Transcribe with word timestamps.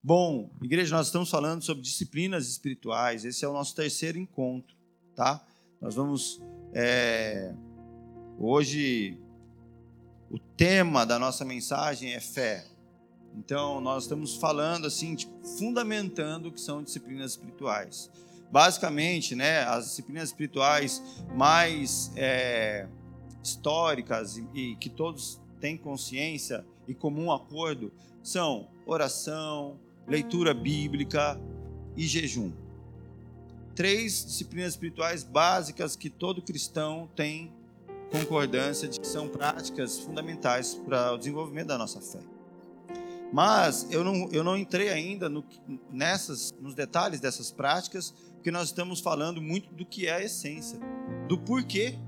Bom, 0.00 0.48
igreja, 0.62 0.94
nós 0.96 1.06
estamos 1.06 1.28
falando 1.28 1.62
sobre 1.62 1.82
disciplinas 1.82 2.48
espirituais. 2.48 3.24
Esse 3.24 3.44
é 3.44 3.48
o 3.48 3.52
nosso 3.52 3.74
terceiro 3.74 4.16
encontro, 4.16 4.76
tá? 5.14 5.44
Nós 5.80 5.96
vamos 5.96 6.40
é, 6.72 7.52
hoje 8.38 9.18
o 10.30 10.38
tema 10.38 11.04
da 11.04 11.18
nossa 11.18 11.44
mensagem 11.44 12.12
é 12.12 12.20
fé. 12.20 12.64
Então, 13.34 13.80
nós 13.80 14.04
estamos 14.04 14.36
falando 14.36 14.86
assim, 14.86 15.16
tipo, 15.16 15.44
fundamentando 15.58 16.46
o 16.46 16.52
que 16.52 16.60
são 16.60 16.80
disciplinas 16.80 17.32
espirituais. 17.32 18.08
Basicamente, 18.52 19.34
né, 19.34 19.64
as 19.64 19.86
disciplinas 19.86 20.28
espirituais 20.28 21.02
mais 21.34 22.12
é, 22.14 22.88
históricas 23.42 24.36
e, 24.36 24.46
e 24.54 24.76
que 24.76 24.88
todos 24.88 25.40
têm 25.60 25.76
consciência 25.76 26.64
e 26.86 26.94
comum 26.94 27.32
acordo 27.32 27.92
são 28.22 28.68
oração, 28.86 29.78
leitura 30.08 30.54
bíblica 30.54 31.40
e 31.96 32.06
jejum. 32.06 32.52
Três 33.74 34.24
disciplinas 34.24 34.72
espirituais 34.72 35.22
básicas 35.22 35.94
que 35.94 36.10
todo 36.10 36.42
cristão 36.42 37.08
tem 37.14 37.52
concordância 38.10 38.88
de 38.88 38.98
que 38.98 39.06
são 39.06 39.28
práticas 39.28 39.98
fundamentais 39.98 40.74
para 40.74 41.12
o 41.12 41.18
desenvolvimento 41.18 41.68
da 41.68 41.78
nossa 41.78 42.00
fé. 42.00 42.20
Mas 43.32 43.86
eu 43.90 44.02
não, 44.02 44.28
eu 44.32 44.42
não 44.42 44.56
entrei 44.56 44.88
ainda 44.88 45.28
no, 45.28 45.44
nessas, 45.92 46.52
nos 46.60 46.74
detalhes 46.74 47.20
dessas 47.20 47.52
práticas, 47.52 48.14
porque 48.34 48.50
nós 48.50 48.68
estamos 48.68 49.00
falando 49.00 49.42
muito 49.42 49.72
do 49.74 49.84
que 49.84 50.06
é 50.06 50.14
a 50.14 50.22
essência, 50.22 50.80
do 51.28 51.38
porquê 51.38 51.98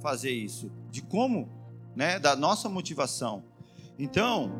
fazer 0.00 0.30
isso, 0.30 0.70
de 0.90 1.02
como, 1.02 1.48
né, 1.94 2.18
da 2.18 2.34
nossa 2.34 2.68
motivação. 2.68 3.44
Então, 3.98 4.50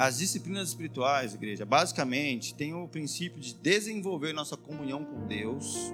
as 0.00 0.16
disciplinas 0.16 0.70
espirituais, 0.70 1.34
igreja, 1.34 1.66
basicamente 1.66 2.54
têm 2.54 2.72
o 2.72 2.88
princípio 2.88 3.38
de 3.38 3.52
desenvolver 3.52 4.32
nossa 4.32 4.56
comunhão 4.56 5.04
com 5.04 5.26
Deus 5.26 5.92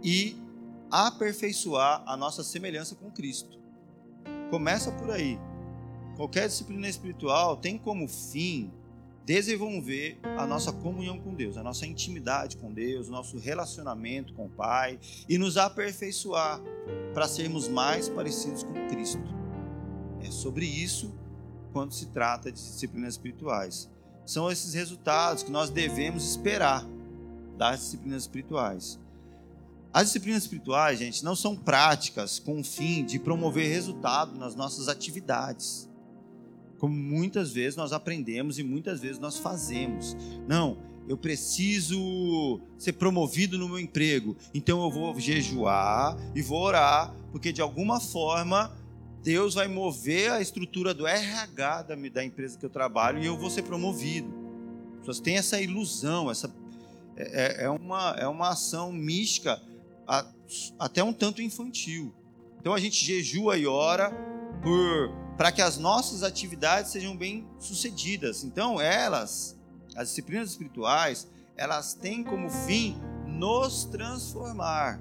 e 0.00 0.36
aperfeiçoar 0.88 2.04
a 2.06 2.16
nossa 2.16 2.44
semelhança 2.44 2.94
com 2.94 3.10
Cristo. 3.10 3.58
Começa 4.48 4.92
por 4.92 5.10
aí. 5.10 5.40
Qualquer 6.14 6.46
disciplina 6.46 6.88
espiritual 6.88 7.56
tem 7.56 7.76
como 7.76 8.06
fim 8.06 8.70
desenvolver 9.24 10.20
a 10.22 10.46
nossa 10.46 10.72
comunhão 10.72 11.18
com 11.18 11.34
Deus, 11.34 11.56
a 11.56 11.64
nossa 11.64 11.84
intimidade 11.84 12.56
com 12.56 12.72
Deus, 12.72 13.08
nosso 13.08 13.38
relacionamento 13.38 14.34
com 14.34 14.46
o 14.46 14.50
Pai 14.50 15.00
e 15.28 15.36
nos 15.36 15.56
aperfeiçoar 15.56 16.62
para 17.12 17.26
sermos 17.26 17.66
mais 17.66 18.08
parecidos 18.08 18.62
com 18.62 18.86
Cristo. 18.86 19.18
É 20.22 20.30
sobre 20.30 20.64
isso 20.64 21.25
quando 21.72 21.92
se 21.92 22.06
trata 22.06 22.50
de 22.50 22.58
disciplinas 22.58 23.14
espirituais. 23.14 23.90
São 24.24 24.50
esses 24.50 24.74
resultados 24.74 25.42
que 25.42 25.50
nós 25.50 25.70
devemos 25.70 26.28
esperar 26.28 26.84
das 27.56 27.80
disciplinas 27.80 28.22
espirituais. 28.22 28.98
As 29.92 30.08
disciplinas 30.08 30.42
espirituais, 30.42 30.98
gente, 30.98 31.24
não 31.24 31.34
são 31.34 31.56
práticas 31.56 32.38
com 32.38 32.60
o 32.60 32.64
fim 32.64 33.04
de 33.04 33.18
promover 33.18 33.68
resultado 33.68 34.36
nas 34.38 34.54
nossas 34.54 34.88
atividades. 34.88 35.88
Como 36.78 36.94
muitas 36.94 37.52
vezes 37.52 37.76
nós 37.76 37.92
aprendemos 37.92 38.58
e 38.58 38.62
muitas 38.62 39.00
vezes 39.00 39.18
nós 39.18 39.38
fazemos. 39.38 40.14
Não, 40.46 40.76
eu 41.08 41.16
preciso 41.16 42.60
ser 42.76 42.94
promovido 42.94 43.56
no 43.56 43.68
meu 43.68 43.78
emprego, 43.78 44.36
então 44.52 44.82
eu 44.82 44.90
vou 44.90 45.18
jejuar 45.18 46.16
e 46.34 46.42
vou 46.42 46.60
orar, 46.60 47.14
porque 47.30 47.52
de 47.52 47.62
alguma 47.62 48.00
forma 48.00 48.75
Deus 49.26 49.54
vai 49.54 49.66
mover 49.66 50.30
a 50.30 50.40
estrutura 50.40 50.94
do 50.94 51.04
RH 51.04 51.82
da, 51.82 51.96
da 51.96 52.24
empresa 52.24 52.56
que 52.56 52.64
eu 52.64 52.70
trabalho 52.70 53.20
e 53.20 53.26
eu 53.26 53.36
vou 53.36 53.50
ser 53.50 53.64
promovido. 53.64 54.32
As 54.92 54.98
pessoas 55.00 55.18
têm 55.18 55.36
essa 55.36 55.60
ilusão, 55.60 56.30
essa 56.30 56.48
é, 57.16 57.62
é, 57.62 57.64
é 57.64 57.68
uma, 57.68 58.10
é 58.20 58.28
uma 58.28 58.50
ação 58.50 58.92
mística 58.92 59.60
até 60.78 61.02
um 61.02 61.12
tanto 61.12 61.42
infantil. 61.42 62.14
Então 62.60 62.72
a 62.72 62.78
gente 62.78 63.04
jejua 63.04 63.58
e 63.58 63.66
ora 63.66 64.12
para 65.36 65.50
que 65.50 65.60
as 65.60 65.76
nossas 65.76 66.22
atividades 66.22 66.92
sejam 66.92 67.16
bem 67.16 67.48
sucedidas. 67.58 68.44
Então 68.44 68.80
elas, 68.80 69.58
as 69.96 70.10
disciplinas 70.10 70.50
espirituais, 70.50 71.26
elas 71.56 71.94
têm 71.94 72.22
como 72.22 72.48
fim 72.48 72.96
nos 73.26 73.86
transformar. 73.86 75.00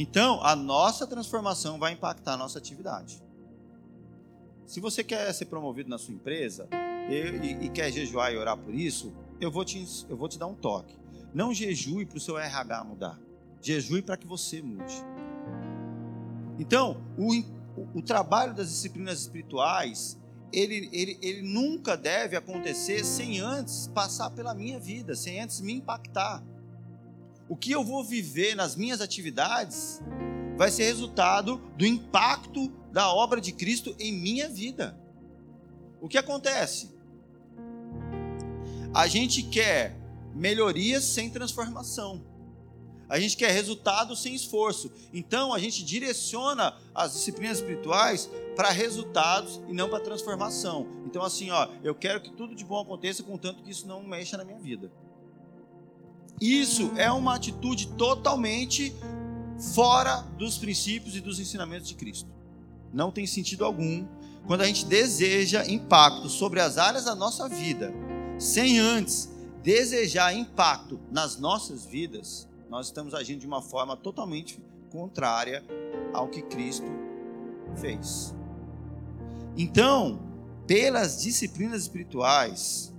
Então 0.00 0.40
a 0.44 0.54
nossa 0.54 1.08
transformação 1.08 1.76
vai 1.76 1.92
impactar 1.92 2.34
a 2.34 2.36
nossa 2.36 2.56
atividade. 2.56 3.20
Se 4.64 4.78
você 4.78 5.02
quer 5.02 5.32
ser 5.34 5.46
promovido 5.46 5.90
na 5.90 5.98
sua 5.98 6.14
empresa 6.14 6.68
e, 7.10 7.14
e, 7.14 7.64
e 7.64 7.68
quer 7.68 7.90
jejuar 7.90 8.32
e 8.32 8.36
orar 8.36 8.56
por 8.56 8.72
isso, 8.72 9.12
eu 9.40 9.50
vou 9.50 9.64
te, 9.64 9.84
eu 10.08 10.16
vou 10.16 10.28
te 10.28 10.38
dar 10.38 10.46
um 10.46 10.54
toque. 10.54 10.96
Não 11.34 11.52
jejue 11.52 12.06
para 12.06 12.16
o 12.16 12.20
seu 12.20 12.38
RH 12.38 12.84
mudar. 12.84 13.18
Jejue 13.60 14.00
para 14.00 14.16
que 14.16 14.26
você 14.26 14.62
mude. 14.62 14.94
Então, 16.60 17.02
o, 17.16 17.98
o 17.98 18.00
trabalho 18.00 18.54
das 18.54 18.68
disciplinas 18.68 19.20
espirituais, 19.22 20.16
ele, 20.52 20.88
ele, 20.92 21.18
ele 21.20 21.42
nunca 21.42 21.96
deve 21.96 22.36
acontecer 22.36 23.04
sem 23.04 23.40
antes 23.40 23.88
passar 23.88 24.30
pela 24.30 24.54
minha 24.54 24.78
vida, 24.78 25.16
sem 25.16 25.40
antes 25.40 25.60
me 25.60 25.72
impactar. 25.72 26.40
O 27.48 27.56
que 27.56 27.72
eu 27.72 27.82
vou 27.82 28.04
viver 28.04 28.54
nas 28.54 28.76
minhas 28.76 29.00
atividades 29.00 30.02
vai 30.56 30.70
ser 30.70 30.84
resultado 30.84 31.58
do 31.76 31.86
impacto 31.86 32.68
da 32.92 33.12
obra 33.12 33.40
de 33.40 33.52
Cristo 33.52 33.94
em 33.98 34.12
minha 34.12 34.48
vida. 34.48 34.98
O 36.00 36.08
que 36.08 36.18
acontece? 36.18 36.94
A 38.92 39.06
gente 39.06 39.42
quer 39.42 39.96
melhorias 40.34 41.04
sem 41.04 41.30
transformação. 41.30 42.22
A 43.08 43.18
gente 43.18 43.36
quer 43.36 43.50
resultado 43.50 44.14
sem 44.14 44.34
esforço. 44.34 44.92
Então 45.12 45.54
a 45.54 45.58
gente 45.58 45.82
direciona 45.82 46.76
as 46.94 47.14
disciplinas 47.14 47.58
espirituais 47.58 48.28
para 48.54 48.70
resultados 48.70 49.60
e 49.68 49.72
não 49.72 49.88
para 49.88 50.00
transformação. 50.00 50.86
Então 51.06 51.22
assim, 51.22 51.50
ó, 51.50 51.68
eu 51.82 51.94
quero 51.94 52.20
que 52.20 52.30
tudo 52.30 52.54
de 52.54 52.64
bom 52.64 52.80
aconteça, 52.80 53.22
contanto 53.22 53.62
que 53.62 53.70
isso 53.70 53.86
não 53.86 54.02
mexa 54.02 54.36
na 54.36 54.44
minha 54.44 54.58
vida. 54.58 54.90
Isso 56.40 56.92
é 56.96 57.10
uma 57.10 57.34
atitude 57.34 57.88
totalmente 57.88 58.94
fora 59.74 60.22
dos 60.38 60.56
princípios 60.58 61.16
e 61.16 61.20
dos 61.20 61.40
ensinamentos 61.40 61.88
de 61.88 61.94
Cristo. 61.94 62.30
Não 62.92 63.10
tem 63.10 63.26
sentido 63.26 63.64
algum 63.64 64.06
quando 64.46 64.62
a 64.62 64.66
gente 64.66 64.86
deseja 64.86 65.66
impacto 65.68 66.28
sobre 66.28 66.60
as 66.60 66.78
áreas 66.78 67.04
da 67.04 67.14
nossa 67.14 67.48
vida, 67.48 67.92
sem 68.38 68.78
antes 68.78 69.28
desejar 69.62 70.34
impacto 70.34 70.98
nas 71.10 71.38
nossas 71.38 71.84
vidas, 71.84 72.48
nós 72.70 72.86
estamos 72.86 73.12
agindo 73.12 73.40
de 73.40 73.46
uma 73.46 73.60
forma 73.60 73.96
totalmente 73.96 74.58
contrária 74.90 75.62
ao 76.14 76.28
que 76.28 76.40
Cristo 76.40 76.86
fez. 77.76 78.34
Então, 79.56 80.20
pelas 80.66 81.20
disciplinas 81.20 81.82
espirituais, 81.82 82.94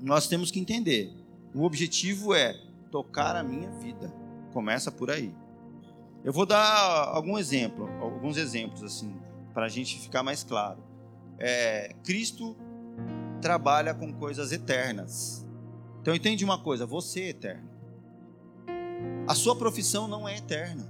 nós 0.00 0.26
temos 0.26 0.50
que 0.50 0.60
entender: 0.60 1.12
o 1.54 1.64
objetivo 1.64 2.34
é 2.34 2.58
tocar 2.90 3.36
a 3.36 3.42
minha 3.42 3.70
vida. 3.70 4.12
Começa 4.52 4.90
por 4.90 5.10
aí. 5.10 5.34
Eu 6.22 6.32
vou 6.32 6.44
dar 6.44 7.08
algum 7.08 7.38
exemplo, 7.38 7.88
alguns 8.00 8.36
exemplos 8.36 8.82
assim, 8.82 9.14
para 9.54 9.66
a 9.66 9.68
gente 9.68 9.98
ficar 9.98 10.22
mais 10.22 10.44
claro. 10.44 10.82
É, 11.38 11.94
Cristo 12.04 12.56
trabalha 13.40 13.94
com 13.94 14.12
coisas 14.12 14.52
eternas. 14.52 15.46
Então 16.00 16.14
entende 16.14 16.44
uma 16.44 16.58
coisa: 16.58 16.84
você 16.84 17.20
é 17.22 17.28
eterno. 17.30 17.70
A 19.26 19.34
sua 19.34 19.56
profissão 19.56 20.06
não 20.06 20.28
é 20.28 20.36
eterna. 20.36 20.84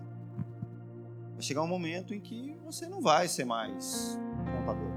Vai 1.35 1.43
chegar 1.43 1.63
um 1.63 1.69
momento 1.69 2.13
em 2.13 2.21
que 2.21 2.57
você 2.65 2.87
não 2.87 3.01
vai 3.01 3.29
ser 3.29 3.45
mais 3.45 4.19
contador. 4.57 4.91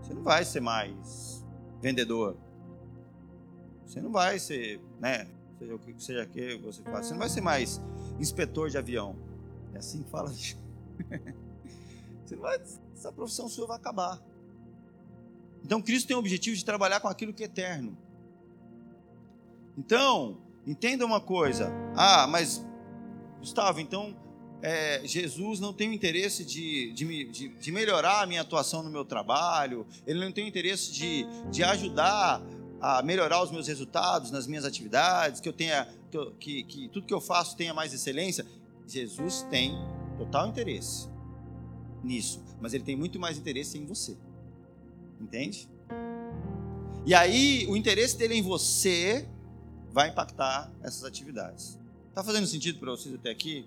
Você 0.00 0.14
não 0.14 0.22
vai 0.22 0.44
ser 0.44 0.60
mais 0.60 1.44
vendedor. 1.80 2.36
Você 3.86 4.00
não 4.00 4.10
vai 4.10 4.38
ser, 4.38 4.80
né? 5.00 5.26
Seja 5.58 5.74
o 5.74 5.78
que 5.78 5.94
seja 6.02 6.26
que 6.26 6.56
você 6.56 6.82
faz. 6.82 7.06
Você 7.06 7.12
não 7.12 7.20
vai 7.20 7.28
ser 7.28 7.40
mais 7.40 7.80
inspetor 8.18 8.68
de 8.68 8.76
avião. 8.76 9.16
É 9.72 9.78
assim 9.78 10.02
que 10.02 10.10
fala. 10.10 10.30
Você 12.24 12.34
vai, 12.34 12.60
essa 12.92 13.12
profissão 13.12 13.48
sua 13.48 13.68
vai 13.68 13.76
acabar. 13.76 14.20
Então 15.64 15.80
Cristo 15.80 16.08
tem 16.08 16.16
o 16.16 16.18
objetivo 16.18 16.56
de 16.56 16.64
trabalhar 16.64 16.98
com 16.98 17.06
aquilo 17.06 17.32
que 17.32 17.44
é 17.44 17.46
eterno. 17.46 17.96
Então, 19.78 20.36
Entenda 20.66 21.06
uma 21.06 21.20
coisa. 21.20 21.72
Ah, 21.94 22.26
mas, 22.26 22.66
Gustavo, 23.38 23.78
então 23.78 24.16
é, 24.60 25.00
Jesus 25.04 25.60
não 25.60 25.72
tem 25.72 25.88
o 25.88 25.92
interesse 25.92 26.44
de, 26.44 26.92
de, 26.92 27.24
de, 27.30 27.48
de, 27.48 27.72
melhorar 27.72 28.22
a 28.22 28.26
minha 28.26 28.40
atuação 28.40 28.82
no 28.82 28.90
meu 28.90 29.04
trabalho, 29.04 29.86
ele 30.04 30.18
não 30.18 30.32
tem 30.32 30.44
o 30.44 30.48
interesse 30.48 30.92
de, 30.92 31.24
de 31.52 31.62
ajudar 31.62 32.42
a 32.80 33.02
melhorar 33.02 33.42
os 33.42 33.50
meus 33.50 33.66
resultados 33.66 34.30
nas 34.30 34.46
minhas 34.46 34.64
atividades, 34.64 35.40
que 35.40 35.48
eu 35.48 35.52
tenha 35.52 35.88
que, 36.10 36.32
que, 36.38 36.62
que 36.64 36.88
tudo 36.88 37.06
que 37.06 37.14
eu 37.14 37.20
faço 37.20 37.56
tenha 37.56 37.74
mais 37.74 37.92
excelência. 37.92 38.46
Jesus 38.86 39.42
tem 39.50 39.74
total 40.16 40.48
interesse 40.48 41.08
nisso, 42.02 42.42
mas 42.60 42.72
ele 42.72 42.84
tem 42.84 42.96
muito 42.96 43.18
mais 43.18 43.36
interesse 43.36 43.76
em 43.76 43.84
você. 43.84 44.16
Entende? 45.20 45.68
E 47.04 47.14
aí, 47.14 47.66
o 47.68 47.76
interesse 47.76 48.16
dele 48.16 48.34
em 48.34 48.42
você 48.42 49.28
vai 49.92 50.08
impactar 50.08 50.70
essas 50.82 51.04
atividades. 51.04 51.78
Tá 52.14 52.22
fazendo 52.22 52.46
sentido 52.46 52.78
para 52.78 52.90
vocês 52.90 53.14
até 53.14 53.30
aqui? 53.30 53.66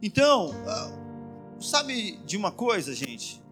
Então, 0.00 0.52
ah, 0.66 0.90
sabe 1.60 2.16
de 2.24 2.36
uma 2.36 2.50
coisa, 2.50 2.94
gente? 2.94 3.42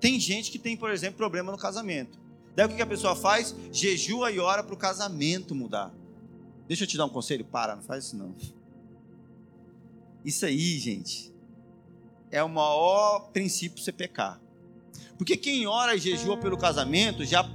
Tem 0.00 0.18
gente 0.18 0.50
que 0.50 0.58
tem, 0.58 0.76
por 0.76 0.90
exemplo, 0.90 1.16
problema 1.16 1.50
no 1.50 1.58
casamento. 1.58 2.18
Daí 2.58 2.66
o 2.66 2.74
que 2.74 2.82
a 2.82 2.86
pessoa 2.86 3.14
faz? 3.14 3.54
Jejua 3.70 4.32
e 4.32 4.40
ora 4.40 4.64
para 4.64 4.74
o 4.74 4.76
casamento 4.76 5.54
mudar. 5.54 5.94
Deixa 6.66 6.82
eu 6.82 6.88
te 6.88 6.96
dar 6.96 7.04
um 7.04 7.08
conselho, 7.08 7.44
para, 7.44 7.76
não 7.76 7.84
faz 7.84 8.06
isso 8.06 8.16
não. 8.16 8.34
Isso 10.24 10.44
aí, 10.44 10.76
gente, 10.76 11.32
é 12.32 12.42
o 12.42 12.48
maior 12.48 13.30
princípio 13.32 13.80
você 13.80 13.92
pecar. 13.92 14.40
Porque 15.16 15.36
quem 15.36 15.68
ora 15.68 15.94
e 15.94 16.00
jejua 16.00 16.36
pelo 16.36 16.58
casamento 16.58 17.24
já 17.24 17.48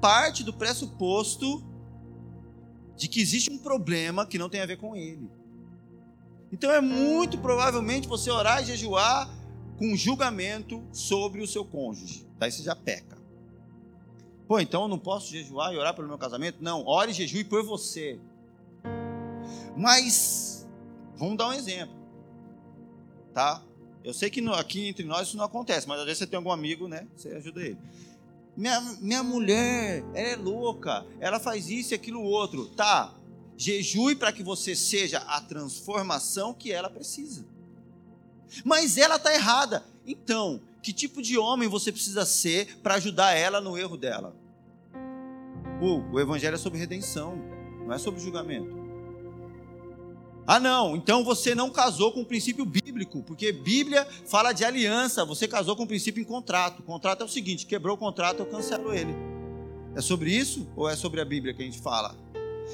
parte 0.00 0.42
do 0.42 0.52
pressuposto 0.52 1.64
de 2.96 3.06
que 3.06 3.20
existe 3.20 3.52
um 3.52 3.58
problema 3.58 4.26
que 4.26 4.38
não 4.38 4.48
tem 4.48 4.60
a 4.60 4.66
ver 4.66 4.78
com 4.78 4.96
ele. 4.96 5.30
Então 6.50 6.72
é 6.72 6.80
muito 6.80 7.38
provavelmente 7.38 8.08
você 8.08 8.28
orar 8.28 8.60
e 8.60 8.66
jejuar 8.66 9.30
com 9.78 9.94
julgamento 9.94 10.84
sobre 10.90 11.40
o 11.42 11.46
seu 11.46 11.64
cônjuge. 11.64 12.26
Daí 12.36 12.50
você 12.50 12.64
já 12.64 12.74
peca. 12.74 13.17
Pô, 14.48 14.58
então 14.58 14.82
eu 14.82 14.88
não 14.88 14.98
posso 14.98 15.30
jejuar 15.30 15.74
e 15.74 15.76
orar 15.76 15.94
pelo 15.94 16.08
meu 16.08 16.16
casamento? 16.16 16.56
Não, 16.62 16.82
ore 16.86 17.10
e 17.10 17.14
jejue 17.14 17.44
por 17.44 17.62
você. 17.62 18.18
Mas, 19.76 20.66
vamos 21.14 21.36
dar 21.36 21.48
um 21.48 21.52
exemplo. 21.52 21.94
Tá? 23.34 23.62
Eu 24.02 24.14
sei 24.14 24.30
que 24.30 24.40
aqui 24.48 24.88
entre 24.88 25.04
nós 25.04 25.28
isso 25.28 25.36
não 25.36 25.44
acontece, 25.44 25.86
mas 25.86 26.00
às 26.00 26.06
vezes 26.06 26.20
você 26.20 26.26
tem 26.26 26.38
algum 26.38 26.50
amigo, 26.50 26.88
né? 26.88 27.06
Você 27.14 27.28
ajuda 27.28 27.60
ele. 27.60 27.78
Minha, 28.56 28.80
minha 29.02 29.22
mulher, 29.22 30.02
ela 30.14 30.28
é 30.30 30.36
louca, 30.36 31.06
ela 31.20 31.38
faz 31.38 31.68
isso 31.68 31.92
e 31.92 31.94
aquilo 31.94 32.22
outro. 32.22 32.70
Tá, 32.70 33.14
jejue 33.54 34.16
para 34.16 34.32
que 34.32 34.42
você 34.42 34.74
seja 34.74 35.18
a 35.18 35.42
transformação 35.42 36.54
que 36.54 36.72
ela 36.72 36.88
precisa. 36.88 37.44
Mas 38.64 38.96
ela 38.96 39.16
está 39.16 39.34
errada. 39.34 39.84
Então, 40.06 40.62
que 40.82 40.92
tipo 40.92 41.20
de 41.20 41.36
homem 41.36 41.68
você 41.68 41.92
precisa 41.92 42.24
ser 42.24 42.78
para 42.82 42.94
ajudar 42.94 43.34
ela 43.34 43.60
no 43.60 43.76
erro 43.76 43.96
dela? 43.96 44.34
O 45.80 46.18
evangelho 46.18 46.54
é 46.54 46.58
sobre 46.58 46.78
redenção, 46.78 47.38
não 47.86 47.92
é 47.92 47.98
sobre 47.98 48.20
julgamento. 48.20 48.78
Ah, 50.50 50.58
não, 50.58 50.96
então 50.96 51.22
você 51.22 51.54
não 51.54 51.68
casou 51.68 52.10
com 52.10 52.22
o 52.22 52.24
princípio 52.24 52.64
bíblico, 52.64 53.22
porque 53.22 53.52
Bíblia 53.52 54.08
fala 54.24 54.52
de 54.52 54.64
aliança, 54.64 55.22
você 55.22 55.46
casou 55.46 55.76
com 55.76 55.82
o 55.82 55.86
princípio 55.86 56.22
em 56.22 56.24
contrato. 56.24 56.80
O 56.80 56.82
contrato 56.82 57.20
é 57.20 57.26
o 57.26 57.28
seguinte: 57.28 57.66
quebrou 57.66 57.96
o 57.96 57.98
contrato, 57.98 58.40
eu 58.40 58.46
cancelo 58.46 58.94
ele. 58.94 59.14
É 59.94 60.00
sobre 60.00 60.30
isso 60.30 60.66
ou 60.74 60.88
é 60.88 60.96
sobre 60.96 61.20
a 61.20 61.24
Bíblia 61.24 61.52
que 61.52 61.62
a 61.62 61.64
gente 61.66 61.80
fala? 61.80 62.16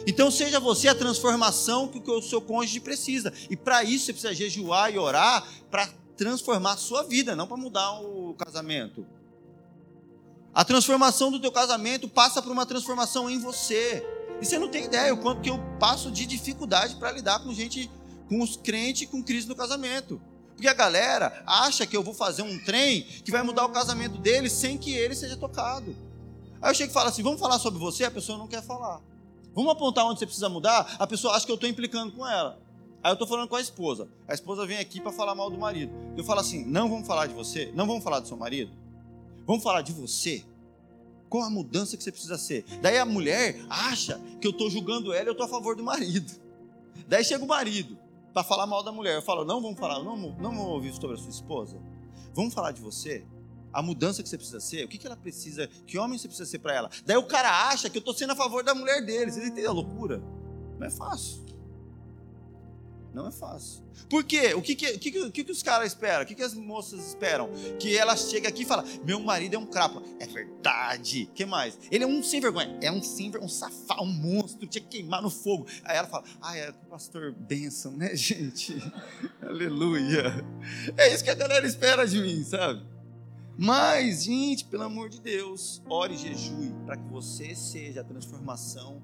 Então 0.06 0.30
seja 0.30 0.60
você 0.60 0.86
a 0.86 0.94
transformação 0.94 1.88
que 1.88 1.98
o 2.10 2.22
seu 2.22 2.40
cônjuge 2.40 2.78
precisa. 2.78 3.32
E 3.50 3.56
para 3.56 3.82
isso 3.82 4.06
você 4.06 4.12
precisa 4.12 4.34
jejuar 4.34 4.94
e 4.94 4.98
orar 4.98 5.44
para 5.70 5.88
transformar 6.16 6.72
a 6.72 6.76
sua 6.76 7.02
vida, 7.02 7.34
não 7.34 7.46
para 7.46 7.56
mudar 7.56 8.00
o 8.00 8.34
casamento. 8.34 9.06
A 10.55 10.64
transformação 10.64 11.31
do 11.31 11.40
teu 11.40 11.50
casamento 11.50 12.08
passa 12.08 12.40
por 12.40 12.52
uma 12.52 12.64
transformação 12.64 13.28
em 13.28 13.38
você. 13.38 14.06
E 14.40 14.46
você 14.46 14.58
não 14.58 14.69
tem 14.69 14.84
ideia 14.84 15.12
o 15.12 15.16
quanto 15.16 15.40
que 15.40 15.50
eu 15.50 15.58
passo 15.81 16.11
de 16.11 16.25
dificuldade 16.26 16.96
para 16.96 17.11
lidar 17.11 17.40
com 17.40 17.52
gente, 17.52 17.90
com 18.28 18.40
os 18.40 18.56
crentes 18.56 19.08
com 19.08 19.22
crise 19.22 19.49
no 19.49 19.56
casamento. 19.56 20.20
Porque 20.55 20.69
a 20.69 20.75
galera 20.75 21.43
acha 21.46 21.84
que 21.87 21.96
eu 21.96 22.02
vou 22.02 22.14
fazer 22.14 22.43
um 22.43 22.58
trem 22.64 23.02
que 23.02 23.32
vai 23.32 23.43
mudar 23.43 23.64
o 23.64 23.70
casamento 23.70 24.19
dele 24.19 24.49
sem 24.49 24.78
que 24.78 24.94
ele 24.94 25.17
seja 25.17 25.37
tocado. 25.37 25.96
Aí 26.62 26.70
eu 26.70 26.75
chego 26.75 26.90
e 26.90 26.94
falo 26.94 27.08
assim: 27.08 27.22
vamos 27.22 27.40
falar 27.40 27.58
sobre 27.58 27.81
você? 27.81 28.05
A 28.05 28.10
pessoa 28.10 28.38
não 28.38 28.46
quer 28.46 28.62
falar. 28.62 29.00
Vamos 29.52 29.72
apontar 29.72 30.05
onde 30.06 30.20
você 30.20 30.26
precisa 30.26 30.49
mudar? 30.49 30.96
A 30.99 31.06
pessoa 31.06 31.34
acha 31.34 31.44
que 31.44 31.50
eu 31.50 31.56
estou 31.56 31.69
implicando 31.69 32.12
com 32.12 32.26
ela. 32.26 32.60
Aí 33.04 33.10
eu 33.10 33.12
estou 33.12 33.28
falando 33.28 33.48
com 33.50 33.56
a 33.56 33.60
esposa. 33.60 34.08
A 34.26 34.32
esposa 34.32 34.64
vem 34.64 34.78
aqui 34.78 34.98
para 34.98 35.12
falar 35.12 35.34
mal 35.34 35.50
do 35.50 35.58
marido. 35.58 35.92
Eu 36.16 36.24
falo 36.24 36.40
assim: 36.40 36.64
não 36.64 36.88
vamos 36.88 37.06
falar 37.06 37.26
de 37.26 37.34
você, 37.34 37.70
não 37.74 37.86
vamos 37.86 38.02
falar 38.02 38.18
do 38.20 38.26
seu 38.26 38.36
marido. 38.36 38.72
Vamos 39.46 39.62
falar 39.62 39.82
de 39.82 39.92
você. 39.92 40.42
Qual 41.28 41.42
a 41.42 41.50
mudança 41.50 41.98
que 41.98 42.02
você 42.02 42.10
precisa 42.10 42.38
ser? 42.38 42.64
Daí 42.80 42.96
a 42.96 43.04
mulher 43.04 43.62
acha 43.68 44.18
que 44.40 44.46
eu 44.46 44.52
estou 44.52 44.70
julgando 44.70 45.12
ela 45.12 45.24
e 45.24 45.28
eu 45.28 45.32
estou 45.32 45.44
a 45.44 45.48
favor 45.48 45.76
do 45.76 45.84
marido. 45.84 46.32
Daí 47.06 47.22
chega 47.22 47.44
o 47.44 47.46
marido 47.46 47.98
para 48.32 48.42
falar 48.42 48.66
mal 48.66 48.82
da 48.82 48.90
mulher. 48.90 49.16
Eu 49.16 49.22
falo, 49.22 49.44
não 49.44 49.60
vamos 49.60 49.78
falar, 49.78 50.02
não, 50.02 50.16
não 50.16 50.36
vamos 50.36 50.66
ouvir 50.66 50.94
sobre 50.94 51.16
a 51.16 51.18
sua 51.18 51.28
esposa. 51.28 51.76
Vamos 52.32 52.54
falar 52.54 52.72
de 52.72 52.80
você? 52.80 53.22
A 53.70 53.82
mudança 53.82 54.22
que 54.22 54.28
você 54.28 54.38
precisa 54.38 54.60
ser, 54.60 54.84
o 54.84 54.88
que, 54.88 54.96
que 54.96 55.06
ela 55.06 55.16
precisa, 55.16 55.68
que 55.86 55.98
homem 55.98 56.16
você 56.16 56.28
precisa 56.28 56.48
ser 56.48 56.60
para 56.60 56.74
ela. 56.74 56.90
Daí 57.04 57.16
o 57.16 57.26
cara 57.26 57.68
acha 57.68 57.90
que 57.90 57.98
eu 57.98 58.00
estou 58.00 58.14
sendo 58.14 58.32
a 58.32 58.36
favor 58.36 58.64
da 58.64 58.74
mulher 58.74 59.04
deles. 59.04 59.36
Ele 59.36 59.50
tem 59.50 59.66
a 59.66 59.72
loucura. 59.72 60.22
Não 60.78 60.86
é 60.86 60.90
fácil. 60.90 61.44
Não 63.14 63.28
é 63.28 63.31
fácil. 63.31 63.84
Por 64.11 64.25
quê? 64.25 64.55
O 64.55 64.61
que, 64.61 64.75
que, 64.75 64.99
que, 64.99 65.31
que, 65.31 65.44
que 65.44 65.52
os 65.52 65.62
caras 65.62 65.87
esperam? 65.87 66.25
O 66.25 66.26
que, 66.26 66.34
que 66.34 66.43
as 66.43 66.52
moças 66.52 67.06
esperam? 67.06 67.49
Que 67.78 67.96
ela 67.96 68.16
chegue 68.16 68.49
aqui 68.49 68.62
e 68.62 68.66
fala: 68.66 68.84
Meu 69.05 69.20
marido 69.20 69.55
é 69.55 69.58
um 69.58 69.66
crapa. 69.66 70.02
É 70.19 70.26
verdade. 70.26 71.31
que 71.32 71.46
mais? 71.46 71.78
Ele 71.93 72.02
é 72.02 72.06
um 72.06 72.25
sem 72.25 72.40
vergonha. 72.40 72.76
É 72.82 72.90
um 72.90 73.00
sem 73.00 73.31
vergonha, 73.31 73.46
um 73.46 73.49
safado, 73.49 74.02
um 74.02 74.06
monstro. 74.06 74.66
Tinha 74.66 74.82
que 74.82 74.99
queimar 74.99 75.22
no 75.22 75.31
fogo. 75.31 75.64
Aí 75.84 75.96
ela 75.96 76.08
fala: 76.08 76.25
Ah, 76.43 76.56
é 76.56 76.70
o 76.70 76.75
pastor 76.90 77.32
Benção, 77.32 77.93
né, 77.93 78.14
gente? 78.16 78.76
Aleluia. 79.40 80.44
É 80.96 81.14
isso 81.14 81.22
que 81.22 81.31
a 81.31 81.34
galera 81.34 81.64
espera 81.64 82.05
de 82.05 82.20
mim, 82.20 82.43
sabe? 82.43 82.82
Mas, 83.56 84.25
gente, 84.25 84.64
pelo 84.64 84.82
amor 84.82 85.08
de 85.08 85.20
Deus, 85.20 85.81
ore 85.88 86.14
e 86.14 86.19
jejue 86.19 86.75
para 86.84 86.96
que 86.96 87.08
você 87.08 87.55
seja 87.55 88.00
a 88.00 88.05
transformação 88.05 89.00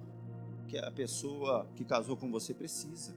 que 0.67 0.77
a 0.77 0.91
pessoa 0.91 1.69
que 1.77 1.85
casou 1.85 2.17
com 2.17 2.29
você 2.29 2.53
precisa. 2.53 3.15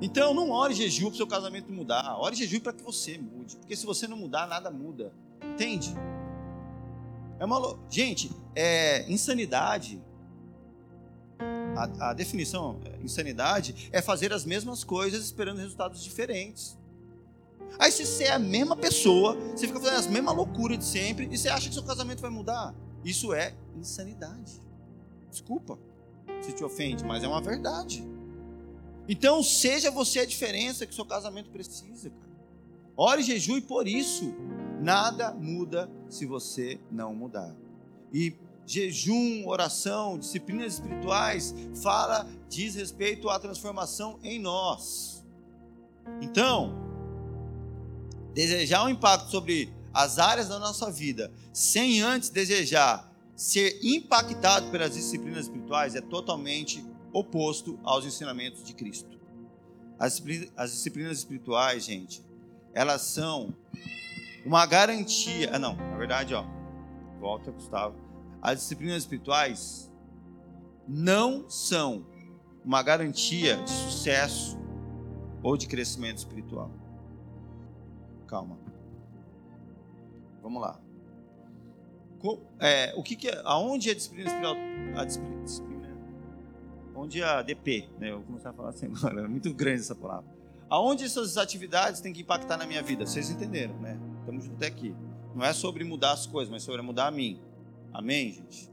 Então 0.00 0.32
não 0.32 0.50
ore 0.50 0.74
jejum 0.74 1.06
para 1.06 1.14
o 1.14 1.16
seu 1.16 1.26
casamento 1.26 1.72
mudar. 1.72 2.16
Ore 2.18 2.36
jejum 2.36 2.60
para 2.60 2.72
que 2.72 2.82
você 2.82 3.18
mude. 3.18 3.56
Porque 3.56 3.74
se 3.74 3.84
você 3.84 4.06
não 4.06 4.16
mudar, 4.16 4.46
nada 4.46 4.70
muda. 4.70 5.12
Entende? 5.42 5.94
É 7.38 7.44
uma 7.44 7.78
Gente, 7.90 8.30
é, 8.54 9.10
insanidade. 9.10 10.02
A, 11.76 12.10
a 12.10 12.12
definição 12.12 12.80
é, 12.84 13.02
insanidade 13.02 13.88
é 13.92 14.02
fazer 14.02 14.32
as 14.32 14.44
mesmas 14.44 14.82
coisas 14.82 15.24
esperando 15.24 15.58
resultados 15.58 16.02
diferentes. 16.02 16.76
Aí 17.78 17.92
se 17.92 18.04
você 18.04 18.24
é 18.24 18.32
a 18.32 18.38
mesma 18.38 18.76
pessoa, 18.76 19.34
você 19.54 19.66
fica 19.66 19.78
fazendo 19.78 19.98
as 19.98 20.06
mesmas 20.06 20.34
loucuras 20.34 20.78
de 20.78 20.84
sempre 20.84 21.28
e 21.30 21.36
você 21.36 21.48
acha 21.48 21.68
que 21.68 21.74
seu 21.74 21.84
casamento 21.84 22.20
vai 22.20 22.30
mudar. 22.30 22.74
Isso 23.04 23.32
é 23.32 23.54
insanidade. 23.76 24.60
Desculpa 25.30 25.78
se 26.40 26.52
te 26.52 26.64
ofende, 26.64 27.04
mas 27.04 27.22
é 27.22 27.28
uma 27.28 27.40
verdade. 27.40 28.04
Então, 29.08 29.42
seja 29.42 29.90
você 29.90 30.20
a 30.20 30.26
diferença 30.26 30.86
que 30.86 30.94
seu 30.94 31.04
casamento 31.04 31.50
precisa, 31.50 32.10
cara. 32.10 32.28
Ore, 32.96 33.22
jejue 33.22 33.60
por 33.60 33.88
isso. 33.88 34.34
Nada 34.80 35.32
muda 35.32 35.90
se 36.08 36.26
você 36.26 36.78
não 36.90 37.14
mudar. 37.14 37.56
E 38.12 38.34
jejum, 38.66 39.46
oração, 39.46 40.18
disciplinas 40.18 40.74
espirituais, 40.74 41.54
fala, 41.80 42.28
diz 42.48 42.74
respeito 42.74 43.30
à 43.30 43.38
transformação 43.38 44.18
em 44.22 44.38
nós. 44.38 45.24
Então, 46.20 46.74
desejar 48.34 48.84
um 48.84 48.88
impacto 48.90 49.30
sobre 49.30 49.72
as 49.92 50.18
áreas 50.18 50.48
da 50.48 50.58
nossa 50.58 50.90
vida, 50.90 51.32
sem 51.52 52.02
antes 52.02 52.28
desejar 52.28 53.10
ser 53.34 53.78
impactado 53.82 54.70
pelas 54.70 54.94
disciplinas 54.94 55.44
espirituais, 55.44 55.94
é 55.94 56.00
totalmente 56.00 56.84
oposto 57.12 57.78
aos 57.82 58.04
ensinamentos 58.04 58.62
de 58.62 58.74
Cristo. 58.74 59.18
As 59.98 60.12
disciplinas, 60.12 60.52
as 60.56 60.70
disciplinas 60.72 61.18
espirituais, 61.18 61.84
gente, 61.84 62.24
elas 62.72 63.02
são 63.02 63.54
uma 64.44 64.64
garantia. 64.66 65.50
Ah, 65.52 65.58
não, 65.58 65.74
na 65.74 65.96
verdade, 65.96 66.34
ó, 66.34 66.44
volta, 67.18 67.50
Gustavo. 67.50 67.96
As 68.40 68.60
disciplinas 68.60 68.98
espirituais 68.98 69.90
não 70.86 71.48
são 71.50 72.06
uma 72.64 72.82
garantia 72.82 73.56
de 73.56 73.70
sucesso 73.70 74.58
ou 75.42 75.56
de 75.56 75.66
crescimento 75.66 76.18
espiritual. 76.18 76.70
Calma. 78.26 78.58
Vamos 80.42 80.62
lá. 80.62 80.80
É, 82.58 82.94
o 82.96 83.02
que, 83.02 83.16
que 83.16 83.28
é, 83.28 83.40
aonde 83.44 83.90
a 83.90 83.94
disciplina 83.94 84.28
espiritual, 84.28 84.56
a 84.96 85.04
disciplina, 85.04 85.44
onde 86.98 87.22
a 87.22 87.40
DP, 87.42 87.88
né? 87.98 88.10
Eu 88.10 88.16
vou 88.16 88.26
começar 88.26 88.50
a 88.50 88.52
falar 88.52 88.70
assim 88.70 88.86
agora, 88.86 89.20
é 89.20 89.28
muito 89.28 89.52
grande 89.54 89.80
essa 89.80 89.94
palavra. 89.94 90.24
Aonde 90.68 91.04
essas 91.04 91.38
atividades 91.38 92.00
têm 92.00 92.12
que 92.12 92.22
impactar 92.22 92.56
na 92.56 92.66
minha 92.66 92.82
vida? 92.82 93.06
Vocês 93.06 93.30
entenderam, 93.30 93.78
né? 93.78 93.98
Estamos 94.20 94.46
até 94.48 94.66
aqui. 94.66 94.94
Não 95.34 95.44
é 95.44 95.52
sobre 95.52 95.84
mudar 95.84 96.12
as 96.12 96.26
coisas, 96.26 96.50
mas 96.50 96.62
sobre 96.62 96.82
mudar 96.82 97.06
a 97.06 97.10
mim. 97.10 97.40
Amém, 97.92 98.32
gente? 98.32 98.70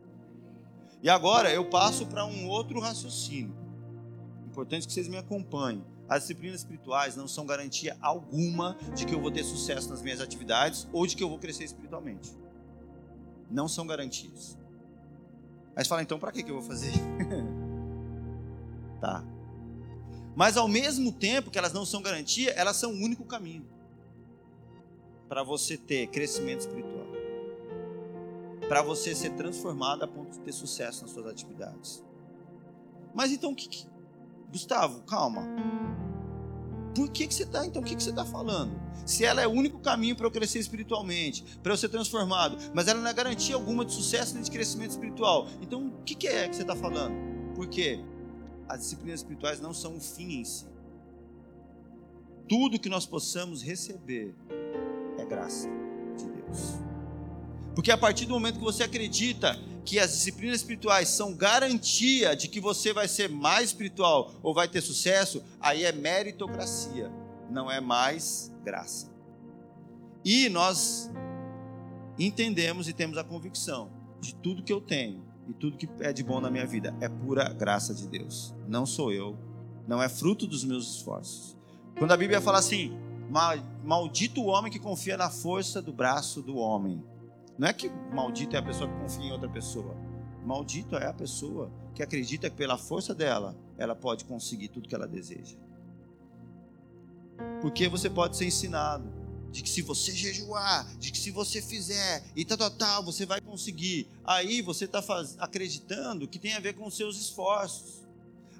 E 1.01 1.09
agora 1.09 1.53
eu 1.53 1.63
passo 1.69 2.05
para 2.07 2.25
um 2.25 2.47
outro 2.49 2.79
raciocínio. 2.79 3.55
Importante 4.47 4.87
que 4.87 4.93
vocês 4.93 5.07
me 5.07 5.17
acompanhem. 5.17 5.83
As 6.09 6.21
disciplinas 6.21 6.61
espirituais 6.61 7.15
não 7.15 7.27
são 7.27 7.45
garantia 7.45 7.97
alguma 8.01 8.77
de 8.93 9.05
que 9.05 9.13
eu 9.13 9.21
vou 9.21 9.31
ter 9.31 9.43
sucesso 9.43 9.89
nas 9.89 10.01
minhas 10.01 10.19
atividades 10.19 10.87
ou 10.91 11.07
de 11.07 11.15
que 11.15 11.23
eu 11.23 11.29
vou 11.29 11.39
crescer 11.39 11.63
espiritualmente. 11.63 12.35
Não 13.49 13.67
são 13.67 13.87
garantias. 13.87 14.57
Você 15.75 15.85
fala, 15.85 16.01
então 16.01 16.19
para 16.19 16.31
que 16.31 16.41
eu 16.41 16.55
vou 16.55 16.63
fazer? 16.63 16.91
tá. 18.95 19.23
Mas 20.35 20.57
ao 20.57 20.67
mesmo 20.67 21.11
tempo 21.11 21.49
que 21.49 21.57
elas 21.57 21.71
não 21.71 21.85
são 21.85 22.01
garantia, 22.01 22.51
elas 22.51 22.75
são 22.75 22.91
o 22.91 22.95
único 22.95 23.23
caminho 23.23 23.65
para 25.29 25.43
você 25.43 25.77
ter 25.77 26.07
crescimento 26.07 26.61
espiritual. 26.61 27.05
Para 28.67 28.81
você 28.81 29.15
ser 29.15 29.31
transformado 29.31 30.03
a 30.03 30.07
ponto 30.07 30.31
de 30.31 30.39
ter 30.39 30.51
sucesso 30.51 31.03
nas 31.03 31.11
suas 31.11 31.27
atividades. 31.27 32.03
Mas 33.13 33.31
então 33.31 33.55
que, 33.55 33.69
que... 33.69 33.87
Gustavo, 34.51 35.01
calma. 35.03 35.47
Por 36.95 37.09
que, 37.11 37.27
que 37.27 37.33
você 37.33 37.43
está, 37.43 37.65
então, 37.65 37.81
o 37.81 37.85
que, 37.85 37.95
que 37.95 38.01
você 38.01 38.09
está 38.09 38.23
falando? 38.23 38.79
Se 39.05 39.25
ela 39.25 39.41
é 39.41 39.47
o 39.47 39.51
único 39.51 39.79
caminho 39.79 40.15
para 40.15 40.25
eu 40.25 40.31
crescer 40.31 40.59
espiritualmente, 40.59 41.43
para 41.61 41.73
eu 41.73 41.77
ser 41.77 41.89
transformado, 41.89 42.57
mas 42.73 42.87
ela 42.87 43.01
não 43.01 43.09
é 43.09 43.13
garantia 43.13 43.55
alguma 43.55 43.83
de 43.83 43.93
sucesso 43.93 44.33
nem 44.33 44.43
de 44.43 44.49
crescimento 44.49 44.91
espiritual. 44.91 45.47
Então, 45.61 45.87
o 45.87 46.03
que, 46.03 46.15
que 46.15 46.27
é 46.27 46.47
que 46.47 46.55
você 46.55 46.61
está 46.61 46.75
falando? 46.75 47.13
Por 47.53 47.67
quê? 47.67 47.99
As 48.67 48.81
disciplinas 48.81 49.19
espirituais 49.19 49.59
não 49.59 49.73
são 49.73 49.95
um 49.95 49.99
fim 49.99 50.39
em 50.39 50.45
si. 50.45 50.65
Tudo 52.47 52.79
que 52.79 52.89
nós 52.89 53.05
possamos 53.05 53.61
receber 53.61 54.35
é 55.17 55.25
graça 55.25 55.67
de 56.17 56.25
Deus. 56.25 56.75
Porque 57.73 57.91
a 57.91 57.97
partir 57.97 58.25
do 58.25 58.33
momento 58.33 58.59
que 58.59 58.63
você 58.63 58.83
acredita 58.83 59.59
que 59.83 59.99
as 59.99 60.11
disciplinas 60.11 60.57
espirituais 60.57 61.09
são 61.09 61.33
garantia 61.33 62.35
de 62.35 62.47
que 62.47 62.59
você 62.59 62.91
vai 62.91 63.07
ser 63.07 63.29
mais 63.29 63.69
espiritual 63.69 64.33
ou 64.41 64.53
vai 64.53 64.67
ter 64.67 64.81
sucesso, 64.81 65.43
aí 65.59 65.83
é 65.83 65.91
meritocracia, 65.91 67.11
não 67.49 67.69
é 67.69 67.79
mais 67.79 68.51
graça. 68.63 69.13
E 70.23 70.49
nós 70.49 71.11
entendemos 72.17 72.87
e 72.87 72.93
temos 72.93 73.17
a 73.17 73.23
convicção 73.23 73.91
de 74.19 74.33
tudo 74.33 74.63
que 74.63 74.73
eu 74.73 74.81
tenho 74.81 75.23
e 75.47 75.53
tudo 75.53 75.77
que 75.77 75.87
é 75.99 76.11
de 76.11 76.23
bom 76.23 76.39
na 76.39 76.49
minha 76.49 76.65
vida 76.65 76.95
é 76.99 77.07
pura 77.07 77.51
graça 77.53 77.93
de 77.93 78.07
Deus. 78.07 78.53
Não 78.67 78.85
sou 78.85 79.11
eu, 79.11 79.37
não 79.87 80.01
é 80.01 80.09
fruto 80.09 80.47
dos 80.47 80.63
meus 80.63 80.95
esforços. 80.95 81.55
Quando 81.97 82.11
a 82.11 82.17
Bíblia 82.17 82.41
fala 82.41 82.57
assim, 82.57 82.97
maldito 83.83 84.41
o 84.41 84.47
homem 84.47 84.71
que 84.71 84.79
confia 84.79 85.17
na 85.17 85.29
força 85.29 85.81
do 85.81 85.93
braço 85.93 86.41
do 86.41 86.57
homem. 86.57 87.03
Não 87.57 87.67
é 87.67 87.73
que 87.73 87.89
maldito 88.13 88.55
é 88.55 88.59
a 88.59 88.63
pessoa 88.63 88.89
que 88.89 88.99
confia 88.99 89.25
em 89.25 89.31
outra 89.31 89.49
pessoa. 89.49 89.95
Maldito 90.43 90.95
é 90.95 91.07
a 91.07 91.13
pessoa 91.13 91.71
que 91.93 92.03
acredita 92.03 92.49
que 92.49 92.55
pela 92.55 92.77
força 92.77 93.15
dela, 93.15 93.55
ela 93.77 93.95
pode 93.95 94.25
conseguir 94.25 94.67
tudo 94.67 94.89
que 94.89 94.95
ela 94.95 95.07
deseja. 95.07 95.57
Porque 97.61 97.87
você 97.87 98.09
pode 98.09 98.35
ser 98.37 98.45
ensinado 98.45 99.24
de 99.51 99.63
que 99.63 99.69
se 99.69 99.81
você 99.81 100.11
jejuar, 100.11 100.85
de 100.97 101.11
que 101.11 101.17
se 101.17 101.31
você 101.31 101.61
fizer 101.61 102.23
e 102.35 102.43
tal, 102.43 102.57
tal, 102.57 102.71
tal, 102.71 103.03
você 103.03 103.25
vai 103.25 103.41
conseguir. 103.41 104.07
Aí 104.23 104.61
você 104.61 104.85
está 104.85 105.03
acreditando 105.39 106.27
que 106.27 106.39
tem 106.39 106.53
a 106.53 106.59
ver 106.59 106.73
com 106.73 106.85
os 106.85 106.95
seus 106.95 107.17
esforços. 107.19 108.05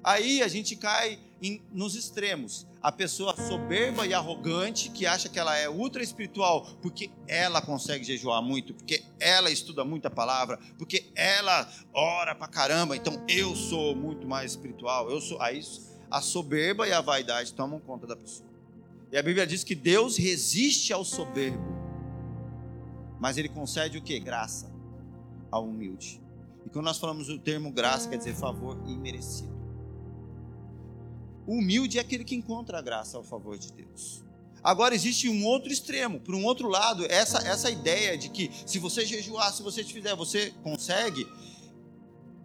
Aí 0.02 0.40
a 0.40 0.46
gente 0.46 0.76
cai 0.76 1.18
em, 1.42 1.60
nos 1.72 1.96
extremos. 1.96 2.66
A 2.80 2.92
pessoa 2.92 3.34
soberba 3.36 4.06
e 4.06 4.14
arrogante 4.14 4.88
que 4.88 5.04
acha 5.04 5.28
que 5.28 5.38
ela 5.38 5.56
é 5.56 5.68
ultra 5.68 6.02
espiritual 6.02 6.64
porque 6.80 7.10
ela 7.26 7.60
consegue 7.60 8.04
jejuar 8.04 8.40
muito, 8.40 8.72
porque 8.72 9.02
ela 9.18 9.50
estuda 9.50 9.84
muita 9.84 10.08
palavra, 10.08 10.58
porque 10.78 11.06
ela 11.16 11.68
ora 11.92 12.36
pra 12.36 12.46
caramba. 12.46 12.96
Então 12.96 13.24
eu 13.28 13.56
sou 13.56 13.96
muito 13.96 14.26
mais 14.28 14.52
espiritual. 14.52 15.10
Eu 15.10 15.20
sou. 15.20 15.42
Aí 15.42 15.60
a 16.08 16.20
soberba 16.20 16.86
e 16.86 16.92
a 16.92 17.00
vaidade 17.00 17.52
tomam 17.52 17.80
conta 17.80 18.06
da 18.06 18.14
pessoa. 18.14 18.55
E 19.10 19.16
a 19.16 19.22
Bíblia 19.22 19.46
diz 19.46 19.62
que 19.62 19.74
Deus 19.74 20.16
resiste 20.16 20.92
ao 20.92 21.04
soberbo, 21.04 21.76
mas 23.20 23.38
Ele 23.38 23.48
concede 23.48 23.98
o 23.98 24.02
que? 24.02 24.18
Graça 24.18 24.74
ao 25.50 25.64
humilde. 25.64 26.20
E 26.64 26.68
quando 26.68 26.86
nós 26.86 26.98
falamos 26.98 27.28
o 27.28 27.38
termo 27.38 27.70
graça, 27.70 28.08
quer 28.08 28.18
dizer 28.18 28.34
favor 28.34 28.76
imerecido. 28.86 29.54
O 31.46 31.54
humilde 31.54 31.98
é 31.98 32.00
aquele 32.00 32.24
que 32.24 32.34
encontra 32.34 32.78
a 32.78 32.82
graça 32.82 33.16
ao 33.16 33.22
favor 33.22 33.56
de 33.56 33.72
Deus. 33.72 34.24
Agora 34.62 34.96
existe 34.96 35.28
um 35.28 35.44
outro 35.44 35.72
extremo, 35.72 36.18
por 36.18 36.34
um 36.34 36.44
outro 36.44 36.68
lado, 36.68 37.06
essa, 37.08 37.38
essa 37.46 37.70
ideia 37.70 38.18
de 38.18 38.28
que 38.28 38.50
se 38.66 38.80
você 38.80 39.06
jejuar, 39.06 39.52
se 39.52 39.62
você 39.62 39.84
te 39.84 39.92
fizer, 39.92 40.16
você 40.16 40.50
consegue. 40.64 41.24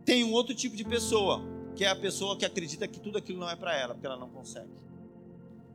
Tem 0.06 0.24
um 0.24 0.32
outro 0.32 0.54
tipo 0.54 0.76
de 0.76 0.84
pessoa, 0.84 1.42
que 1.76 1.84
é 1.84 1.90
a 1.90 1.96
pessoa 1.96 2.38
que 2.38 2.46
acredita 2.46 2.88
que 2.88 3.00
tudo 3.00 3.18
aquilo 3.18 3.40
não 3.40 3.50
é 3.50 3.56
para 3.56 3.76
ela, 3.76 3.96
porque 3.96 4.06
ela 4.06 4.18
não 4.18 4.30
consegue. 4.30 4.70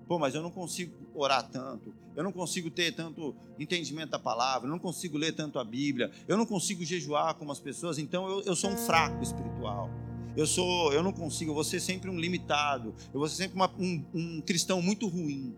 Pô, 0.07 0.19
mas 0.19 0.35
eu 0.35 0.43
não 0.43 0.51
consigo 0.51 0.93
orar 1.15 1.49
tanto, 1.49 1.93
eu 2.15 2.23
não 2.23 2.31
consigo 2.31 2.71
ter 2.71 2.93
tanto 2.93 3.35
entendimento 3.59 4.11
da 4.11 4.19
palavra, 4.19 4.69
eu 4.69 4.71
não 4.71 4.79
consigo 4.79 5.19
ler 5.19 5.33
tanto 5.33 5.59
a 5.59 5.65
Bíblia, 5.65 6.11
eu 6.29 6.37
não 6.37 6.47
consigo 6.47 6.85
jejuar 6.85 7.35
como 7.35 7.51
as 7.51 7.59
pessoas, 7.59 7.99
então 7.99 8.29
eu, 8.29 8.43
eu 8.43 8.57
sou 8.57 8.71
um 8.71 8.77
fraco 8.77 9.23
espiritual 9.23 9.91
eu 10.37 10.47
sou, 10.47 10.93
eu 10.93 11.03
não 11.03 11.13
consigo, 11.13 11.51
eu 11.51 11.55
vou 11.55 11.65
ser 11.65 11.81
sempre 11.81 12.11
um 12.11 12.21
limitado, 12.21 12.95
eu 13.13 13.19
vou 13.19 13.29
ser 13.29 13.37
sempre 13.37 13.57
uma, 13.57 13.71
um, 13.79 14.05
um 14.13 14.41
cristão 14.43 14.83
muito 14.83 15.09
ruim. 15.09 15.57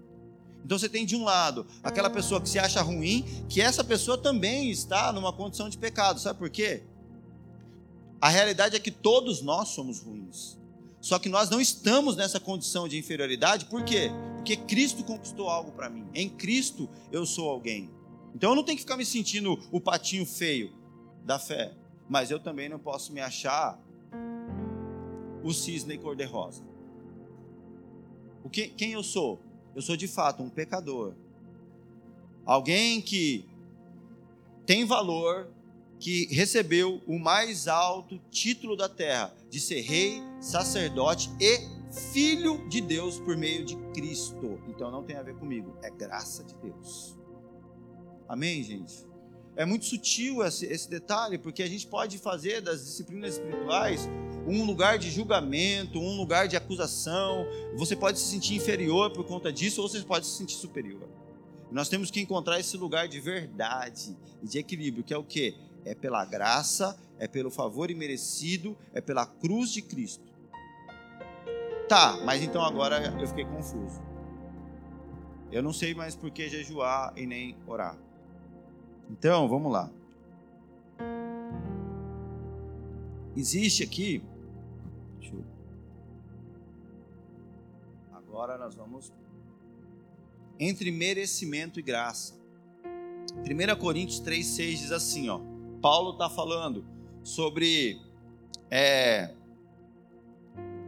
Então 0.65 0.79
você 0.79 0.89
tem 0.89 1.05
de 1.05 1.17
um 1.17 1.25
lado 1.25 1.67
aquela 1.83 2.09
pessoa 2.09 2.41
que 2.41 2.49
se 2.49 2.59
acha 2.59 2.81
ruim, 2.81 3.25
que 3.49 3.61
essa 3.61 3.83
pessoa 3.83 4.17
também 4.17 4.71
está 4.71 5.13
numa 5.13 5.33
condição 5.33 5.69
de 5.69 5.77
pecado, 5.77 6.21
sabe 6.21 6.39
por 6.39 6.49
quê? 6.49 6.85
A 8.21 8.29
realidade 8.29 8.77
é 8.77 8.79
que 8.79 8.91
todos 8.91 9.43
nós 9.43 9.69
somos 9.69 10.01
ruins. 10.01 10.57
Só 11.01 11.19
que 11.19 11.29
nós 11.29 11.49
não 11.51 11.61
estamos 11.61 12.17
nessa 12.17 12.39
condição 12.39 12.89
de 12.89 12.99
inferioridade, 12.99 13.67
por 13.67 13.85
quê? 13.85 14.11
Porque 14.39 14.57
Cristo 14.57 15.05
conquistou 15.05 15.49
algo 15.49 15.73
para 15.73 15.91
mim. 15.91 16.07
Em 16.15 16.29
Cristo 16.29 16.89
eu 17.13 17.27
sou 17.27 17.49
alguém. 17.51 17.91
Então 18.35 18.51
eu 18.51 18.57
não 18.57 18.63
tenho 18.63 18.77
que 18.77 18.83
ficar 18.83 18.97
me 18.97 19.05
sentindo 19.05 19.59
o 19.71 19.81
patinho 19.81 20.25
feio 20.25 20.73
da 21.25 21.39
fé, 21.39 21.75
mas 22.09 22.31
eu 22.31 22.41
também 22.41 22.69
não 22.69 22.79
posso 22.79 23.13
me 23.13 23.21
achar 23.21 23.79
o 25.43 25.53
cisne 25.53 25.99
cor-de-rosa. 25.99 26.63
O 28.43 28.49
que, 28.49 28.69
quem 28.69 28.93
eu 28.93 29.03
sou? 29.03 29.41
Eu 29.75 29.83
sou 29.83 29.97
de 29.97 30.09
fato 30.09 30.43
um 30.43 30.49
pecador. 30.49 31.15
Alguém 32.47 33.03
que 33.03 33.45
tem 34.65 34.85
valor, 34.85 35.51
que 35.99 36.27
recebeu 36.33 37.03
o 37.07 37.19
mais 37.19 37.69
alto 37.69 38.19
título 38.31 38.77
da 38.77 38.89
terra, 38.89 39.35
de 39.51 39.61
ser 39.61 39.81
rei, 39.81 40.23
sacerdote 40.41 41.31
e 41.41 41.78
filho 41.91 42.69
de 42.69 42.81
Deus 42.81 43.19
por 43.21 43.37
meio 43.37 43.65
de 43.65 43.77
Cristo. 43.93 44.61
Então 44.69 44.91
não 44.91 45.03
tem 45.03 45.17
a 45.17 45.23
ver 45.23 45.35
comigo, 45.35 45.77
é 45.83 45.91
graça 45.91 46.45
de 46.45 46.55
Deus. 46.57 47.19
Amém, 48.29 48.63
gente? 48.63 49.07
É 49.57 49.65
muito 49.65 49.87
sutil 49.87 50.45
esse, 50.45 50.67
esse 50.67 50.89
detalhe, 50.89 51.37
porque 51.37 51.63
a 51.63 51.69
gente 51.69 51.87
pode 51.87 52.19
fazer 52.19 52.61
das 52.61 52.85
disciplinas 52.85 53.35
espirituais 53.35 54.09
um 54.47 54.65
lugar 54.65 54.99
de 54.99 55.11
julgamento, 55.11 55.99
um 55.99 56.17
lugar 56.17 56.47
de 56.47 56.57
acusação. 56.57 57.45
Você 57.77 57.97
pode 57.97 58.19
se 58.19 58.27
sentir 58.27 58.55
inferior 58.55 59.11
por 59.11 59.25
conta 59.25 59.53
disso, 59.53 59.83
ou 59.83 59.89
você 59.89 60.01
pode 60.03 60.27
se 60.27 60.37
sentir 60.37 60.55
superior. 60.55 61.09
Nós 61.73 61.89
temos 61.89 62.11
que 62.11 62.21
encontrar 62.21 62.61
esse 62.61 62.77
lugar 62.77 63.09
de 63.09 63.21
verdade 63.21 64.17
e 64.43 64.47
de 64.47 64.59
equilíbrio, 64.59 65.05
que 65.05 65.13
é 65.13 65.19
o 65.19 65.25
que? 65.25 65.55
É 65.85 65.95
pela 65.95 66.25
graça, 66.25 66.99
é 67.19 67.27
pelo 67.27 67.51
favor 67.51 67.91
imerecido, 67.91 68.77
é 68.95 69.01
pela 69.01 69.27
cruz 69.27 69.71
de 69.71 69.83
Cristo. 69.83 70.28
Tá, 71.89 72.19
mas 72.25 72.43
então 72.43 72.63
agora 72.63 72.99
eu 73.19 73.27
fiquei 73.27 73.45
confuso. 73.45 74.03
Eu 75.51 75.63
não 75.63 75.73
sei 75.73 75.95
mais 75.95 76.15
por 76.15 76.31
que 76.31 76.49
jejuar 76.49 77.13
e 77.17 77.27
nem 77.27 77.57
orar. 77.67 77.97
Então, 79.11 79.49
vamos 79.49 79.73
lá. 79.73 79.91
Existe 83.35 83.83
aqui 83.83 84.23
Agora 88.39 88.57
nós 88.57 88.77
vamos 88.77 89.13
entre 90.61 90.93
merecimento 90.93 91.81
e 91.81 91.83
graça. 91.83 92.39
1 93.35 93.81
Coríntios 93.81 94.21
3,6 94.21 94.77
diz 94.77 94.93
assim: 94.93 95.29
ó, 95.29 95.41
Paulo 95.83 96.13
está 96.13 96.31
falando 96.31 96.85
sobre. 97.25 98.01
É, 98.71 99.35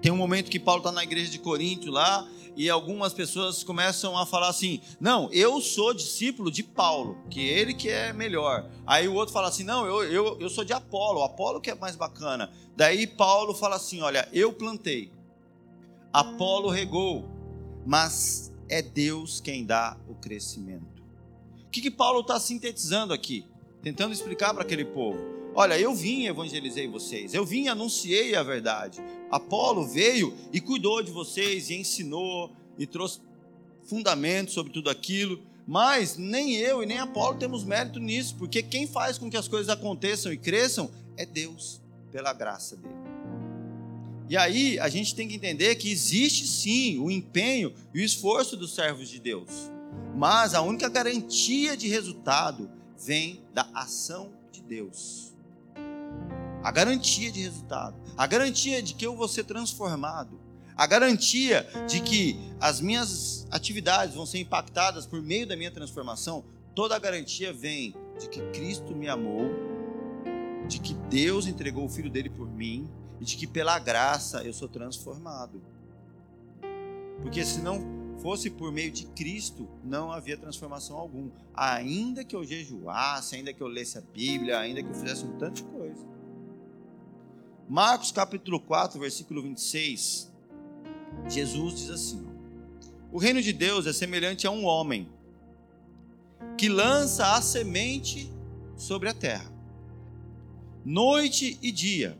tem 0.00 0.10
um 0.10 0.16
momento 0.16 0.50
que 0.50 0.58
Paulo 0.58 0.80
está 0.80 0.92
na 0.92 1.02
igreja 1.02 1.30
de 1.30 1.38
Corinto 1.38 1.90
lá, 1.90 2.26
e 2.56 2.68
algumas 2.68 3.12
pessoas 3.12 3.62
começam 3.62 4.16
a 4.16 4.26
falar 4.26 4.48
assim: 4.48 4.80
não, 5.00 5.30
eu 5.32 5.60
sou 5.60 5.94
discípulo 5.94 6.50
de 6.50 6.62
Paulo, 6.62 7.16
que 7.30 7.40
ele 7.40 7.74
que 7.74 7.88
é 7.88 8.12
melhor. 8.12 8.68
Aí 8.86 9.08
o 9.08 9.14
outro 9.14 9.32
fala 9.32 9.48
assim: 9.48 9.64
não, 9.64 9.86
eu, 9.86 10.04
eu, 10.04 10.40
eu 10.40 10.48
sou 10.48 10.64
de 10.64 10.72
Apolo, 10.72 11.22
Apolo 11.22 11.60
que 11.60 11.70
é 11.70 11.74
mais 11.74 11.96
bacana. 11.96 12.50
Daí 12.76 13.06
Paulo 13.06 13.54
fala 13.54 13.76
assim: 13.76 14.00
olha, 14.00 14.28
eu 14.32 14.52
plantei, 14.52 15.12
Apolo 16.12 16.68
regou, 16.68 17.28
mas 17.86 18.52
é 18.68 18.82
Deus 18.82 19.40
quem 19.40 19.64
dá 19.64 19.96
o 20.08 20.14
crescimento. 20.14 21.00
O 21.66 21.70
que, 21.70 21.80
que 21.80 21.90
Paulo 21.90 22.20
está 22.20 22.38
sintetizando 22.40 23.14
aqui? 23.14 23.46
Tentando 23.82 24.12
explicar 24.12 24.52
para 24.52 24.64
aquele 24.64 24.84
povo. 24.84 25.39
Olha, 25.54 25.78
eu 25.78 25.94
vim 25.94 26.22
e 26.22 26.28
evangelizei 26.28 26.86
vocês, 26.86 27.34
eu 27.34 27.44
vim 27.44 27.64
e 27.64 27.68
anunciei 27.68 28.34
a 28.34 28.42
verdade. 28.42 29.00
Apolo 29.30 29.86
veio 29.86 30.34
e 30.52 30.60
cuidou 30.60 31.02
de 31.02 31.10
vocês 31.10 31.70
e 31.70 31.74
ensinou 31.74 32.52
e 32.78 32.86
trouxe 32.86 33.20
fundamentos 33.84 34.54
sobre 34.54 34.72
tudo 34.72 34.88
aquilo, 34.88 35.42
mas 35.66 36.16
nem 36.16 36.54
eu 36.54 36.82
e 36.82 36.86
nem 36.86 36.98
Apolo 36.98 37.36
temos 37.36 37.64
mérito 37.64 37.98
nisso, 37.98 38.36
porque 38.36 38.62
quem 38.62 38.86
faz 38.86 39.18
com 39.18 39.30
que 39.30 39.36
as 39.36 39.48
coisas 39.48 39.68
aconteçam 39.68 40.32
e 40.32 40.36
cresçam 40.36 40.90
é 41.16 41.26
Deus. 41.26 41.80
pela 42.10 42.32
graça 42.32 42.76
dele. 42.76 42.94
E 44.28 44.36
aí 44.36 44.78
a 44.78 44.88
gente 44.88 45.14
tem 45.14 45.26
que 45.26 45.34
entender 45.34 45.74
que 45.76 45.90
existe 45.90 46.46
sim 46.46 46.98
o 46.98 47.10
empenho 47.10 47.72
e 47.94 48.00
o 48.00 48.04
esforço 48.04 48.56
dos 48.56 48.74
servos 48.74 49.08
de 49.08 49.18
Deus. 49.18 49.50
Mas 50.16 50.54
a 50.54 50.62
única 50.62 50.88
garantia 50.88 51.76
de 51.76 51.88
resultado 51.88 52.70
vem 52.98 53.40
da 53.52 53.68
ação 53.74 54.32
de 54.52 54.60
Deus. 54.60 55.29
A 56.62 56.70
garantia 56.70 57.32
de 57.32 57.40
resultado, 57.42 57.96
a 58.16 58.26
garantia 58.26 58.82
de 58.82 58.94
que 58.94 59.06
eu 59.06 59.16
vou 59.16 59.28
ser 59.28 59.44
transformado, 59.44 60.38
a 60.76 60.86
garantia 60.86 61.66
de 61.88 62.00
que 62.00 62.38
as 62.60 62.80
minhas 62.80 63.46
atividades 63.50 64.14
vão 64.14 64.24
ser 64.24 64.38
impactadas 64.38 65.06
por 65.06 65.20
meio 65.22 65.46
da 65.46 65.56
minha 65.56 65.70
transformação, 65.70 66.44
toda 66.74 66.96
a 66.96 66.98
garantia 66.98 67.52
vem 67.52 67.94
de 68.18 68.28
que 68.28 68.40
Cristo 68.50 68.94
me 68.94 69.08
amou, 69.08 69.50
de 70.68 70.78
que 70.78 70.94
Deus 70.94 71.46
entregou 71.46 71.84
o 71.84 71.88
filho 71.88 72.10
dele 72.10 72.30
por 72.30 72.48
mim 72.48 72.88
e 73.20 73.24
de 73.24 73.36
que 73.36 73.46
pela 73.46 73.78
graça 73.78 74.42
eu 74.42 74.52
sou 74.52 74.68
transformado. 74.68 75.62
Porque 77.20 77.44
se 77.44 77.60
não 77.60 77.99
fosse 78.20 78.50
por 78.50 78.70
meio 78.70 78.90
de 78.90 79.06
Cristo, 79.06 79.68
não 79.82 80.12
havia 80.12 80.36
transformação 80.36 80.96
alguma. 80.96 81.30
Ainda 81.54 82.24
que 82.24 82.36
eu 82.36 82.44
jejuasse, 82.44 83.36
ainda 83.36 83.52
que 83.52 83.60
eu 83.60 83.66
lesse 83.66 83.98
a 83.98 84.00
Bíblia, 84.00 84.58
ainda 84.58 84.82
que 84.82 84.88
eu 84.88 84.94
fizesse 84.94 85.24
um 85.24 85.36
tanto 85.38 85.62
de 85.62 85.64
coisa. 85.64 86.06
Marcos 87.68 88.10
capítulo 88.10 88.60
4, 88.60 88.98
versículo 88.98 89.42
26, 89.42 90.30
Jesus 91.28 91.74
diz 91.74 91.90
assim: 91.90 92.26
O 93.12 93.18
reino 93.18 93.40
de 93.40 93.52
Deus 93.52 93.86
é 93.86 93.92
semelhante 93.92 94.46
a 94.46 94.50
um 94.50 94.64
homem 94.64 95.08
que 96.56 96.68
lança 96.68 97.34
a 97.34 97.42
semente 97.42 98.30
sobre 98.76 99.08
a 99.08 99.14
terra, 99.14 99.50
noite 100.84 101.58
e 101.62 101.70
dia. 101.70 102.18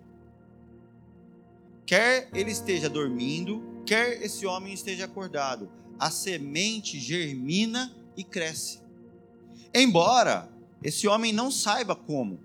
Quer 1.85 2.31
ele 2.33 2.53
esteja 2.53 2.89
dormindo, 2.89 3.83
quer 3.85 4.23
esse 4.23 4.47
homem 4.47 4.73
esteja 4.73 5.07
acordado, 5.07 5.69
a 6.01 6.11
semente 6.11 6.99
germina 6.99 7.95
e 8.17 8.25
cresce. 8.25 8.81
Embora 9.75 10.49
esse 10.83 11.07
homem 11.07 11.31
não 11.31 11.51
saiba 11.51 11.95
como, 11.95 12.41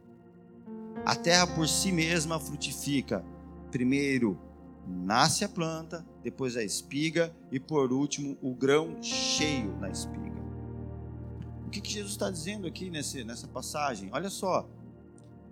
a 1.05 1.15
terra 1.15 1.47
por 1.47 1.67
si 1.67 1.91
mesma 1.91 2.39
frutifica. 2.39 3.23
Primeiro 3.71 4.37
nasce 4.87 5.45
a 5.45 5.49
planta, 5.49 6.05
depois 6.21 6.57
a 6.57 6.63
espiga 6.63 7.33
e 7.51 7.59
por 7.59 7.93
último 7.93 8.37
o 8.41 8.53
grão 8.53 9.01
cheio 9.01 9.75
na 9.79 9.89
espiga. 9.89 10.35
O 11.65 11.69
que, 11.69 11.79
que 11.79 11.91
Jesus 11.91 12.11
está 12.11 12.29
dizendo 12.29 12.67
aqui 12.67 12.89
nesse, 12.89 13.23
nessa 13.23 13.47
passagem? 13.47 14.09
Olha 14.11 14.29
só, 14.29 14.67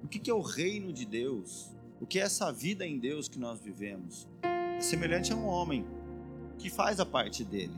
o 0.03 0.07
que, 0.07 0.19
que 0.19 0.29
é 0.29 0.33
o 0.33 0.41
reino 0.41 0.91
de 0.91 1.05
Deus? 1.05 1.71
O 2.01 2.05
que 2.05 2.19
é 2.19 2.23
essa 2.23 2.51
vida 2.51 2.85
em 2.85 2.99
Deus 2.99 3.27
que 3.27 3.39
nós 3.39 3.59
vivemos? 3.59 4.27
É 4.43 4.81
semelhante 4.81 5.31
a 5.31 5.35
um 5.35 5.45
homem 5.45 5.85
que 6.57 6.69
faz 6.69 6.99
a 6.99 7.05
parte 7.05 7.43
dele. 7.43 7.75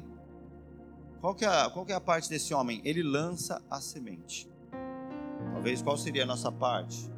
Qual 1.21 1.33
que, 1.33 1.45
é, 1.45 1.69
qual 1.69 1.85
que 1.85 1.91
é 1.91 1.95
a 1.95 2.01
parte 2.01 2.29
desse 2.29 2.53
homem? 2.53 2.81
Ele 2.83 3.01
lança 3.01 3.61
a 3.69 3.81
semente. 3.81 4.49
Talvez 5.53 5.81
qual 5.81 5.97
seria 5.97 6.23
a 6.23 6.25
nossa 6.25 6.51
parte? 6.51 7.09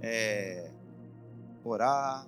É 0.00 0.70
orar, 1.64 2.26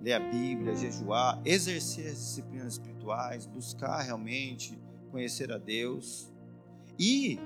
ler 0.00 0.14
a 0.14 0.20
Bíblia, 0.20 0.74
jejuar, 0.74 1.40
exercer 1.44 2.08
as 2.08 2.18
disciplinas 2.18 2.74
espirituais, 2.74 3.46
buscar 3.46 4.00
realmente 4.02 4.78
conhecer 5.10 5.52
a 5.52 5.58
Deus. 5.58 6.30
E 6.98 7.38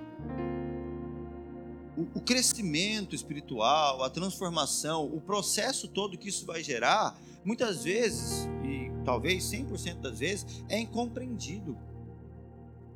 o, 2.14 2.20
crescimento 2.20 3.14
espiritual, 3.14 4.02
a 4.02 4.10
transformação, 4.10 5.04
o 5.04 5.20
processo 5.20 5.88
todo 5.88 6.16
que 6.16 6.28
isso 6.28 6.46
vai 6.46 6.62
gerar, 6.62 7.16
muitas 7.44 7.84
vezes, 7.84 8.48
e 8.64 8.89
talvez 9.04 9.44
100% 9.44 10.00
das 10.00 10.18
vezes, 10.18 10.64
é 10.68 10.78
incompreendido. 10.78 11.76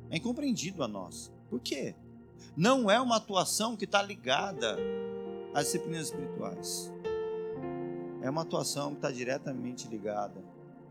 É 0.09 0.17
incompreendido 0.17 0.83
a 0.83 0.87
nós. 0.87 1.31
Por 1.49 1.59
quê? 1.59 1.95
Não 2.55 2.89
é 2.89 2.99
uma 2.99 3.17
atuação 3.17 3.75
que 3.75 3.85
está 3.85 4.01
ligada 4.01 4.77
às 5.53 5.65
disciplinas 5.65 6.07
espirituais. 6.07 6.91
É 8.21 8.29
uma 8.29 8.41
atuação 8.41 8.91
que 8.91 8.97
está 8.97 9.11
diretamente 9.11 9.87
ligada 9.87 10.43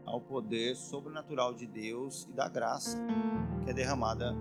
ao 0.05 0.21
poder 0.21 0.77
sobrenatural 0.77 1.55
de 1.55 1.67
Deus 1.67 2.27
e 2.31 2.33
da 2.33 2.49
graça 2.49 2.99
que 3.65 3.71
é 3.71 3.73
derramada 3.73 4.37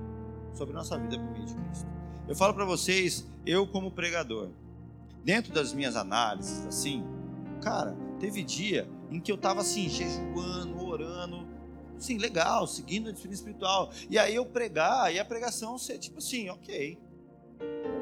sobre 0.53 0.73
nossa 0.73 0.97
vida 0.97 1.17
por 1.17 1.31
meio 1.31 1.45
de 1.45 1.55
Cristo. 1.55 1.87
Eu 2.27 2.35
falo 2.35 2.53
para 2.53 2.65
vocês, 2.65 3.27
eu 3.45 3.65
como 3.67 3.91
pregador, 3.91 4.49
dentro 5.23 5.53
das 5.53 5.73
minhas 5.73 5.95
análises, 5.95 6.65
assim, 6.65 7.03
cara, 7.61 7.95
teve 8.19 8.43
dia 8.43 8.87
em 9.09 9.19
que 9.19 9.31
eu 9.31 9.35
estava 9.35 9.61
assim, 9.61 9.89
jejuando, 9.89 10.85
orando, 10.85 11.47
assim, 11.97 12.17
legal, 12.17 12.67
seguindo 12.67 13.09
a 13.09 13.11
disciplina 13.11 13.35
espiritual. 13.35 13.91
E 14.09 14.17
aí 14.17 14.35
eu 14.35 14.45
pregar, 14.45 15.13
e 15.13 15.19
a 15.19 15.25
pregação 15.25 15.77
ser 15.77 15.97
tipo 15.97 16.19
assim, 16.19 16.49
ok, 16.49 16.97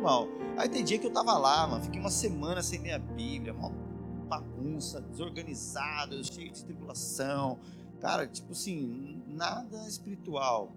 normal. 0.01 0.27
Aí 0.57 0.67
tem 0.67 0.83
dia 0.83 0.97
que 0.97 1.05
eu 1.05 1.13
tava 1.13 1.37
lá, 1.37 1.67
mano, 1.67 1.83
fiquei 1.83 1.99
uma 1.99 2.09
semana 2.09 2.61
sem 2.61 2.81
ler 2.81 2.93
a 2.93 2.99
Bíblia, 2.99 3.53
uma 3.53 3.69
bagunça, 4.27 5.01
desorganizado, 5.01 6.23
cheio 6.23 6.51
de 6.51 6.63
tribulação. 6.63 7.59
Cara, 7.99 8.25
tipo 8.25 8.53
assim, 8.53 9.21
nada 9.27 9.87
espiritual. 9.87 10.71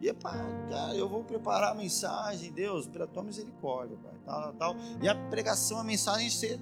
E 0.00 0.12
pá, 0.12 0.32
cara, 0.68 0.94
eu 0.94 1.08
vou 1.08 1.24
preparar 1.24 1.72
a 1.72 1.74
mensagem, 1.74 2.52
Deus, 2.52 2.86
pela 2.86 3.06
tua 3.06 3.22
misericórdia, 3.24 3.96
pai, 3.96 4.14
tal, 4.24 4.52
tal. 4.52 4.76
E 5.02 5.08
a 5.08 5.14
pregação, 5.28 5.78
a 5.78 5.84
mensagem 5.84 6.30
ser 6.30 6.60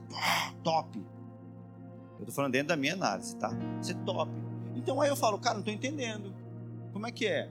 top. 0.62 1.04
Eu 2.16 2.20
estou 2.20 2.34
falando 2.34 2.52
dentro 2.52 2.68
da 2.68 2.76
minha 2.76 2.94
análise, 2.94 3.36
tá? 3.36 3.50
Ser 3.80 3.94
top. 4.04 4.30
Então 4.74 5.00
aí 5.00 5.08
eu 5.08 5.16
falo, 5.16 5.38
cara, 5.38 5.54
não 5.54 5.60
estou 5.60 5.74
entendendo. 5.74 6.34
Como 6.92 7.06
é 7.06 7.12
que 7.12 7.26
é? 7.26 7.50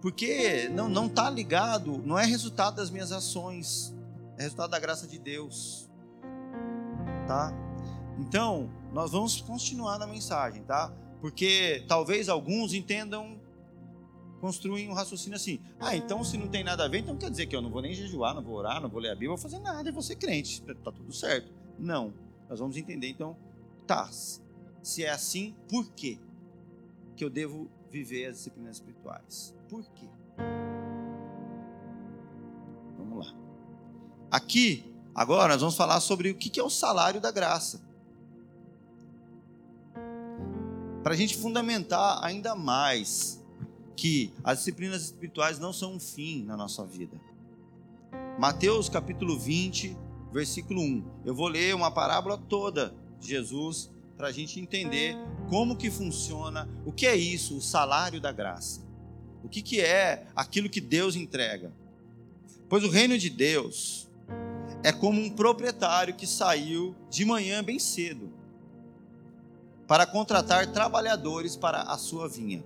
Porque 0.00 0.68
não 0.68 0.88
não 0.88 1.08
tá 1.08 1.30
ligado, 1.30 1.98
não 2.04 2.18
é 2.18 2.24
resultado 2.24 2.76
das 2.76 2.90
minhas 2.90 3.10
ações, 3.10 3.94
é 4.36 4.42
resultado 4.42 4.70
da 4.70 4.78
graça 4.78 5.06
de 5.06 5.18
Deus. 5.18 5.88
Tá? 7.26 7.52
Então, 8.18 8.70
nós 8.92 9.12
vamos 9.12 9.40
continuar 9.40 9.98
na 9.98 10.06
mensagem, 10.06 10.62
tá? 10.62 10.92
Porque 11.20 11.84
talvez 11.88 12.28
alguns 12.28 12.74
entendam 12.74 13.40
construem 14.40 14.90
um 14.90 14.92
raciocínio 14.92 15.36
assim: 15.36 15.58
ah, 15.80 15.96
então 15.96 16.22
se 16.22 16.36
não 16.36 16.48
tem 16.48 16.62
nada 16.62 16.84
a 16.84 16.88
ver, 16.88 16.98
então 16.98 17.16
quer 17.16 17.30
dizer 17.30 17.46
que 17.46 17.56
eu 17.56 17.62
não 17.62 17.70
vou 17.70 17.80
nem 17.80 17.94
jejuar, 17.94 18.34
não 18.34 18.42
vou 18.42 18.56
orar, 18.56 18.80
não 18.80 18.90
vou 18.90 19.00
ler 19.00 19.08
a 19.08 19.14
Bíblia, 19.14 19.30
vou 19.30 19.38
fazer 19.38 19.58
nada 19.58 19.88
e 19.88 19.92
vou 19.92 20.02
ser 20.02 20.16
crente, 20.16 20.60
tá 20.62 20.92
tudo 20.92 21.12
certo. 21.14 21.50
Não. 21.78 22.12
Nós 22.48 22.58
vamos 22.58 22.76
entender 22.76 23.08
então, 23.08 23.36
tá, 23.86 24.08
se 24.82 25.04
é 25.04 25.10
assim, 25.10 25.54
por 25.68 25.90
quê 25.92 26.18
que 27.16 27.24
eu 27.24 27.30
devo 27.30 27.70
viver 27.90 28.26
as 28.26 28.36
disciplinas 28.36 28.76
espirituais? 28.76 29.54
Por 29.68 29.84
quê? 29.90 30.08
Vamos 32.98 33.26
lá. 33.26 33.34
Aqui, 34.30 34.92
agora, 35.14 35.54
nós 35.54 35.60
vamos 35.60 35.76
falar 35.76 36.00
sobre 36.00 36.30
o 36.30 36.34
que 36.34 36.58
é 36.58 36.62
o 36.62 36.70
salário 36.70 37.20
da 37.20 37.30
graça. 37.30 37.80
Para 41.02 41.12
a 41.12 41.16
gente 41.16 41.36
fundamentar 41.36 42.24
ainda 42.24 42.54
mais 42.54 43.42
que 43.96 44.32
as 44.42 44.58
disciplinas 44.58 45.02
espirituais 45.02 45.58
não 45.58 45.72
são 45.72 45.94
um 45.94 46.00
fim 46.00 46.44
na 46.44 46.56
nossa 46.56 46.84
vida. 46.84 47.20
Mateus 48.38 48.88
capítulo 48.88 49.38
20, 49.38 49.96
versículo 50.34 50.82
1. 50.82 51.04
Eu 51.24 51.32
vou 51.32 51.46
ler 51.46 51.76
uma 51.76 51.92
parábola 51.92 52.36
toda 52.36 52.92
de 53.20 53.28
Jesus 53.28 53.88
para 54.16 54.28
a 54.28 54.32
gente 54.32 54.58
entender 54.58 55.16
como 55.48 55.76
que 55.76 55.88
funciona, 55.88 56.68
o 56.84 56.92
que 56.92 57.06
é 57.06 57.14
isso, 57.14 57.56
o 57.56 57.62
salário 57.62 58.20
da 58.20 58.32
graça. 58.32 58.84
O 59.44 59.48
que, 59.48 59.62
que 59.62 59.80
é 59.80 60.26
aquilo 60.34 60.68
que 60.68 60.80
Deus 60.80 61.14
entrega. 61.14 61.72
Pois 62.68 62.82
o 62.82 62.90
reino 62.90 63.16
de 63.16 63.30
Deus 63.30 64.08
é 64.82 64.90
como 64.90 65.20
um 65.20 65.30
proprietário 65.30 66.14
que 66.14 66.26
saiu 66.26 66.96
de 67.08 67.24
manhã 67.24 67.62
bem 67.62 67.78
cedo 67.78 68.32
para 69.86 70.04
contratar 70.04 70.66
trabalhadores 70.72 71.54
para 71.54 71.82
a 71.82 71.96
sua 71.96 72.28
vinha. 72.28 72.64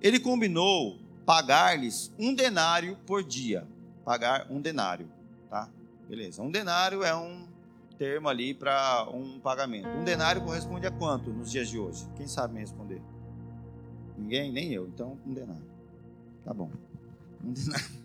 Ele 0.00 0.18
combinou 0.18 0.98
pagar-lhes 1.24 2.10
um 2.18 2.34
denário 2.34 2.98
por 3.06 3.22
dia. 3.22 3.68
Pagar 4.04 4.46
um 4.50 4.60
denário, 4.60 5.08
tá? 5.48 5.70
Beleza. 6.08 6.42
Um 6.42 6.50
denário 6.50 7.02
é 7.02 7.14
um 7.14 7.46
termo 7.98 8.28
ali 8.28 8.54
para 8.54 9.08
um 9.12 9.38
pagamento. 9.40 9.88
Um 9.88 10.04
denário 10.04 10.42
corresponde 10.42 10.86
a 10.86 10.90
quanto 10.90 11.30
nos 11.30 11.50
dias 11.50 11.68
de 11.68 11.78
hoje? 11.78 12.06
Quem 12.16 12.26
sabe 12.26 12.54
me 12.54 12.60
responder? 12.60 13.00
Ninguém? 14.16 14.52
Nem 14.52 14.72
eu. 14.72 14.86
Então, 14.86 15.18
um 15.26 15.32
denário. 15.32 15.64
Tá 16.44 16.52
bom. 16.52 16.70
Um 17.42 17.52
denário. 17.52 18.04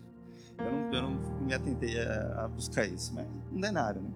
Eu 0.60 0.70
não, 0.70 0.92
eu 0.92 1.02
não 1.02 1.10
me 1.40 1.54
atentei 1.54 1.98
a, 1.98 2.44
a 2.44 2.48
buscar 2.48 2.84
isso, 2.84 3.14
mas 3.14 3.26
um 3.50 3.58
denário, 3.58 4.02
né? 4.02 4.10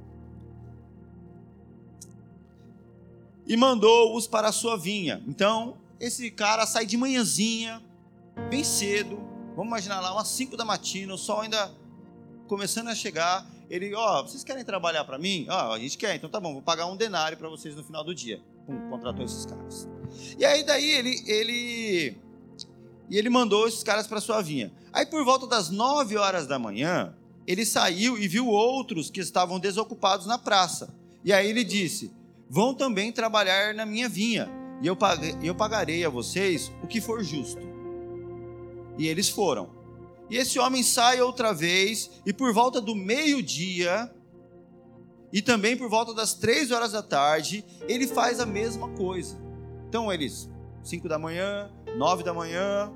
E 3.46 3.56
mandou-os 3.56 4.26
para 4.26 4.48
a 4.48 4.52
sua 4.52 4.76
vinha. 4.76 5.22
Então, 5.26 5.78
esse 5.98 6.30
cara 6.30 6.66
sai 6.66 6.84
de 6.84 6.98
manhãzinha, 6.98 7.82
bem 8.50 8.62
cedo, 8.62 9.16
vamos 9.56 9.68
imaginar 9.68 10.00
lá, 10.00 10.12
umas 10.12 10.28
5 10.28 10.54
da 10.54 10.66
matina, 10.66 11.14
o 11.14 11.16
sol 11.16 11.40
ainda 11.40 11.70
começando 12.46 12.88
a 12.88 12.94
chegar, 12.94 13.46
ele, 13.68 13.94
ó, 13.94 14.20
oh, 14.20 14.26
vocês 14.26 14.44
querem 14.44 14.64
trabalhar 14.64 15.04
para 15.04 15.18
mim? 15.18 15.46
Ó, 15.48 15.70
oh, 15.70 15.72
a 15.72 15.78
gente 15.78 15.96
quer, 15.96 16.14
então 16.14 16.28
tá 16.28 16.38
bom, 16.40 16.52
vou 16.52 16.62
pagar 16.62 16.86
um 16.86 16.96
denário 16.96 17.36
para 17.36 17.48
vocês 17.48 17.74
no 17.74 17.82
final 17.82 18.04
do 18.04 18.14
dia. 18.14 18.40
Pum, 18.66 18.88
contratou 18.90 19.24
esses 19.24 19.46
caras. 19.46 19.88
E 20.38 20.44
aí 20.44 20.64
daí 20.64 20.90
ele 20.90 21.22
ele 21.26 22.16
e 23.10 23.18
ele 23.18 23.28
mandou 23.28 23.66
esses 23.66 23.82
caras 23.82 24.06
para 24.06 24.20
sua 24.20 24.40
vinha. 24.40 24.72
Aí 24.92 25.04
por 25.06 25.24
volta 25.24 25.46
das 25.46 25.70
9 25.70 26.16
horas 26.16 26.46
da 26.46 26.58
manhã, 26.58 27.14
ele 27.46 27.66
saiu 27.66 28.18
e 28.18 28.26
viu 28.28 28.46
outros 28.48 29.10
que 29.10 29.20
estavam 29.20 29.58
desocupados 29.58 30.26
na 30.26 30.38
praça. 30.38 30.94
E 31.22 31.32
aí 31.32 31.48
ele 31.48 31.64
disse: 31.64 32.12
Vão 32.48 32.74
também 32.74 33.12
trabalhar 33.12 33.74
na 33.74 33.84
minha 33.84 34.08
vinha, 34.08 34.48
e 34.82 34.86
eu, 34.86 35.54
pagarei 35.54 36.04
a 36.04 36.10
vocês 36.10 36.70
o 36.82 36.86
que 36.86 37.00
for 37.00 37.22
justo. 37.24 37.62
E 38.98 39.06
eles 39.08 39.28
foram. 39.28 39.70
E 40.30 40.36
esse 40.36 40.58
homem 40.58 40.82
sai 40.82 41.20
outra 41.20 41.52
vez, 41.52 42.10
e 42.24 42.32
por 42.32 42.52
volta 42.52 42.80
do 42.80 42.94
meio-dia, 42.94 44.10
e 45.32 45.42
também 45.42 45.76
por 45.76 45.88
volta 45.88 46.14
das 46.14 46.34
três 46.34 46.70
horas 46.70 46.92
da 46.92 47.02
tarde, 47.02 47.64
ele 47.88 48.06
faz 48.06 48.40
a 48.40 48.46
mesma 48.46 48.88
coisa. 48.90 49.36
Então 49.88 50.12
eles, 50.12 50.48
cinco 50.82 51.08
da 51.08 51.18
manhã, 51.18 51.70
nove 51.96 52.22
da 52.22 52.32
manhã, 52.32 52.92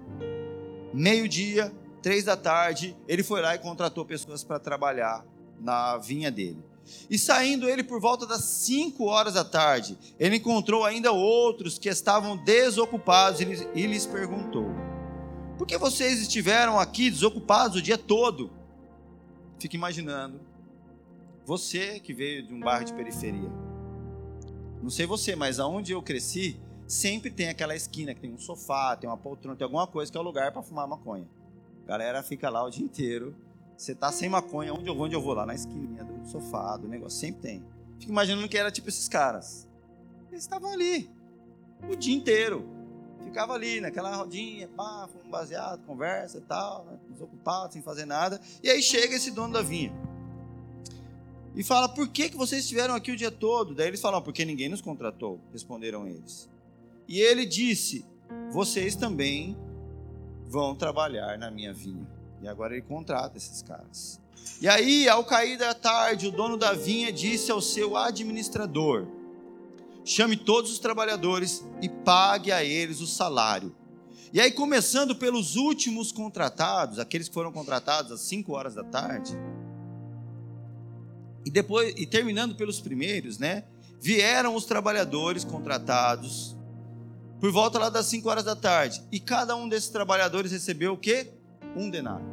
meio-dia, 0.94 1.72
três 2.02 2.24
da 2.24 2.36
tarde, 2.36 2.96
ele 3.06 3.22
foi 3.22 3.42
lá 3.42 3.54
e 3.54 3.58
contratou 3.58 4.04
pessoas 4.04 4.42
para 4.44 4.58
trabalhar 4.58 5.24
na 5.60 5.98
vinha 5.98 6.30
dele. 6.30 6.62
E 7.10 7.18
saindo 7.18 7.68
ele 7.68 7.82
por 7.82 8.00
volta 8.00 8.26
das 8.26 8.44
cinco 8.44 9.06
horas 9.06 9.34
da 9.34 9.44
tarde, 9.44 9.98
ele 10.18 10.36
encontrou 10.36 10.84
ainda 10.84 11.12
outros 11.12 11.78
que 11.78 11.88
estavam 11.88 12.36
desocupados 12.36 13.40
e 13.40 13.86
lhes 13.86 14.06
perguntou: 14.06 14.70
Por 15.58 15.66
que 15.66 15.76
vocês 15.76 16.20
estiveram 16.22 16.78
aqui 16.78 17.10
desocupados 17.10 17.76
o 17.76 17.82
dia 17.82 17.98
todo? 17.98 18.50
Fique 19.58 19.76
imaginando, 19.76 20.40
você 21.44 21.98
que 21.98 22.14
veio 22.14 22.46
de 22.46 22.54
um 22.54 22.60
bairro 22.60 22.84
de 22.84 22.94
periferia. 22.94 23.50
Não 24.80 24.88
sei 24.88 25.04
você, 25.04 25.34
mas 25.34 25.58
aonde 25.58 25.92
eu 25.92 26.00
cresci, 26.00 26.58
sempre 26.86 27.30
tem 27.30 27.48
aquela 27.48 27.74
esquina 27.74 28.14
que 28.14 28.20
tem 28.20 28.32
um 28.32 28.38
sofá, 28.38 28.96
tem 28.96 29.10
uma 29.10 29.16
poltrona, 29.16 29.56
tem 29.56 29.64
alguma 29.64 29.86
coisa 29.86 30.10
que 30.10 30.16
é 30.16 30.20
o 30.20 30.24
lugar 30.24 30.52
para 30.52 30.62
fumar 30.62 30.86
maconha. 30.86 31.28
A 31.84 31.88
galera 31.88 32.22
fica 32.22 32.48
lá 32.48 32.64
o 32.64 32.70
dia 32.70 32.84
inteiro 32.84 33.34
você 33.78 33.94
tá 33.94 34.10
sem 34.10 34.28
maconha, 34.28 34.74
onde 34.74 34.88
eu, 34.88 35.00
onde 35.00 35.14
eu 35.14 35.22
vou? 35.22 35.32
Lá 35.34 35.46
na 35.46 35.54
esquininha 35.54 36.02
do 36.02 36.26
sofá, 36.26 36.76
do 36.76 36.88
negócio, 36.88 37.16
sempre 37.16 37.40
tem. 37.40 37.64
Fico 38.00 38.10
imaginando 38.10 38.48
que 38.48 38.58
era 38.58 38.72
tipo 38.72 38.88
esses 38.88 39.08
caras. 39.08 39.68
Eles 40.32 40.42
estavam 40.42 40.72
ali 40.72 41.08
o 41.88 41.94
dia 41.94 42.12
inteiro. 42.12 42.68
Ficava 43.24 43.52
ali 43.52 43.80
naquela 43.80 44.14
rodinha, 44.16 44.68
pá, 44.68 45.08
fumo 45.12 45.30
baseado, 45.30 45.84
conversa 45.84 46.38
e 46.38 46.40
tal, 46.42 46.84
né? 46.84 46.98
desocupado, 47.10 47.72
sem 47.72 47.82
fazer 47.82 48.04
nada. 48.04 48.40
E 48.62 48.70
aí 48.70 48.82
chega 48.82 49.16
esse 49.16 49.30
dono 49.30 49.52
da 49.52 49.62
vinha. 49.62 49.92
E 51.54 51.62
fala, 51.64 51.88
por 51.88 52.08
que, 52.08 52.30
que 52.30 52.36
vocês 52.36 52.62
estiveram 52.62 52.94
aqui 52.94 53.10
o 53.10 53.16
dia 53.16 53.30
todo? 53.30 53.74
Daí 53.74 53.88
eles 53.88 54.00
falam, 54.00 54.22
porque 54.22 54.44
ninguém 54.44 54.68
nos 54.68 54.80
contratou, 54.80 55.40
responderam 55.52 56.06
eles. 56.06 56.48
E 57.08 57.20
ele 57.20 57.44
disse, 57.44 58.04
vocês 58.50 58.94
também 58.94 59.56
vão 60.46 60.74
trabalhar 60.74 61.36
na 61.38 61.50
minha 61.50 61.72
vinha. 61.72 62.06
E 62.40 62.48
agora 62.48 62.74
ele 62.74 62.82
contrata 62.82 63.36
esses 63.36 63.62
caras. 63.62 64.20
E 64.60 64.68
aí, 64.68 65.08
ao 65.08 65.24
cair 65.24 65.58
da 65.58 65.74
tarde, 65.74 66.28
o 66.28 66.30
dono 66.30 66.56
da 66.56 66.72
vinha 66.72 67.12
disse 67.12 67.50
ao 67.50 67.60
seu 67.60 67.96
administrador: 67.96 69.06
chame 70.08 70.36
todos 70.36 70.72
os 70.72 70.78
trabalhadores 70.78 71.64
e 71.82 71.88
pague 71.88 72.50
a 72.50 72.64
eles 72.64 73.00
o 73.00 73.06
salário. 73.06 73.76
E 74.32 74.40
aí, 74.40 74.50
começando 74.50 75.14
pelos 75.14 75.56
últimos 75.56 76.10
contratados, 76.10 76.98
aqueles 76.98 77.28
que 77.28 77.34
foram 77.34 77.52
contratados 77.52 78.10
às 78.10 78.20
5 78.22 78.52
horas 78.52 78.74
da 78.74 78.84
tarde, 78.84 79.32
e 81.44 81.50
depois 81.50 81.94
e 81.96 82.06
terminando 82.06 82.54
pelos 82.54 82.80
primeiros, 82.80 83.38
né? 83.38 83.64
Vieram 84.00 84.54
os 84.54 84.64
trabalhadores 84.64 85.44
contratados 85.44 86.56
por 87.40 87.52
volta 87.52 87.78
lá 87.78 87.88
das 87.88 88.06
5 88.06 88.28
horas 88.28 88.44
da 88.44 88.56
tarde, 88.56 89.02
e 89.12 89.20
cada 89.20 89.54
um 89.56 89.68
desses 89.68 89.90
trabalhadores 89.90 90.52
recebeu 90.52 90.94
o 90.94 90.98
quê? 90.98 91.32
um 91.76 91.90
denário. 91.90 92.26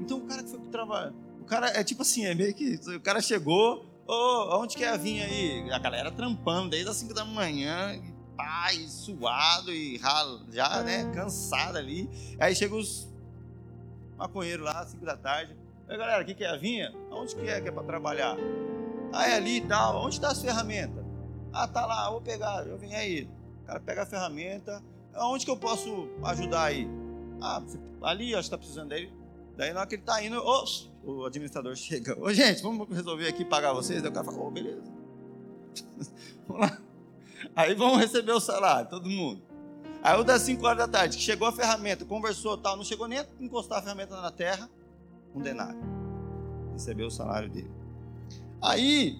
Então 0.00 0.18
o 0.18 0.22
cara 0.22 0.42
que 0.42 0.50
foi 0.50 0.58
pro 0.58 0.70
trabalho, 0.70 1.14
o 1.40 1.44
cara 1.44 1.68
é 1.68 1.84
tipo 1.84 2.02
assim, 2.02 2.24
é 2.24 2.34
meio 2.34 2.54
que 2.54 2.78
o 2.88 3.00
cara 3.00 3.20
chegou, 3.20 3.93
ô, 4.06 4.12
oh, 4.12 4.62
onde 4.62 4.76
que 4.76 4.84
é 4.84 4.88
a 4.88 4.96
vinha 4.96 5.24
aí? 5.24 5.70
A 5.70 5.78
galera 5.78 6.10
trampando 6.10 6.70
desde 6.70 6.90
as 6.90 6.96
5 6.96 7.14
da 7.14 7.24
manhã, 7.24 8.00
pai, 8.36 8.86
suado 8.88 9.72
e 9.72 10.00
já, 10.50 10.82
né, 10.82 11.10
cansado 11.14 11.78
ali. 11.78 12.08
Aí 12.38 12.54
chega 12.54 12.74
os 12.74 13.08
maconheiros 14.16 14.64
lá, 14.64 14.86
5 14.86 15.04
da 15.04 15.16
tarde. 15.16 15.56
Aí, 15.88 15.96
galera, 15.98 16.22
o 16.22 16.26
que, 16.26 16.34
que 16.34 16.44
é 16.44 16.48
a 16.48 16.56
vinha? 16.56 16.94
Onde 17.10 17.34
que 17.34 17.48
é 17.48 17.60
que 17.60 17.68
é 17.68 17.72
para 17.72 17.84
trabalhar? 17.84 18.36
Ah, 19.12 19.28
é 19.28 19.36
ali 19.36 19.58
e 19.58 19.66
tal. 19.66 20.04
Onde 20.04 20.16
está 20.16 20.28
as 20.28 20.40
ferramentas? 20.40 21.04
Ah, 21.52 21.68
tá 21.68 21.86
lá, 21.86 22.10
vou 22.10 22.20
pegar, 22.20 22.66
eu 22.66 22.76
vim 22.78 22.94
aí. 22.94 23.28
O 23.62 23.66
cara 23.66 23.80
pega 23.80 24.02
a 24.02 24.06
ferramenta. 24.06 24.82
Onde 25.16 25.44
que 25.44 25.50
eu 25.50 25.56
posso 25.56 26.08
ajudar 26.24 26.64
aí? 26.64 26.88
Ah, 27.40 27.62
ali, 28.02 28.34
acho 28.34 28.42
que 28.42 28.46
está 28.46 28.58
precisando 28.58 28.88
dele. 28.88 29.12
Daí 29.56 29.72
na 29.72 29.80
hora 29.80 29.88
que 29.88 29.94
ele 29.94 30.02
está 30.02 30.22
indo, 30.22 30.40
oh, 30.42 30.64
o 31.04 31.24
administrador 31.24 31.74
chega. 31.76 32.18
Ô, 32.20 32.32
gente, 32.32 32.62
vamos 32.62 32.88
resolver 32.88 33.28
aqui 33.28 33.44
pagar 33.44 33.72
vocês? 33.72 34.02
Daí 34.02 34.10
o 34.10 34.14
cara 34.14 34.24
fala, 34.24 34.38
ô, 34.38 34.46
oh, 34.48 34.50
beleza. 34.50 34.82
vamos 36.48 36.62
lá. 36.62 36.78
Aí 37.54 37.74
vamos 37.74 37.98
receber 37.98 38.32
o 38.32 38.40
salário, 38.40 38.88
todo 38.88 39.08
mundo. 39.08 39.42
Aí 40.02 40.18
o 40.18 40.24
das 40.24 40.42
5 40.42 40.66
horas 40.66 40.78
da 40.78 40.88
tarde, 40.88 41.16
que 41.16 41.22
chegou 41.22 41.48
a 41.48 41.52
ferramenta, 41.52 42.04
conversou 42.04 42.58
tal, 42.58 42.76
não 42.76 42.84
chegou 42.84 43.06
nem 43.08 43.20
a 43.20 43.26
encostar 43.40 43.78
a 43.78 43.82
ferramenta 43.82 44.20
na 44.20 44.30
terra, 44.30 44.68
um 45.34 45.40
denário. 45.40 45.80
Recebeu 46.72 47.06
o 47.06 47.10
salário 47.10 47.48
dele. 47.48 47.70
Aí, 48.60 49.18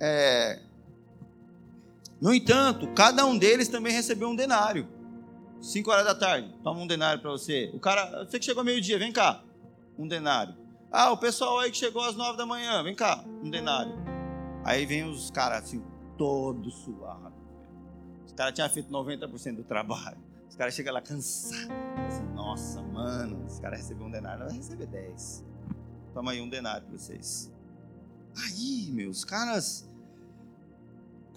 é, 0.00 0.60
no 2.20 2.34
entanto, 2.34 2.88
cada 2.88 3.24
um 3.24 3.38
deles 3.38 3.68
também 3.68 3.92
recebeu 3.92 4.28
um 4.28 4.34
denário. 4.34 4.88
5 5.60 5.90
horas 5.90 6.04
da 6.04 6.14
tarde, 6.14 6.54
toma 6.62 6.80
um 6.80 6.86
denário 6.86 7.20
para 7.20 7.30
você. 7.30 7.70
O 7.74 7.80
cara, 7.80 8.24
você 8.24 8.38
que 8.38 8.44
chegou 8.44 8.62
meio-dia, 8.62 8.98
vem 8.98 9.12
cá, 9.12 9.42
um 9.98 10.06
denário. 10.06 10.54
Ah, 10.90 11.10
o 11.10 11.18
pessoal 11.18 11.58
aí 11.58 11.70
que 11.70 11.76
chegou 11.76 12.02
às 12.02 12.16
9 12.16 12.38
da 12.38 12.46
manhã, 12.46 12.82
vem 12.82 12.94
cá, 12.94 13.24
um 13.42 13.50
denário. 13.50 13.94
Aí 14.64 14.86
vem 14.86 15.04
os 15.04 15.30
caras 15.30 15.64
assim, 15.64 15.82
todos 16.16 16.74
suados. 16.74 17.32
Os 18.24 18.32
caras 18.32 18.54
tinham 18.54 18.68
feito 18.68 18.90
90% 18.90 19.56
do 19.56 19.64
trabalho. 19.64 20.18
Os 20.48 20.54
caras 20.56 20.74
chegam 20.74 20.94
lá 20.94 21.02
cansados. 21.02 21.68
Assim, 22.06 22.24
Nossa, 22.34 22.82
mano, 22.82 23.44
os 23.46 23.58
caras 23.58 23.80
receberam 23.80 24.06
um 24.08 24.10
denário, 24.10 24.46
vai 24.46 24.56
receber 24.56 24.86
10. 24.86 25.44
Toma 26.14 26.32
aí 26.32 26.40
um 26.40 26.48
denário 26.48 26.86
para 26.86 26.96
vocês. 26.96 27.52
Aí, 28.36 28.90
meus 28.92 29.24
caras 29.24 29.87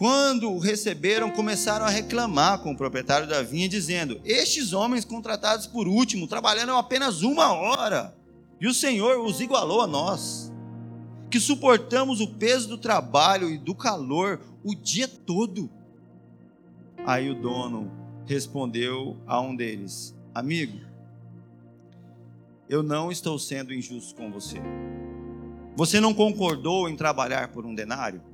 quando 0.02 0.52
o 0.52 0.58
receberam, 0.58 1.30
começaram 1.30 1.86
a 1.86 1.90
reclamar 1.92 2.58
com 2.64 2.72
o 2.72 2.76
proprietário 2.76 3.28
da 3.28 3.44
vinha, 3.44 3.70
dizendo: 3.70 4.20
Estes 4.26 4.74
homens 4.74 5.06
contratados 5.06 5.68
por 5.68 5.88
último 5.88 6.26
trabalharam 6.26 6.76
apenas 6.76 7.22
uma 7.22 7.54
hora, 7.54 8.12
e 8.60 8.66
o 8.66 8.74
Senhor 8.74 9.24
os 9.24 9.40
igualou 9.40 9.80
a 9.80 9.86
nós, 9.86 10.52
que 11.30 11.40
suportamos 11.40 12.20
o 12.20 12.28
peso 12.28 12.68
do 12.68 12.80
trabalho 12.80 13.48
e 13.52 13.60
do 13.60 13.76
calor 13.76 14.42
o 14.64 14.74
dia 14.74 15.08
todo. 15.08 15.70
Aí 17.06 17.30
o 17.30 17.40
dono 17.40 17.92
respondeu 18.26 19.16
a 19.28 19.40
um 19.40 19.56
deles: 19.56 20.16
Amigo, 20.34 20.80
eu 22.68 22.82
não 22.82 23.12
estou 23.12 23.38
sendo 23.38 23.72
injusto 23.72 24.16
com 24.16 24.32
você. 24.32 24.58
Você 25.76 26.00
não 26.00 26.12
concordou 26.12 26.90
em 26.90 26.96
trabalhar 26.96 27.50
por 27.50 27.68
um 27.68 27.76
denário? 27.76 28.31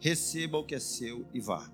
Receba 0.00 0.58
o 0.58 0.64
que 0.64 0.74
é 0.74 0.78
seu 0.78 1.24
e 1.32 1.40
vá. 1.40 1.70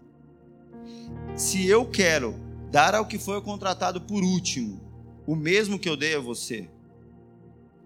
Se 1.37 1.67
eu 1.67 1.85
quero 1.85 2.35
dar 2.71 2.95
ao 2.95 3.07
que 3.07 3.19
foi 3.19 3.41
contratado 3.43 4.01
por 4.01 4.23
último, 4.23 4.81
o 5.27 5.37
mesmo 5.37 5.79
que 5.79 5.89
eu 5.89 5.97
dei 5.97 6.15
a 6.15 6.21
você, 6.21 6.69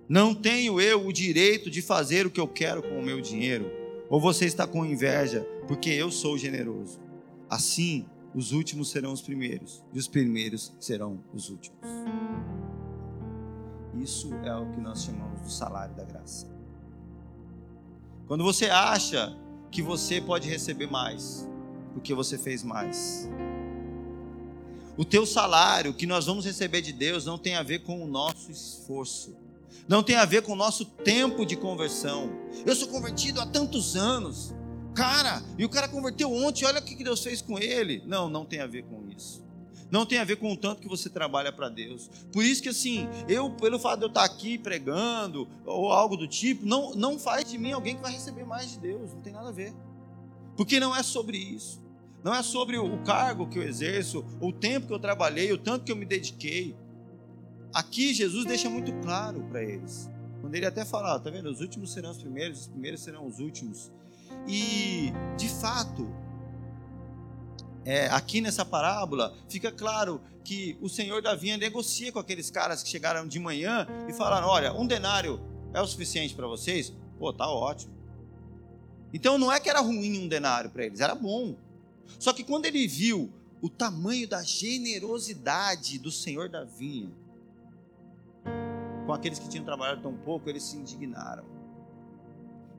não 0.09 0.35
tenho 0.35 0.81
eu 0.81 1.07
o 1.07 1.13
direito 1.13 1.69
de 1.69 1.83
fazer 1.83 2.27
o 2.27 2.31
que 2.31 2.41
eu 2.41 2.47
quero 2.47 2.83
com 2.83 2.99
o 2.99 3.05
meu 3.05 3.21
dinheiro? 3.21 3.71
Ou 4.09 4.21
você 4.21 4.45
está 4.45 4.67
com 4.67 4.85
inveja 4.85 5.43
porque 5.67 5.91
eu 5.91 6.13
sou 6.13 6.39
generoso? 6.39 7.01
Assim, 7.51 8.07
os 8.33 8.53
últimos 8.53 8.91
serão 8.91 9.13
os 9.13 9.21
primeiros 9.21 9.85
e 9.93 9.99
os 9.99 10.07
primeiros 10.07 10.73
serão 10.79 11.19
os 11.35 11.49
últimos. 11.49 11.81
Isso 14.01 14.33
é 14.45 14.55
o 14.55 14.71
que 14.71 14.81
nós 14.81 15.03
chamamos 15.03 15.41
do 15.41 15.51
salário 15.51 15.95
da 15.97 16.05
graça. 16.05 16.47
Quando 18.29 18.45
você 18.45 18.67
acha 18.67 19.37
que 19.71 19.83
você 19.83 20.21
pode 20.21 20.49
receber 20.49 20.91
mais, 20.91 21.49
porque 21.93 22.15
você 22.15 22.37
fez 22.37 22.63
mais. 22.63 23.29
O 24.97 25.05
teu 25.05 25.27
salário 25.27 25.93
que 25.93 26.07
nós 26.07 26.27
vamos 26.27 26.45
receber 26.45 26.81
de 26.81 26.93
Deus 26.93 27.25
não 27.25 27.37
tem 27.37 27.55
a 27.55 27.63
ver 27.63 27.81
com 27.81 28.03
o 28.03 28.07
nosso 28.07 28.51
esforço, 28.51 29.37
não 29.87 30.03
tem 30.03 30.17
a 30.17 30.25
ver 30.25 30.43
com 30.43 30.53
o 30.53 30.57
nosso 30.57 30.85
tempo 30.85 31.45
de 31.45 31.57
conversão. 31.57 32.31
Eu 32.65 32.75
sou 32.75 32.89
convertido 32.89 33.41
há 33.41 33.47
tantos 33.47 33.95
anos, 33.95 34.55
cara, 34.95 35.43
e 35.59 35.65
o 35.65 35.69
cara 35.69 35.87
converteu 35.87 36.33
ontem, 36.33 36.65
olha 36.65 36.81
o 36.81 36.85
que 36.85 37.05
Deus 37.05 37.23
fez 37.23 37.43
com 37.43 37.59
ele. 37.59 38.03
Não, 38.07 38.29
não 38.29 38.45
tem 38.45 38.61
a 38.61 38.67
ver 38.67 38.85
com 38.85 39.07
isso. 39.15 39.46
Não 39.91 40.05
tem 40.05 40.19
a 40.19 40.25
ver 40.25 40.37
com 40.37 40.53
o 40.53 40.57
tanto 40.57 40.81
que 40.81 40.89
você 40.89 41.09
trabalha 41.09 41.53
para 41.53 41.69
Deus. 41.69 42.11
Por 42.33 42.45
isso 42.45 42.63
que 42.63 42.69
assim, 42.69 43.09
eu, 43.29 43.51
pelo 43.51 43.79
fato 43.79 44.01
de 44.01 44.05
eu 44.05 44.09
estar 44.09 44.25
aqui 44.25 44.59
pregando 44.59 45.49
ou 45.65 45.93
algo 45.93 46.17
do 46.17 46.27
tipo, 46.27 46.67
não, 46.67 46.95
não 46.95 47.19
faz 47.19 47.49
de 47.51 47.57
mim 47.57 47.73
alguém 47.73 47.97
que 47.97 48.03
vai 48.03 48.13
receber 48.13 48.45
mais 48.45 48.73
de 48.73 48.79
Deus. 48.81 49.13
Não 49.13 49.21
tem 49.21 49.33
nada 49.33 49.49
a 49.49 49.53
ver. 49.53 49.73
Porque 50.57 50.81
não 50.81 50.95
é 50.95 51.03
sobre 51.03 51.37
isso. 51.37 51.85
Não 52.25 52.35
é 52.35 52.43
sobre 52.43 52.77
o 52.77 52.99
cargo 53.05 53.47
que 53.47 53.59
eu 53.59 53.63
exerço, 53.63 54.25
o 54.41 54.53
tempo 54.53 54.89
que 54.89 54.93
eu 54.93 54.99
trabalhei, 54.99 55.53
o 55.53 55.59
tanto 55.59 55.85
que 55.85 55.93
eu 55.93 55.97
me 55.97 56.05
dediquei. 56.05 56.75
Aqui 57.73 58.13
Jesus 58.13 58.45
deixa 58.45 58.69
muito 58.69 58.93
claro 58.95 59.45
para 59.45 59.63
eles. 59.63 60.11
Quando 60.41 60.55
ele 60.55 60.67
até 60.67 60.85
fala, 60.85 61.21
tá 61.21 61.31
vendo? 61.31 61.49
Os 61.49 61.61
últimos 61.61 61.93
serão 61.93 62.11
os 62.11 62.19
primeiros, 62.19 62.63
os 62.63 62.67
primeiros 62.67 63.01
serão 63.01 63.27
os 63.27 63.39
últimos. 63.39 63.93
E, 64.49 65.13
de 65.37 65.49
fato, 65.49 66.09
é, 67.87 68.09
aqui 68.09 68.41
nessa 68.41 68.65
parábola, 68.65 69.33
fica 69.49 69.71
claro 69.71 70.21
que 70.43 70.77
o 70.81 70.89
senhor 70.89 71.23
da 71.23 71.37
vinha 71.37 71.57
negocia 71.57 72.11
com 72.11 72.19
aqueles 72.19 72.51
caras 72.51 72.83
que 72.83 72.89
chegaram 72.89 73.29
de 73.29 73.39
manhã 73.39 73.87
e 74.09 74.13
falaram: 74.13 74.49
olha, 74.49 74.75
um 74.75 74.85
denário 74.85 75.41
é 75.73 75.81
o 75.81 75.87
suficiente 75.87 76.35
para 76.35 76.49
vocês? 76.49 76.93
Pô, 77.17 77.33
tá 77.33 77.49
ótimo. 77.49 77.95
Então 79.15 79.39
não 79.39 79.53
é 79.53 79.61
que 79.61 79.71
era 79.71 79.79
ruim 79.81 80.19
um 80.19 80.27
denário 80.27 80.69
para 80.69 80.85
eles, 80.85 81.01
era 81.01 81.15
bom. 81.15 81.55
Só 82.19 82.33
que 82.33 82.43
quando 82.43 82.67
ele 82.67 82.89
viu 82.89 83.33
o 83.63 83.71
tamanho 83.71 84.29
da 84.29 84.43
generosidade 84.43 85.97
do 86.01 86.11
senhor 86.11 86.49
da 86.49 86.65
vinha 86.65 87.11
com 89.07 89.13
aqueles 89.13 89.39
que 89.39 89.49
tinham 89.49 89.65
trabalhado 89.65 90.03
tão 90.03 90.13
pouco, 90.13 90.51
eles 90.51 90.65
se 90.65 90.77
indignaram. 90.77 91.45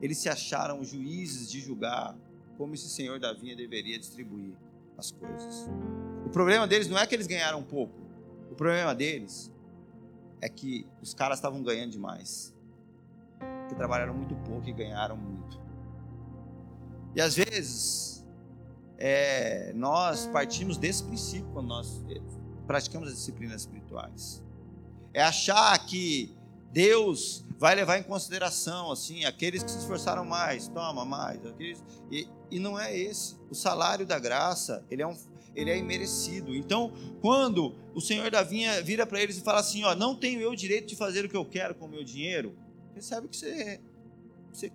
Eles 0.01 0.17
se 0.17 0.27
acharam 0.27 0.83
juízes 0.83 1.49
de 1.49 1.61
julgar 1.61 2.13
como 2.57 2.73
esse 2.73 2.89
senhor 2.89 3.21
da 3.21 3.31
vinha 3.31 3.55
deveria 3.55 3.97
distribuir 3.97 4.53
as 4.97 5.11
coisas. 5.11 5.69
O 6.25 6.29
problema 6.29 6.67
deles 6.67 6.87
não 6.87 6.97
é 6.97 7.05
que 7.05 7.15
eles 7.15 7.27
ganharam 7.27 7.63
pouco. 7.63 7.93
O 8.51 8.55
problema 8.55 8.93
deles 8.95 9.51
é 10.41 10.49
que 10.49 10.87
os 11.01 11.13
caras 11.13 11.37
estavam 11.37 11.61
ganhando 11.61 11.91
demais. 11.91 12.53
Que 13.69 13.75
trabalharam 13.75 14.13
muito 14.13 14.35
pouco 14.37 14.67
e 14.67 14.73
ganharam 14.73 15.15
muito. 15.15 15.59
E 17.15 17.21
às 17.21 17.35
vezes, 17.35 18.25
é, 18.97 19.71
nós 19.73 20.27
partimos 20.27 20.77
desse 20.77 21.03
princípio 21.03 21.47
quando 21.53 21.67
nós 21.67 22.03
é, 22.09 22.19
praticamos 22.65 23.09
as 23.09 23.15
disciplinas 23.15 23.61
espirituais. 23.61 24.43
É 25.13 25.21
achar 25.23 25.77
que 25.85 26.35
Deus 26.71 27.45
vai 27.57 27.73
levar 27.73 27.97
em 27.97 28.03
consideração 28.03 28.91
assim 28.91 29.25
aqueles 29.25 29.63
que 29.63 29.71
se 29.71 29.79
esforçaram 29.79 30.25
mais, 30.25 30.67
toma 30.67 31.03
mais, 31.05 31.43
aqueles, 31.45 31.83
e, 32.11 32.27
e 32.49 32.59
não 32.59 32.79
é 32.79 32.97
esse. 32.97 33.35
O 33.49 33.55
salário 33.55 34.05
da 34.05 34.19
graça, 34.19 34.83
ele 34.89 35.01
é 35.01 35.07
um 35.07 35.15
ele 35.57 35.71
é 35.71 35.77
imerecido. 35.77 36.55
Então, 36.55 36.93
quando 37.19 37.73
o 37.95 37.99
Senhor 37.99 38.29
da 38.29 38.43
vinha 38.43 38.79
vira 38.83 39.07
para 39.07 39.19
eles 39.19 39.37
e 39.37 39.41
fala 39.41 39.59
assim, 39.59 39.83
ó, 39.83 39.95
não 39.95 40.15
tenho 40.15 40.39
eu 40.39 40.51
o 40.51 40.55
direito 40.55 40.87
de 40.87 40.95
fazer 40.95 41.25
o 41.25 41.29
que 41.29 41.35
eu 41.35 41.43
quero 41.43 41.73
com 41.73 41.85
o 41.85 41.89
meu 41.89 42.03
dinheiro, 42.03 42.55
recebe 42.93 43.25
o 43.25 43.29
que 43.29 43.37
você, 43.37 43.81
você 44.53 44.71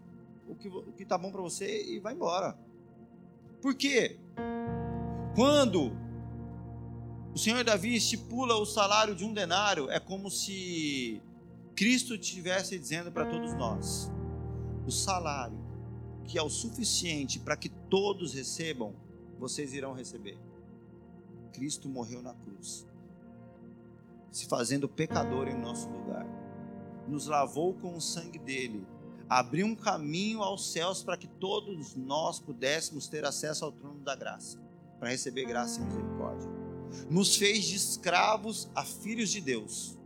o 0.49 0.57
que 0.57 0.69
o 0.69 0.93
que 0.93 1.05
tá 1.05 1.17
bom 1.17 1.31
para 1.31 1.41
você 1.41 1.85
e 1.85 2.01
vai 2.01 2.15
embora. 2.15 2.59
Por 3.61 3.77
quê? 3.77 4.19
Quando 5.37 5.97
o 7.33 7.39
Senhor 7.39 7.63
Davi 7.63 7.95
estipula 7.95 8.57
o 8.57 8.67
salário 8.67 9.15
de 9.15 9.25
um 9.25 9.33
denário, 9.33 9.89
é 9.89 10.01
como 10.01 10.31
se 10.33 11.23
Cristo 11.77 12.17
estivesse 12.17 12.77
dizendo 12.77 13.13
para 13.13 13.25
todos 13.27 13.55
nós: 13.55 14.11
o 14.85 14.91
salário 14.91 15.62
que 16.27 16.39
é 16.39 16.43
o 16.43 16.49
suficiente 16.49 17.39
para 17.39 17.57
que 17.57 17.69
todos 17.69 18.35
recebam, 18.35 18.95
vocês 19.39 19.73
irão 19.73 19.93
receber. 19.93 20.39
Cristo 21.53 21.89
morreu 21.89 22.23
na 22.23 22.35
cruz, 22.35 22.87
se 24.31 24.47
fazendo 24.47 24.89
pecador 24.89 25.49
em 25.49 25.59
nosso 25.59 25.89
lugar, 25.91 26.27
nos 27.07 27.27
lavou 27.27 27.75
com 27.75 27.97
o 27.97 28.01
sangue 28.01 28.39
dele, 28.39 28.87
abriu 29.29 29.67
um 29.67 29.75
caminho 29.75 30.43
aos 30.43 30.73
céus 30.73 31.03
para 31.03 31.17
que 31.17 31.27
todos 31.27 31.95
nós 31.95 32.41
pudéssemos 32.41 33.09
ter 33.09 33.25
acesso 33.25 33.65
ao 33.65 33.73
trono 33.73 34.01
da 34.01 34.15
graça, 34.15 34.59
para 34.99 35.11
receber 35.11 35.45
graça 35.45 35.81
e 35.81 35.85
misericórdia. 35.85 36.51
Nos 37.11 37.37
fez 37.37 37.65
de 37.65 37.77
escravos 37.77 38.71
a 38.75 38.85
filhos 38.85 39.31
de 39.31 39.41
Deus 39.41 39.99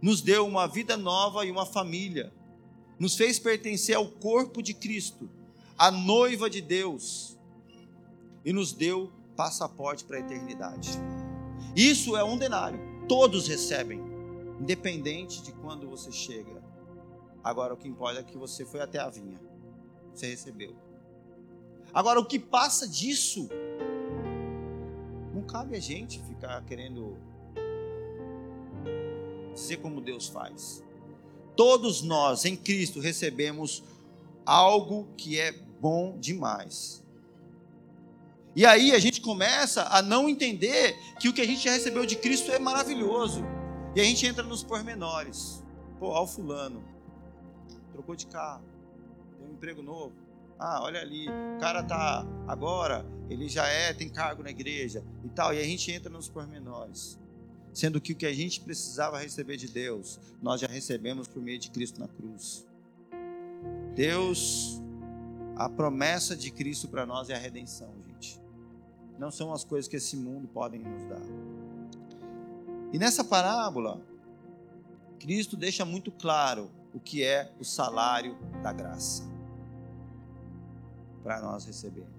nos 0.00 0.20
deu 0.20 0.46
uma 0.46 0.66
vida 0.66 0.96
nova 0.96 1.44
e 1.44 1.50
uma 1.50 1.66
família, 1.66 2.32
nos 2.98 3.16
fez 3.16 3.38
pertencer 3.38 3.94
ao 3.94 4.08
corpo 4.08 4.62
de 4.62 4.74
Cristo, 4.74 5.30
a 5.76 5.90
noiva 5.90 6.50
de 6.50 6.60
Deus, 6.60 7.38
e 8.44 8.52
nos 8.52 8.72
deu 8.72 9.12
passaporte 9.36 10.04
para 10.04 10.16
a 10.16 10.20
eternidade. 10.20 10.90
Isso 11.76 12.16
é 12.16 12.24
um 12.24 12.36
denário, 12.36 12.80
todos 13.08 13.46
recebem, 13.46 14.00
independente 14.60 15.42
de 15.42 15.52
quando 15.52 15.88
você 15.88 16.10
chega. 16.10 16.62
Agora 17.42 17.74
o 17.74 17.76
que 17.76 17.86
importa 17.86 18.20
é 18.20 18.24
que 18.24 18.36
você 18.36 18.64
foi 18.64 18.80
até 18.80 18.98
a 18.98 19.08
vinha, 19.08 19.40
você 20.12 20.26
recebeu. 20.26 20.74
Agora 21.94 22.18
o 22.18 22.24
que 22.24 22.38
passa 22.38 22.86
disso, 22.86 23.48
não 25.32 25.42
cabe 25.42 25.76
a 25.76 25.80
gente 25.80 26.20
ficar 26.24 26.64
querendo 26.64 27.16
dizer 29.54 29.76
como 29.78 30.00
Deus 30.00 30.28
faz. 30.28 30.82
Todos 31.58 32.02
nós 32.02 32.44
em 32.44 32.54
Cristo 32.54 33.00
recebemos 33.00 33.82
algo 34.46 35.08
que 35.16 35.40
é 35.40 35.50
bom 35.50 36.16
demais. 36.16 37.04
E 38.54 38.64
aí 38.64 38.92
a 38.92 38.98
gente 39.00 39.20
começa 39.20 39.82
a 39.90 40.00
não 40.00 40.28
entender 40.28 40.96
que 41.18 41.28
o 41.28 41.32
que 41.32 41.40
a 41.40 41.44
gente 41.44 41.64
já 41.64 41.72
recebeu 41.72 42.06
de 42.06 42.14
Cristo 42.14 42.52
é 42.52 42.60
maravilhoso. 42.60 43.42
E 43.96 44.00
a 44.00 44.04
gente 44.04 44.24
entra 44.24 44.44
nos 44.44 44.62
pormenores. 44.62 45.60
Pô, 45.98 46.10
ó 46.10 46.22
o 46.22 46.28
fulano, 46.28 46.84
trocou 47.90 48.14
de 48.14 48.28
carro, 48.28 48.62
tem 49.36 49.48
um 49.48 49.54
emprego 49.54 49.82
novo. 49.82 50.14
Ah, 50.60 50.80
olha 50.84 51.00
ali, 51.00 51.26
o 51.28 51.58
cara 51.58 51.82
tá 51.82 52.24
agora, 52.46 53.04
ele 53.28 53.48
já 53.48 53.66
é, 53.66 53.92
tem 53.92 54.08
cargo 54.08 54.44
na 54.44 54.50
igreja 54.50 55.04
e 55.24 55.28
tal. 55.28 55.52
E 55.52 55.58
a 55.58 55.64
gente 55.64 55.90
entra 55.90 56.08
nos 56.08 56.28
pormenores 56.28 57.18
sendo 57.78 58.00
que 58.00 58.12
o 58.12 58.16
que 58.16 58.26
a 58.26 58.34
gente 58.34 58.60
precisava 58.60 59.20
receber 59.20 59.56
de 59.56 59.68
Deus, 59.68 60.18
nós 60.42 60.60
já 60.60 60.66
recebemos 60.66 61.28
por 61.28 61.40
meio 61.40 61.60
de 61.60 61.70
Cristo 61.70 62.00
na 62.00 62.08
cruz. 62.08 62.66
Deus, 63.94 64.82
a 65.54 65.68
promessa 65.68 66.34
de 66.34 66.50
Cristo 66.50 66.88
para 66.88 67.06
nós 67.06 67.30
é 67.30 67.36
a 67.36 67.38
redenção, 67.38 67.94
gente. 68.08 68.40
Não 69.16 69.30
são 69.30 69.52
as 69.52 69.62
coisas 69.62 69.86
que 69.86 69.94
esse 69.94 70.16
mundo 70.16 70.48
podem 70.48 70.80
nos 70.80 71.04
dar. 71.04 71.22
E 72.92 72.98
nessa 72.98 73.22
parábola, 73.22 74.00
Cristo 75.20 75.56
deixa 75.56 75.84
muito 75.84 76.10
claro 76.10 76.72
o 76.92 76.98
que 76.98 77.22
é 77.22 77.52
o 77.60 77.64
salário 77.64 78.36
da 78.60 78.72
graça 78.72 79.22
para 81.22 81.40
nós 81.40 81.64
recebermos. 81.64 82.18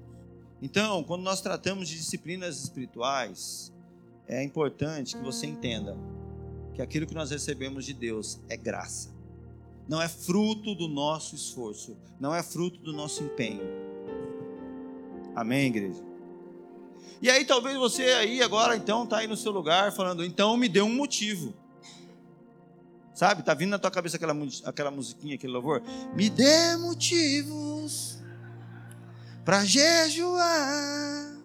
Então, 0.61 1.03
quando 1.03 1.23
nós 1.23 1.41
tratamos 1.41 1.89
de 1.89 1.97
disciplinas 1.97 2.63
espirituais, 2.63 3.73
é 4.29 4.43
importante 4.43 5.17
que 5.17 5.23
você 5.23 5.47
entenda 5.47 5.97
que 6.75 6.81
aquilo 6.81 7.07
que 7.07 7.15
nós 7.15 7.31
recebemos 7.31 7.83
de 7.83 7.93
Deus 7.93 8.39
é 8.47 8.55
graça. 8.55 9.09
Não 9.87 9.99
é 9.99 10.07
fruto 10.07 10.75
do 10.75 10.87
nosso 10.87 11.35
esforço, 11.35 11.97
não 12.19 12.33
é 12.33 12.43
fruto 12.43 12.79
do 12.79 12.93
nosso 12.93 13.23
empenho. 13.23 13.63
Amém, 15.35 15.67
igreja? 15.67 16.03
E 17.19 17.29
aí 17.29 17.43
talvez 17.43 17.75
você 17.75 18.03
aí 18.03 18.41
agora 18.41 18.77
então 18.77 19.03
está 19.03 19.17
aí 19.17 19.27
no 19.27 19.35
seu 19.35 19.51
lugar 19.51 19.91
falando, 19.91 20.23
então 20.23 20.55
me 20.55 20.69
dê 20.69 20.81
um 20.81 20.93
motivo. 20.93 21.53
Sabe, 23.15 23.41
tá 23.43 23.53
vindo 23.53 23.71
na 23.71 23.79
tua 23.79 23.91
cabeça 23.91 24.15
aquela, 24.15 24.33
aquela 24.63 24.91
musiquinha, 24.91 25.35
aquele 25.35 25.51
louvor? 25.51 25.81
Me 26.15 26.29
dê 26.29 26.77
motivos 26.77 28.19
para 29.43 29.65
jejuar. 29.65 31.35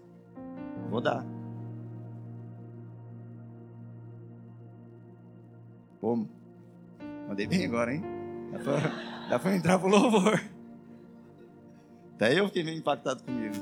Vou 0.90 1.00
dar. 1.00 1.33
Pô, 6.04 6.22
mandei 7.26 7.46
bem 7.46 7.64
agora, 7.64 7.94
hein? 7.94 8.02
Dá 8.52 8.58
pra, 8.58 9.26
dá 9.30 9.38
pra 9.38 9.56
entrar 9.56 9.78
pro 9.78 9.88
louvor. 9.88 10.38
Até 12.14 12.38
eu 12.38 12.46
fiquei 12.48 12.62
meio 12.62 12.76
impactado 12.76 13.22
comigo. 13.22 13.54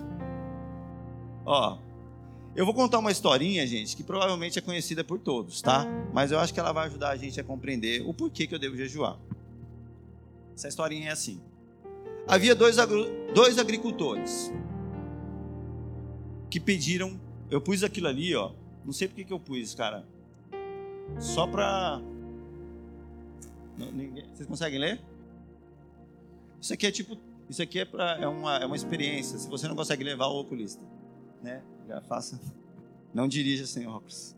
Ó, 1.46 1.78
eu 2.56 2.64
vou 2.64 2.74
contar 2.74 2.98
uma 2.98 3.12
historinha, 3.12 3.64
gente, 3.64 3.96
que 3.96 4.02
provavelmente 4.02 4.58
é 4.58 4.60
conhecida 4.60 5.04
por 5.04 5.20
todos, 5.20 5.62
tá? 5.62 5.86
Mas 6.12 6.32
eu 6.32 6.40
acho 6.40 6.52
que 6.52 6.58
ela 6.58 6.72
vai 6.72 6.88
ajudar 6.88 7.10
a 7.10 7.16
gente 7.16 7.38
a 7.38 7.44
compreender 7.44 8.02
o 8.04 8.12
porquê 8.12 8.44
que 8.44 8.56
eu 8.56 8.58
devo 8.58 8.76
jejuar. 8.76 9.20
Essa 10.52 10.66
historinha 10.66 11.10
é 11.10 11.12
assim. 11.12 11.40
Havia 12.26 12.56
dois, 12.56 12.74
dois 13.32 13.56
agricultores 13.56 14.52
que 16.50 16.58
pediram. 16.58 17.20
Eu 17.48 17.60
pus 17.60 17.84
aquilo 17.84 18.08
ali, 18.08 18.34
ó. 18.34 18.50
Não 18.84 18.92
sei 18.92 19.06
porque 19.06 19.22
que 19.22 19.32
eu 19.32 19.38
pus, 19.38 19.76
cara. 19.76 20.04
Só 21.20 21.46
vocês 24.34 24.46
conseguem 24.46 24.78
ler? 24.78 25.00
Isso 26.60 26.72
aqui 26.72 26.86
é 26.86 26.92
tipo, 26.92 27.16
isso 27.48 27.62
aqui 27.62 27.80
é, 27.80 27.84
pra, 27.84 28.18
é, 28.18 28.26
uma, 28.26 28.56
é 28.58 28.66
uma 28.66 28.76
experiência. 28.76 29.38
Se 29.38 29.48
você 29.48 29.66
não 29.66 29.74
consegue 29.74 30.04
levar 30.04 30.26
o 30.26 30.40
oculista, 30.40 30.82
né? 31.42 31.62
Já 31.88 32.00
faça. 32.02 32.40
Não 33.12 33.28
dirija 33.28 33.66
sem 33.66 33.86
óculos. 33.86 34.36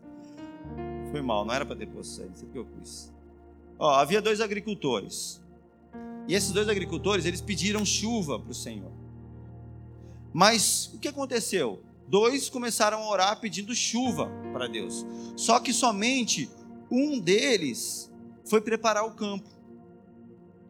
Foi 1.11 1.21
mal, 1.21 1.45
não 1.45 1.53
era 1.53 1.65
para 1.65 1.75
ter 1.75 1.87
posto 1.87 2.23
não 2.23 2.35
sei 2.35 2.49
que 2.49 2.57
eu 2.57 2.65
pus. 2.65 3.13
Ó, 3.77 3.89
havia 3.91 4.21
dois 4.21 4.41
agricultores. 4.41 5.41
E 6.27 6.33
esses 6.33 6.51
dois 6.51 6.67
agricultores, 6.67 7.25
eles 7.25 7.41
pediram 7.41 7.85
chuva 7.85 8.39
para 8.39 8.51
o 8.51 8.55
Senhor. 8.55 8.91
Mas 10.33 10.91
o 10.93 10.99
que 10.99 11.07
aconteceu? 11.07 11.81
Dois 12.07 12.49
começaram 12.49 12.97
a 12.99 13.09
orar 13.09 13.39
pedindo 13.39 13.73
chuva 13.75 14.29
para 14.51 14.67
Deus. 14.67 15.05
Só 15.35 15.59
que 15.59 15.71
somente 15.71 16.49
um 16.91 17.19
deles 17.19 18.11
foi 18.45 18.61
preparar 18.61 19.05
o 19.05 19.11
campo. 19.11 19.49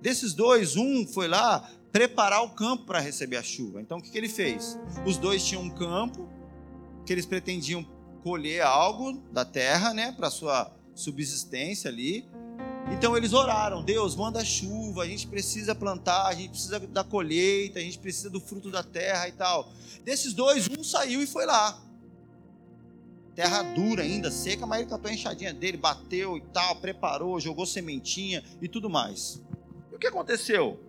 Desses 0.02 0.34
dois, 0.34 0.76
um 0.76 1.06
foi 1.08 1.28
lá 1.28 1.70
preparar 1.92 2.44
o 2.44 2.50
campo 2.50 2.86
para 2.86 3.00
receber 3.00 3.38
a 3.38 3.44
chuva. 3.44 3.82
Então 3.82 4.00
o 4.00 4.02
que, 4.02 4.12
que 4.12 4.18
ele 4.18 4.30
fez? 4.30 4.78
Os 5.06 5.18
dois 5.18 5.44
tinham 5.46 5.64
um 5.64 5.70
campo 5.70 6.30
que 7.06 7.14
eles 7.14 7.26
pretendiam 7.26 7.86
colher 8.22 8.62
algo 8.62 9.14
da 9.32 9.46
terra, 9.46 9.94
né, 9.94 10.12
para 10.12 10.30
sua 10.30 10.76
subsistência 10.94 11.90
ali. 11.90 12.28
Então 12.92 13.16
eles 13.16 13.34
oraram: 13.34 13.84
Deus, 13.84 14.16
manda 14.16 14.44
chuva, 14.44 15.04
a 15.04 15.08
gente 15.08 15.28
precisa 15.28 15.74
plantar, 15.74 16.28
a 16.28 16.34
gente 16.34 16.50
precisa 16.50 16.80
da 16.80 17.04
colheita, 17.04 17.80
a 17.80 17.82
gente 17.82 18.00
precisa 18.00 18.30
do 18.30 18.40
fruto 18.40 18.70
da 18.70 18.84
terra 18.84 19.28
e 19.28 19.32
tal. 19.32 19.72
Desses 20.04 20.34
dois, 20.34 20.68
um 20.68 20.84
saiu 20.84 21.22
e 21.22 21.28
foi 21.28 21.46
lá. 21.46 21.82
Terra 23.36 23.62
dura 23.64 24.02
ainda, 24.02 24.32
seca, 24.32 24.66
mas 24.66 24.80
ele 24.80 24.90
catou 24.90 25.12
a 25.12 25.14
enxadinha 25.14 25.54
dele, 25.54 25.76
bateu 25.76 26.38
e 26.38 26.42
tal, 26.42 26.78
preparou, 26.78 27.38
jogou 27.38 27.66
sementinha 27.66 28.42
e 28.62 28.68
tudo 28.70 28.90
mais. 28.90 29.44
E 29.92 29.96
o 29.96 30.00
que 30.00 30.08
aconteceu? 30.08 30.80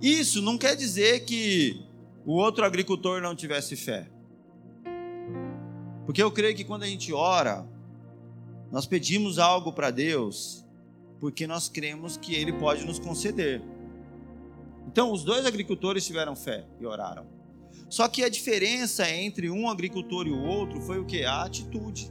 Isso 0.00 0.40
não 0.40 0.56
quer 0.56 0.74
dizer 0.74 1.26
que 1.26 1.84
o 2.24 2.32
outro 2.32 2.64
agricultor 2.64 3.20
não 3.20 3.36
tivesse 3.36 3.76
fé. 3.76 4.08
Porque 6.06 6.22
eu 6.22 6.30
creio 6.30 6.56
que 6.56 6.64
quando 6.64 6.84
a 6.84 6.86
gente 6.86 7.12
ora, 7.12 7.66
nós 8.72 8.86
pedimos 8.86 9.38
algo 9.38 9.74
para 9.74 9.90
Deus, 9.90 10.64
porque 11.20 11.46
nós 11.46 11.68
cremos 11.68 12.16
que 12.16 12.34
Ele 12.34 12.52
pode 12.52 12.84
nos 12.86 12.98
conceder. 12.98 13.60
Então, 14.86 15.12
os 15.12 15.22
dois 15.22 15.44
agricultores 15.44 16.06
tiveram 16.06 16.34
fé 16.34 16.64
e 16.80 16.86
oraram. 16.86 17.35
Só 17.88 18.08
que 18.08 18.24
a 18.24 18.28
diferença 18.28 19.08
entre 19.10 19.50
um 19.50 19.68
agricultor 19.68 20.26
e 20.26 20.30
o 20.30 20.42
outro 20.42 20.80
foi 20.80 20.98
o 20.98 21.04
que? 21.04 21.24
A 21.24 21.42
atitude. 21.42 22.10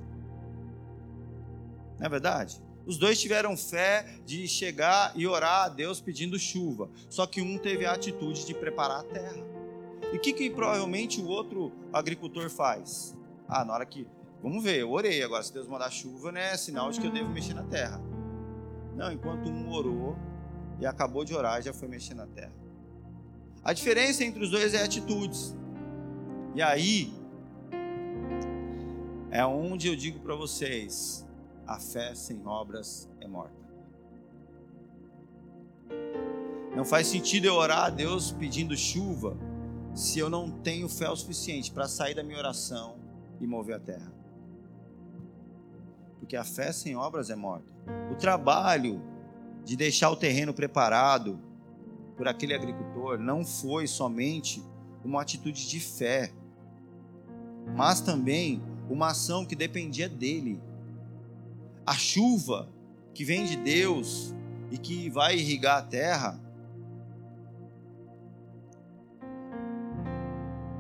Não 2.00 2.06
é 2.06 2.10
verdade? 2.10 2.62
Os 2.86 2.98
dois 2.98 3.20
tiveram 3.20 3.58
fé 3.58 4.06
de 4.26 4.48
chegar 4.48 5.12
e 5.16 5.26
orar 5.26 5.66
a 5.66 5.70
Deus 5.70 6.00
pedindo 6.00 6.38
chuva. 6.38 6.90
Só 7.10 7.26
que 7.26 7.42
um 7.42 7.58
teve 7.58 7.86
a 7.86 7.94
atitude 7.94 8.46
de 8.46 8.54
preparar 8.54 9.00
a 9.00 9.04
terra. 9.04 9.44
E 10.14 10.18
o 10.18 10.20
que, 10.20 10.32
que 10.32 10.50
provavelmente 10.50 11.20
o 11.20 11.28
outro 11.28 11.72
agricultor 11.92 12.50
faz? 12.50 13.18
Ah, 13.48 13.66
na 13.66 13.74
hora 13.74 13.86
que. 13.86 14.08
Vamos 14.42 14.64
ver, 14.64 14.80
eu 14.80 14.92
orei. 14.92 15.24
Agora, 15.24 15.42
se 15.42 15.52
Deus 15.52 15.68
mandar 15.68 15.90
chuva, 15.90 16.32
né, 16.32 16.54
é 16.54 16.58
sinal 16.58 16.92
de 16.92 17.00
que 17.00 17.08
eu 17.08 17.12
devo 17.12 17.30
mexer 17.30 17.56
na 17.56 17.64
terra. 17.64 18.00
Não, 18.96 19.12
enquanto 19.12 19.50
um 19.50 19.72
orou 19.72 20.16
e 20.80 20.86
acabou 20.86 21.26
de 21.26 21.34
orar, 21.34 21.62
já 21.62 21.74
foi 21.74 21.88
mexer 21.88 22.14
na 22.14 22.28
terra. 22.28 22.54
A 23.64 23.74
diferença 23.74 24.24
entre 24.24 24.44
os 24.44 24.52
dois 24.52 24.76
é 24.76 24.84
atitudes. 24.84 25.56
E 26.56 26.62
aí, 26.62 27.14
é 29.30 29.46
onde 29.46 29.90
eu 29.90 29.96
digo 29.96 30.22
para 30.22 30.34
vocês: 30.36 31.28
a 31.68 31.78
fé 31.78 32.16
sem 32.16 32.48
obras 32.48 33.10
é 33.20 33.28
morta. 33.28 33.66
Não 36.74 36.86
faz 36.86 37.08
sentido 37.08 37.44
eu 37.44 37.56
orar 37.56 37.84
a 37.84 37.90
Deus 37.90 38.32
pedindo 38.32 38.76
chuva 38.78 39.38
se 39.94 40.18
eu 40.18 40.30
não 40.30 40.50
tenho 40.50 40.88
fé 40.88 41.10
o 41.10 41.16
suficiente 41.18 41.72
para 41.74 41.90
sair 41.90 42.16
da 42.16 42.24
minha 42.24 42.38
oração 42.38 42.96
e 43.42 43.46
mover 43.46 43.76
a 43.76 43.80
terra. 43.80 44.14
Porque 46.20 46.38
a 46.38 46.46
fé 46.46 46.72
sem 46.72 46.96
obras 46.96 47.30
é 47.30 47.36
morta. 47.36 47.70
O 48.14 48.16
trabalho 48.16 49.02
de 49.66 49.76
deixar 49.76 50.10
o 50.10 50.16
terreno 50.16 50.54
preparado 50.54 51.38
por 52.16 52.30
aquele 52.30 52.54
agricultor 52.54 53.20
não 53.20 53.44
foi 53.44 53.88
somente 53.88 54.64
uma 55.04 55.22
atitude 55.22 55.68
de 55.68 55.80
fé, 55.80 56.34
mas 57.76 58.02
também 58.02 58.62
uma 58.90 59.12
ação 59.12 59.46
que 59.46 59.56
dependia 59.56 60.10
dele. 60.10 60.62
A 61.86 61.94
chuva 61.94 62.70
que 63.14 63.24
vem 63.24 63.46
de 63.46 63.56
Deus 63.56 64.34
e 64.72 64.78
que 64.78 65.10
vai 65.10 65.38
irrigar 65.38 65.78
a 65.78 65.82
terra 65.82 66.46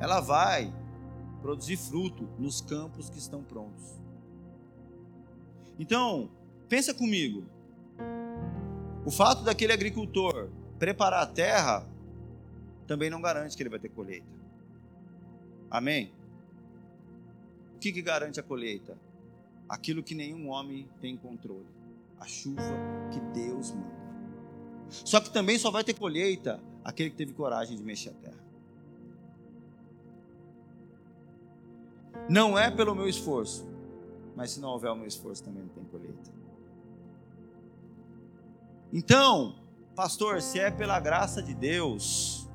ela 0.05 0.19
vai 0.19 0.71
produzir 1.41 1.77
fruto 1.77 2.29
nos 2.37 2.61
campos 2.61 3.09
que 3.09 3.17
estão 3.17 3.41
prontos. 3.43 3.99
Então, 5.79 6.29
pensa 6.69 6.93
comigo. 6.93 7.43
O 9.03 9.09
fato 9.09 9.43
daquele 9.43 9.73
agricultor 9.73 10.49
preparar 10.77 11.23
a 11.23 11.25
terra 11.25 11.87
também 12.85 13.09
não 13.09 13.19
garante 13.19 13.57
que 13.57 13.63
ele 13.63 13.69
vai 13.69 13.79
ter 13.79 13.89
colheita. 13.89 14.27
Amém? 15.71 16.13
Que, 17.85 17.91
que 17.91 18.01
garante 18.01 18.39
a 18.39 18.43
colheita? 18.43 18.97
Aquilo 19.69 20.01
que 20.01 20.15
nenhum 20.15 20.49
homem 20.49 20.89
tem 20.99 21.15
controle. 21.15 21.67
A 22.19 22.25
chuva 22.25 22.63
que 23.11 23.19
Deus 23.39 23.69
manda. 23.73 23.93
Só 24.89 25.21
que 25.21 25.29
também 25.29 25.59
só 25.59 25.69
vai 25.69 25.83
ter 25.83 25.93
colheita 25.93 26.59
aquele 26.83 27.11
que 27.11 27.15
teve 27.15 27.33
coragem 27.33 27.77
de 27.77 27.83
mexer 27.83 28.09
a 28.09 28.13
terra. 28.13 28.43
Não 32.27 32.57
é 32.57 32.71
pelo 32.71 32.95
meu 32.95 33.07
esforço, 33.07 33.63
mas 34.35 34.49
se 34.49 34.59
não 34.59 34.69
houver 34.69 34.89
o 34.89 34.95
meu 34.95 35.05
esforço 35.05 35.43
também 35.43 35.61
não 35.61 35.69
tem 35.69 35.83
colheita. 35.83 36.31
Então, 38.91 39.59
pastor, 39.95 40.41
se 40.41 40.59
é 40.59 40.71
pela 40.71 40.99
graça 40.99 41.39
de 41.39 41.53
Deus, 41.53 42.49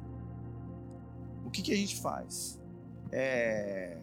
o 1.46 1.50
que, 1.52 1.62
que 1.62 1.72
a 1.72 1.76
gente 1.76 2.00
faz? 2.00 2.60
É... 3.12 3.99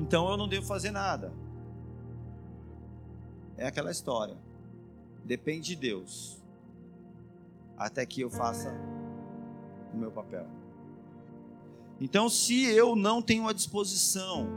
Então 0.00 0.30
eu 0.30 0.36
não 0.36 0.48
devo 0.48 0.66
fazer 0.66 0.90
nada. 0.90 1.32
É 3.56 3.66
aquela 3.66 3.90
história. 3.90 4.36
Depende 5.24 5.68
de 5.68 5.76
Deus. 5.76 6.42
Até 7.76 8.06
que 8.06 8.22
eu 8.22 8.30
faça 8.30 8.74
o 9.92 9.96
meu 9.96 10.10
papel. 10.10 10.46
Então, 12.00 12.30
se 12.30 12.64
eu 12.64 12.96
não 12.96 13.20
tenho 13.20 13.46
a 13.46 13.52
disposição 13.52 14.48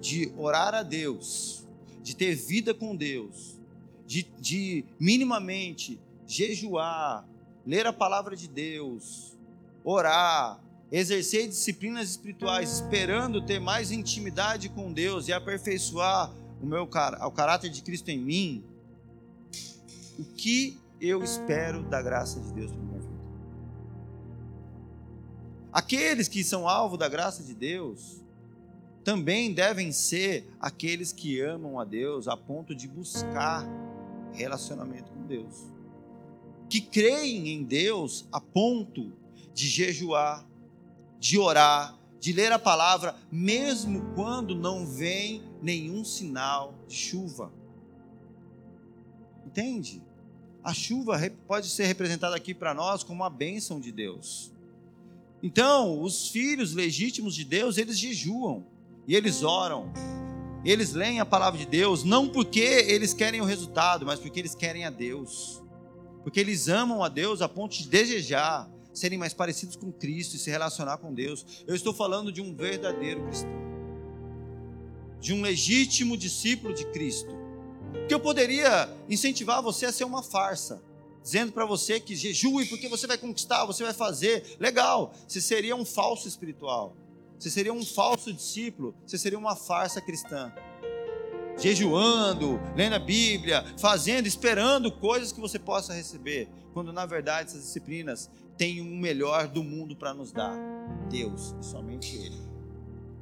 de 0.00 0.32
orar 0.36 0.72
a 0.72 0.84
Deus, 0.84 1.66
de 2.00 2.14
ter 2.14 2.36
vida 2.36 2.72
com 2.72 2.94
Deus, 2.94 3.58
de, 4.06 4.22
de 4.38 4.84
minimamente 5.00 6.00
jejuar, 6.26 7.26
ler 7.66 7.86
a 7.86 7.92
palavra 7.92 8.36
de 8.36 8.46
Deus, 8.46 9.36
orar, 9.82 10.62
exercer 10.96 11.48
disciplinas 11.48 12.10
espirituais, 12.10 12.74
esperando 12.74 13.44
ter 13.44 13.58
mais 13.58 13.90
intimidade 13.90 14.68
com 14.68 14.92
Deus 14.92 15.26
e 15.26 15.32
aperfeiçoar 15.32 16.32
o 16.62 16.66
meu 16.66 16.84
o 16.84 17.30
caráter 17.32 17.68
de 17.68 17.82
Cristo 17.82 18.10
em 18.10 18.18
mim, 18.18 18.64
o 20.16 20.24
que 20.24 20.78
eu 21.00 21.24
espero 21.24 21.82
da 21.82 22.00
graça 22.00 22.38
de 22.38 22.52
Deus 22.52 22.70
Aqueles 25.72 26.28
que 26.28 26.44
são 26.44 26.68
alvo 26.68 26.96
da 26.96 27.08
graça 27.08 27.42
de 27.42 27.52
Deus 27.52 28.22
também 29.02 29.52
devem 29.52 29.90
ser 29.90 30.48
aqueles 30.60 31.12
que 31.12 31.40
amam 31.40 31.80
a 31.80 31.84
Deus 31.84 32.28
a 32.28 32.36
ponto 32.36 32.72
de 32.72 32.86
buscar 32.86 33.66
relacionamento 34.32 35.10
com 35.10 35.26
Deus. 35.26 35.64
Que 36.70 36.80
creem 36.80 37.48
em 37.48 37.64
Deus 37.64 38.24
a 38.30 38.40
ponto 38.40 39.12
de 39.52 39.66
jejuar, 39.66 40.46
de 41.24 41.38
orar, 41.38 41.98
de 42.20 42.34
ler 42.34 42.52
a 42.52 42.58
palavra, 42.58 43.16
mesmo 43.32 44.12
quando 44.14 44.54
não 44.54 44.86
vem 44.86 45.42
nenhum 45.62 46.04
sinal 46.04 46.74
de 46.86 46.94
chuva. 46.94 47.50
Entende? 49.46 50.02
A 50.62 50.74
chuva 50.74 51.18
pode 51.46 51.70
ser 51.70 51.86
representada 51.86 52.36
aqui 52.36 52.52
para 52.52 52.74
nós 52.74 53.02
como 53.02 53.22
uma 53.22 53.30
bênção 53.30 53.80
de 53.80 53.90
Deus. 53.90 54.52
Então, 55.42 56.02
os 56.02 56.28
filhos 56.28 56.74
legítimos 56.74 57.34
de 57.34 57.42
Deus, 57.42 57.78
eles 57.78 57.98
jejuam 57.98 58.66
e 59.08 59.16
eles 59.16 59.42
oram. 59.42 59.90
Eles 60.62 60.92
leem 60.92 61.20
a 61.20 61.26
palavra 61.26 61.58
de 61.58 61.64
Deus 61.64 62.04
não 62.04 62.28
porque 62.28 62.60
eles 62.60 63.14
querem 63.14 63.40
o 63.40 63.46
resultado, 63.46 64.04
mas 64.04 64.20
porque 64.20 64.40
eles 64.40 64.54
querem 64.54 64.84
a 64.84 64.90
Deus. 64.90 65.62
Porque 66.22 66.38
eles 66.38 66.68
amam 66.68 67.02
a 67.02 67.08
Deus 67.08 67.40
a 67.40 67.48
ponto 67.48 67.74
de 67.74 67.88
desejar 67.88 68.73
serem 68.94 69.18
mais 69.18 69.34
parecidos 69.34 69.76
com 69.76 69.92
Cristo 69.92 70.36
e 70.36 70.38
se 70.38 70.50
relacionar 70.50 70.98
com 70.98 71.12
Deus. 71.12 71.64
Eu 71.66 71.74
estou 71.74 71.92
falando 71.92 72.32
de 72.32 72.40
um 72.40 72.54
verdadeiro 72.54 73.22
cristão. 73.26 73.50
De 75.20 75.34
um 75.34 75.42
legítimo 75.42 76.16
discípulo 76.16 76.72
de 76.72 76.86
Cristo. 76.86 77.34
Que 78.08 78.14
eu 78.14 78.20
poderia 78.20 78.88
incentivar 79.08 79.62
você 79.62 79.86
a 79.86 79.92
ser 79.92 80.04
uma 80.04 80.22
farsa 80.22 80.82
dizendo 81.24 81.52
para 81.52 81.64
você 81.64 81.98
que 81.98 82.14
jejue 82.14 82.66
porque 82.66 82.86
você 82.86 83.06
vai 83.06 83.16
conquistar, 83.16 83.64
você 83.64 83.82
vai 83.82 83.94
fazer. 83.94 84.56
Legal, 84.60 85.14
você 85.26 85.40
seria 85.40 85.74
um 85.74 85.84
falso 85.84 86.28
espiritual. 86.28 86.94
você 87.38 87.50
seria 87.50 87.72
um 87.72 87.84
falso 87.84 88.32
discípulo, 88.32 88.94
você 89.06 89.16
seria 89.16 89.38
uma 89.38 89.56
farsa 89.56 90.02
cristã. 90.02 90.52
Jejuando, 91.56 92.60
lendo 92.76 92.94
a 92.94 92.98
Bíblia, 92.98 93.64
fazendo, 93.78 94.26
esperando 94.26 94.92
coisas 94.92 95.32
que 95.32 95.40
você 95.40 95.58
possa 95.58 95.94
receber, 95.94 96.48
quando 96.74 96.92
na 96.92 97.06
verdade 97.06 97.50
essas 97.50 97.62
disciplinas 97.62 98.30
têm 98.56 98.80
o 98.80 98.84
melhor 98.84 99.48
do 99.48 99.62
mundo 99.62 99.96
para 99.96 100.14
nos 100.14 100.32
dar: 100.32 100.56
Deus 101.10 101.54
e 101.60 101.64
somente 101.64 102.16
Ele, 102.16 102.40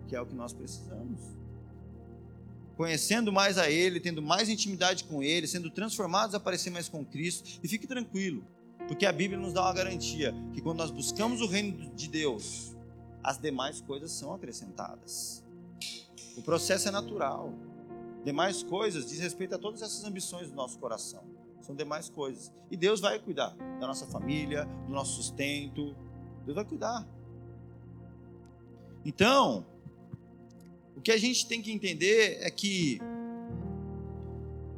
que 0.09 0.17
é 0.17 0.21
o 0.21 0.27
que 0.27 0.35
nós 0.35 0.53
precisamos. 0.53 1.21
Conhecendo 2.77 3.33
mais 3.33 3.59
a 3.59 3.71
Ele, 3.71 4.01
tendo 4.01 4.23
mais 4.23 4.49
intimidade 4.49 5.05
com 5.05 5.23
Ele, 5.23 5.47
sendo 5.47 5.71
transformados 5.71 6.35
a 6.35 6.41
parecer 6.41 6.71
mais 6.71 6.89
com 6.89 7.05
Cristo, 7.05 7.61
e 7.63 7.69
fique 7.69 7.87
tranquilo, 7.87 8.45
porque 8.89 9.07
a 9.07 9.13
Bíblia 9.13 9.39
nos 9.39 9.53
dá 9.53 9.63
uma 9.63 9.75
garantia 9.75 10.35
que 10.53 10.61
quando 10.61 10.79
nós 10.79 10.91
buscamos 10.91 11.41
o 11.41 11.47
reino 11.47 11.95
de 11.95 12.09
Deus, 12.09 12.75
as 13.23 13.39
demais 13.39 13.81
coisas 13.81 14.11
são 14.11 14.35
acrescentadas. 14.35 15.45
O 16.37 16.43
processo 16.43 16.89
é 16.89 16.91
natural. 16.91 17.53
Demais 18.25 18.63
coisas 18.63 19.09
diz 19.09 19.19
respeito 19.19 19.55
a 19.55 19.59
todas 19.59 19.83
essas 19.83 20.05
ambições 20.05 20.49
do 20.49 20.55
nosso 20.55 20.79
coração. 20.79 21.23
São 21.63 21.75
demais 21.75 22.11
coisas. 22.11 22.53
E 22.71 22.77
Deus 22.77 23.01
vai 23.01 23.19
cuidar 23.19 23.57
da 23.81 23.87
nossa 23.87 24.07
família, 24.07 24.65
do 24.87 24.93
nosso 24.93 25.15
sustento. 25.15 25.97
Deus 26.45 26.55
vai 26.55 26.65
cuidar. 26.65 27.07
Então, 29.05 29.65
o 30.97 31.01
que 31.01 31.11
a 31.11 31.19
gente 31.19 31.47
tem 31.47 31.63
que 31.63 31.73
entender 31.73 32.39
é 32.41 32.51
que 32.51 33.01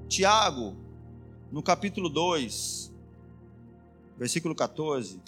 Tiago, 0.08 0.76
no 1.50 1.62
capítulo 1.62 2.08
2, 2.08 2.94
versículo 4.16 4.54
14, 4.54 5.20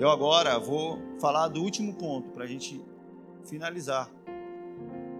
eu 0.00 0.10
agora 0.10 0.58
vou 0.58 0.98
falar 1.20 1.48
do 1.48 1.62
último 1.62 1.94
ponto 1.94 2.30
para 2.30 2.44
a 2.44 2.46
gente 2.46 2.80
finalizar. 3.44 4.10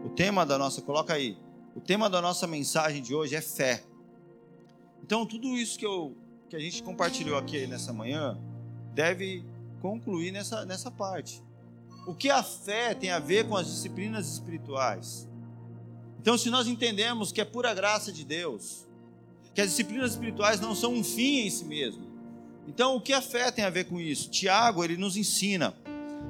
O 0.05 0.09
tema 0.11 0.45
da 0.47 0.59
nossa, 0.59 0.83
coloca 0.83 1.15
aí. 1.15 1.37
O 1.75 1.81
tema 1.81 2.09
da 2.09 2.21
nossa 2.21 2.47
mensagem 2.47 3.03
de 3.03 3.15
hoje 3.15 3.35
é 3.35 3.41
fé. 3.41 3.85
Então, 5.03 5.25
tudo 5.25 5.57
isso 5.57 5.79
que, 5.79 5.87
eu, 5.87 6.17
que 6.49 6.57
a 6.57 6.59
gente 6.59 6.83
compartilhou 6.83 7.39
aqui 7.39 7.67
nessa 7.67 7.93
manhã 7.93 8.39
deve 8.95 9.45
concluir 9.81 10.33
nessa, 10.33 10.65
nessa 10.65 10.91
parte. 10.91 11.43
O 12.07 12.15
que 12.15 12.31
a 12.31 12.43
fé 12.43 12.95
tem 12.95 13.11
a 13.11 13.19
ver 13.19 13.47
com 13.49 13.57
as 13.57 13.67
disciplinas 13.67 14.33
espirituais? 14.33 15.29
Então, 16.21 16.37
se 16.37 16.51
nós 16.51 16.67
entendemos 16.67 17.33
que 17.33 17.41
é 17.41 17.45
pura 17.45 17.73
graça 17.75 18.13
de 18.13 18.25
Deus, 18.25 18.87
que 19.55 19.61
as 19.61 19.71
disciplinas 19.71 20.13
espirituais 20.13 20.61
não 20.61 20.75
são 20.75 20.95
um 20.95 21.05
fim 21.05 21.41
em 21.41 21.51
si 21.51 21.65
mesmo, 21.65 22.09
então, 22.69 22.97
o 22.97 23.01
que 23.01 23.15
a 23.15 23.23
fé 23.23 23.51
tem 23.51 23.65
a 23.65 23.71
ver 23.71 23.85
com 23.85 23.99
isso? 23.99 24.29
Tiago, 24.29 24.85
ele 24.85 24.99
nos 24.99 25.17
ensina. 25.17 25.75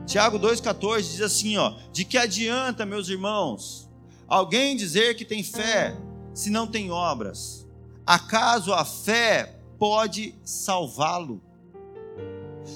Tiago 0.07 0.39
2,14 0.39 1.01
diz 1.01 1.21
assim: 1.21 1.57
ó, 1.57 1.75
de 1.93 2.05
que 2.05 2.17
adianta, 2.17 2.87
meus 2.87 3.09
irmãos, 3.09 3.91
alguém 4.29 4.77
dizer 4.77 5.17
que 5.17 5.25
tem 5.25 5.43
fé 5.43 5.97
se 6.33 6.49
não 6.49 6.65
tem 6.65 6.93
obras? 6.93 7.67
Acaso 8.09 8.73
a 8.73 8.87
fé 8.87 9.61
pode 9.79 10.35
salvá-lo? 10.43 11.43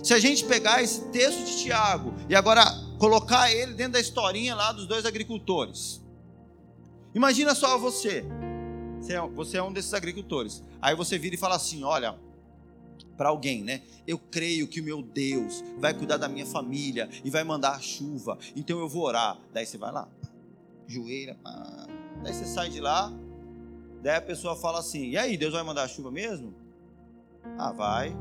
Se 0.02 0.12
a 0.12 0.18
gente 0.18 0.44
pegar 0.44 0.82
esse 0.82 1.08
texto 1.08 1.46
de 1.46 1.56
Tiago 1.56 2.12
e 2.28 2.34
agora 2.34 2.62
colocar 2.98 3.50
ele 3.50 3.72
dentro 3.72 3.94
da 3.94 4.00
historinha 4.00 4.54
lá 4.54 4.72
dos 4.72 4.86
dois 4.86 5.06
agricultores. 5.06 6.04
Imagina 7.14 7.54
só 7.54 7.78
você. 7.78 8.26
Você 9.34 9.56
é 9.56 9.62
um 9.62 9.72
desses 9.72 9.94
agricultores. 9.94 10.62
Aí 10.82 10.94
você 10.94 11.18
vira 11.18 11.34
e 11.34 11.38
fala 11.38 11.56
assim: 11.56 11.82
olha, 11.82 12.14
para 13.16 13.30
alguém, 13.30 13.62
né? 13.62 13.80
Eu 14.06 14.18
creio 14.18 14.68
que 14.68 14.82
o 14.82 14.84
meu 14.84 15.00
Deus 15.00 15.64
vai 15.78 15.94
cuidar 15.94 16.18
da 16.18 16.28
minha 16.28 16.44
família 16.44 17.08
e 17.24 17.30
vai 17.30 17.42
mandar 17.42 17.70
a 17.70 17.80
chuva, 17.80 18.36
então 18.54 18.78
eu 18.78 18.88
vou 18.88 19.04
orar. 19.04 19.38
Daí 19.50 19.64
você 19.64 19.78
vai 19.78 19.92
lá, 19.92 20.06
joelha, 20.86 21.38
pá. 21.42 21.86
daí 22.22 22.34
você 22.34 22.44
sai 22.44 22.68
de 22.68 22.80
lá, 22.80 23.10
daí 24.03 24.16
a 24.16 24.22
pessoa 24.22 24.57
fala 24.57 24.80
assim: 24.80 25.11
e 25.11 25.16
aí, 25.16 25.36
Deus 25.36 25.53
vai 25.53 25.62
mandar 25.62 25.88
chuva 25.88 26.11
mesmo? 26.11 26.55
Ah, 27.57 27.72
vai. 27.72 28.16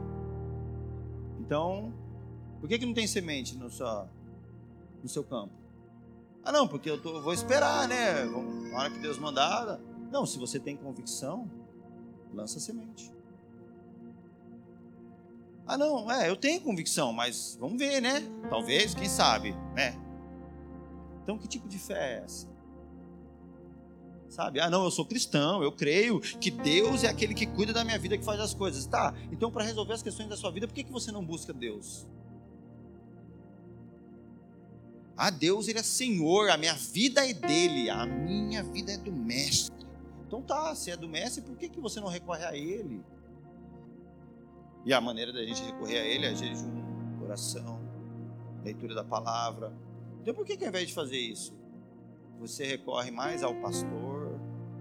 Então, 1.40 1.94
por 2.60 2.70
que, 2.70 2.80
que 2.80 2.86
não 2.86 2.94
tem 2.94 3.08
semente 3.08 3.58
no 3.58 3.70
seu, 3.70 3.88
no 5.02 5.10
seu 5.10 5.24
campo? 5.24 5.54
Ah, 6.44 6.52
não, 6.52 6.68
porque 6.68 6.90
eu 6.90 7.02
tô, 7.02 7.22
vou 7.22 7.34
esperar, 7.34 7.88
né? 7.88 8.24
Na 8.72 8.80
hora 8.80 8.90
que 8.90 9.00
Deus 9.00 9.18
mandar. 9.18 9.80
Não, 10.12 10.26
se 10.26 10.38
você 10.38 10.60
tem 10.60 10.76
convicção, 10.76 11.50
lança 12.34 12.60
semente. 12.60 13.12
Ah, 15.66 15.78
não, 15.78 16.12
é, 16.12 16.30
eu 16.30 16.36
tenho 16.36 16.60
convicção, 16.62 17.14
mas 17.14 17.58
vamos 17.60 17.78
ver, 17.78 18.02
né? 18.02 18.22
Talvez, 18.50 18.94
quem 18.94 19.08
sabe, 19.08 19.54
né? 19.74 19.96
Então, 21.24 21.38
que 21.38 21.48
tipo 21.48 21.70
de 21.70 21.78
fé 21.78 21.94
é 21.94 22.24
essa? 22.24 22.51
Sabe? 24.32 24.62
Ah, 24.62 24.70
não, 24.70 24.86
eu 24.86 24.92
sou 24.92 25.06
cristão, 25.06 25.62
eu 25.62 25.74
creio 25.74 26.22
que 26.22 26.50
Deus 26.50 27.04
é 27.04 27.10
aquele 27.10 27.34
que 27.34 27.46
cuida 27.46 27.74
da 27.74 27.84
minha 27.84 28.00
vida, 28.00 28.18
que 28.18 28.24
faz 28.24 28.40
as 28.40 28.54
coisas. 28.54 28.86
Tá, 28.86 29.14
então 29.30 29.52
para 29.52 29.66
resolver 29.66 29.92
as 29.92 30.02
questões 30.02 30.30
da 30.30 30.38
sua 30.38 30.50
vida, 30.50 30.66
por 30.68 30.74
que, 30.74 30.86
que 30.86 30.92
você 30.92 31.12
não 31.12 31.24
busca 31.24 31.52
Deus? 31.52 32.08
Ah, 35.18 35.30
Deus, 35.30 35.68
Ele 35.68 35.80
é 35.80 35.84
Senhor, 35.84 36.50
a 36.50 36.56
minha 36.56 36.74
vida 36.74 37.30
é 37.30 37.34
dele, 37.34 37.90
a 37.90 38.06
minha 38.06 38.64
vida 38.64 38.94
é 38.94 38.98
do 38.98 39.12
Mestre. 39.12 39.86
Então 40.26 40.42
tá, 40.42 40.74
se 40.76 40.90
é 40.90 40.96
do 40.96 41.10
Mestre, 41.10 41.42
por 41.42 41.58
que, 41.58 41.68
que 41.68 41.82
você 41.82 42.00
não 42.00 42.08
recorre 42.08 42.46
a 42.46 42.56
Ele? 42.56 43.04
E 44.86 44.94
a 44.94 45.02
maneira 45.02 45.34
da 45.34 45.44
gente 45.44 45.62
recorrer 45.62 45.98
a 45.98 46.06
Ele 46.06 46.26
é 46.26 46.34
jejum, 46.34 47.22
oração, 47.22 47.82
leitura 48.64 48.96
da 48.96 49.04
palavra. 49.04 49.74
Então 50.22 50.34
por 50.34 50.46
que, 50.46 50.56
que 50.56 50.64
ao 50.64 50.70
invés 50.70 50.88
de 50.88 50.94
fazer 50.94 51.20
isso, 51.20 51.54
você 52.40 52.66
recorre 52.66 53.12
mais 53.12 53.44
ao 53.44 53.54
pastor, 53.62 54.01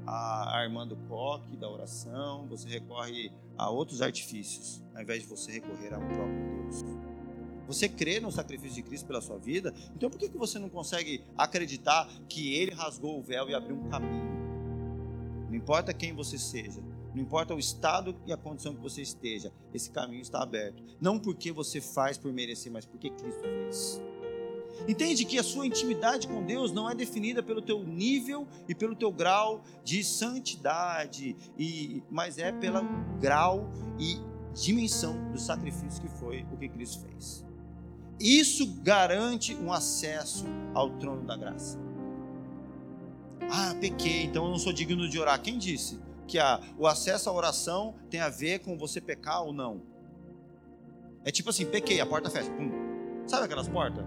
a 0.06 0.58
Armando 0.58 0.96
Coque 1.08 1.56
da 1.56 1.68
oração, 1.68 2.46
você 2.48 2.68
recorre 2.68 3.30
a 3.56 3.68
outros 3.70 4.02
artifícios, 4.02 4.82
ao 4.94 5.02
invés 5.02 5.22
de 5.22 5.28
você 5.28 5.52
recorrer 5.52 5.94
ao 5.94 6.00
próprio 6.00 6.62
Deus? 6.62 6.84
Você 7.66 7.88
crê 7.88 8.18
no 8.18 8.32
sacrifício 8.32 8.76
de 8.76 8.82
Cristo 8.82 9.06
pela 9.06 9.20
sua 9.20 9.38
vida? 9.38 9.72
Então 9.94 10.10
por 10.10 10.18
que, 10.18 10.28
que 10.28 10.36
você 10.36 10.58
não 10.58 10.68
consegue 10.68 11.22
acreditar 11.38 12.08
que 12.28 12.54
Ele 12.54 12.74
rasgou 12.74 13.18
o 13.18 13.22
véu 13.22 13.48
e 13.48 13.54
abriu 13.54 13.76
um 13.76 13.88
caminho? 13.88 14.28
Não 15.48 15.54
importa 15.54 15.94
quem 15.94 16.12
você 16.14 16.38
seja, 16.38 16.80
não 17.14 17.22
importa 17.22 17.54
o 17.54 17.58
estado 17.58 18.14
e 18.26 18.32
a 18.32 18.36
condição 18.36 18.74
que 18.74 18.80
você 18.80 19.02
esteja, 19.02 19.52
esse 19.74 19.90
caminho 19.90 20.22
está 20.22 20.42
aberto. 20.42 20.82
Não 21.00 21.18
porque 21.18 21.52
você 21.52 21.80
faz 21.80 22.16
por 22.16 22.32
merecer, 22.32 22.72
mas 22.72 22.86
porque 22.86 23.10
Cristo 23.10 23.40
fez. 23.40 24.00
Entende 24.88 25.24
que 25.24 25.38
a 25.38 25.42
sua 25.42 25.66
intimidade 25.66 26.26
com 26.26 26.44
Deus 26.44 26.72
não 26.72 26.88
é 26.88 26.94
definida 26.94 27.42
pelo 27.42 27.60
teu 27.60 27.82
nível 27.82 28.46
e 28.68 28.74
pelo 28.74 28.94
teu 28.94 29.12
grau 29.12 29.62
de 29.84 30.02
santidade, 30.02 31.36
e, 31.58 32.02
mas 32.10 32.38
é 32.38 32.50
pelo 32.52 32.82
grau 33.20 33.70
e 33.98 34.18
dimensão 34.54 35.30
do 35.30 35.38
sacrifício 35.38 36.00
que 36.00 36.08
foi 36.08 36.44
o 36.52 36.56
que 36.56 36.68
Cristo 36.68 37.06
fez. 37.06 37.44
Isso 38.18 38.66
garante 38.82 39.54
um 39.54 39.72
acesso 39.72 40.44
ao 40.74 40.90
trono 40.98 41.22
da 41.22 41.36
graça. 41.36 41.78
Ah, 43.50 43.74
pequei, 43.80 44.24
então 44.24 44.44
eu 44.44 44.50
não 44.50 44.58
sou 44.58 44.72
digno 44.72 45.08
de 45.08 45.18
orar. 45.18 45.40
Quem 45.40 45.58
disse? 45.58 45.98
que 46.30 46.38
a, 46.38 46.60
o 46.78 46.86
acesso 46.86 47.28
à 47.28 47.32
oração 47.32 47.92
tem 48.08 48.20
a 48.20 48.28
ver 48.28 48.60
com 48.60 48.78
você 48.78 49.00
pecar 49.00 49.42
ou 49.42 49.52
não. 49.52 49.82
É 51.24 51.32
tipo 51.32 51.50
assim, 51.50 51.66
pequei, 51.66 52.00
a 52.00 52.06
porta 52.06 52.30
fecha. 52.30 52.48
Pum. 52.52 52.70
Sabe 53.26 53.46
aquelas 53.46 53.68
portas 53.68 54.04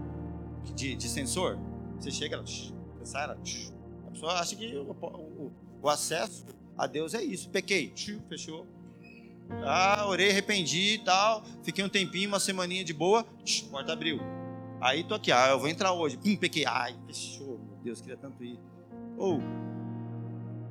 de, 0.72 0.94
de 0.94 1.08
sensor? 1.08 1.58
Você 1.98 2.10
chega, 2.10 2.40
você 2.40 2.72
sai, 3.04 3.24
ela, 3.24 3.38
a 4.06 4.10
pessoa 4.10 4.32
acha 4.34 4.56
que 4.56 4.76
o, 4.76 4.90
o, 4.90 5.52
o, 5.82 5.88
acesso 5.88 6.44
a 6.76 6.86
Deus 6.86 7.14
é 7.14 7.22
isso. 7.22 7.50
Pequei, 7.50 7.92
fechou. 8.28 8.66
Ah, 9.62 10.06
orei, 10.08 10.30
arrependi 10.30 10.94
e 10.94 10.98
tal. 10.98 11.44
Fiquei 11.62 11.84
um 11.84 11.88
tempinho, 11.88 12.28
uma 12.28 12.40
semaninha 12.40 12.84
de 12.84 12.92
boa, 12.92 13.24
porta 13.70 13.92
abriu. 13.92 14.18
Aí 14.80 15.04
tô 15.04 15.14
aqui, 15.14 15.30
ah, 15.30 15.50
eu 15.50 15.58
vou 15.58 15.68
entrar 15.68 15.92
hoje. 15.92 16.16
Pum, 16.16 16.36
pequei. 16.36 16.64
Ai, 16.66 16.96
fechou. 17.06 17.58
Meu 17.58 17.78
Deus, 17.82 18.00
queria 18.00 18.16
tanto 18.16 18.42
ir. 18.42 18.58
Ou, 19.16 19.40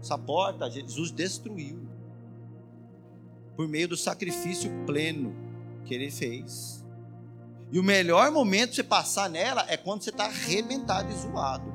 essa 0.01 0.17
porta 0.17 0.69
Jesus 0.69 1.11
destruiu 1.11 1.87
por 3.55 3.67
meio 3.67 3.87
do 3.87 3.95
sacrifício 3.95 4.69
pleno 4.85 5.33
que 5.85 5.93
ele 5.93 6.11
fez. 6.11 6.82
E 7.73 7.79
o 7.79 7.83
melhor 7.83 8.29
momento 8.29 8.69
de 8.69 8.75
você 8.75 8.83
passar 8.83 9.27
nela 9.27 9.65
é 9.67 9.75
quando 9.75 10.03
você 10.03 10.11
está 10.11 10.25
arrebentado 10.25 11.11
e 11.11 11.15
zoado. 11.15 11.73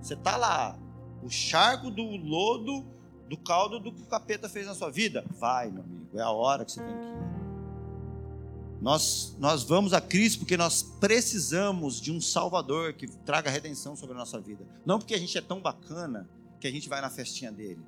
Você 0.00 0.14
está 0.14 0.38
lá, 0.38 0.78
o 1.22 1.28
charco 1.28 1.90
do 1.90 2.02
lodo, 2.02 2.86
do 3.28 3.36
caldo 3.36 3.78
do 3.78 3.92
que 3.92 4.00
o 4.00 4.06
capeta 4.06 4.48
fez 4.48 4.66
na 4.66 4.74
sua 4.74 4.90
vida. 4.90 5.22
Vai, 5.38 5.70
meu 5.70 5.82
amigo, 5.82 6.18
é 6.18 6.22
a 6.22 6.30
hora 6.30 6.64
que 6.64 6.72
você 6.72 6.80
tem 6.80 6.96
que 6.96 7.04
ir. 7.04 8.80
Nós, 8.80 9.36
nós 9.38 9.64
vamos 9.64 9.92
a 9.92 10.00
Cristo 10.00 10.38
porque 10.38 10.56
nós 10.56 10.82
precisamos 10.82 12.00
de 12.00 12.10
um 12.10 12.18
Salvador 12.18 12.94
que 12.94 13.06
traga 13.06 13.50
redenção 13.50 13.94
sobre 13.94 14.14
a 14.14 14.18
nossa 14.18 14.40
vida. 14.40 14.66
Não 14.86 14.98
porque 14.98 15.12
a 15.12 15.18
gente 15.18 15.36
é 15.36 15.42
tão 15.42 15.60
bacana 15.60 16.26
que 16.58 16.66
a 16.66 16.70
gente 16.70 16.88
vai 16.88 17.02
na 17.02 17.10
festinha 17.10 17.52
dele. 17.52 17.84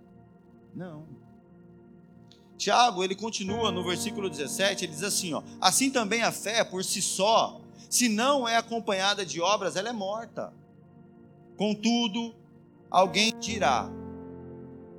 Não. 0.74 1.06
Tiago, 2.62 3.02
ele 3.02 3.16
continua 3.16 3.72
no 3.72 3.82
versículo 3.82 4.30
17, 4.30 4.84
ele 4.84 4.92
diz 4.92 5.02
assim, 5.02 5.34
ó: 5.34 5.42
Assim 5.60 5.90
também 5.90 6.22
a 6.22 6.30
fé 6.30 6.62
por 6.62 6.84
si 6.84 7.02
só, 7.02 7.60
se 7.90 8.08
não 8.08 8.48
é 8.48 8.56
acompanhada 8.56 9.26
de 9.26 9.40
obras, 9.40 9.74
ela 9.74 9.88
é 9.88 9.92
morta. 9.92 10.52
Contudo, 11.56 12.32
alguém 12.88 13.36
dirá: 13.40 13.90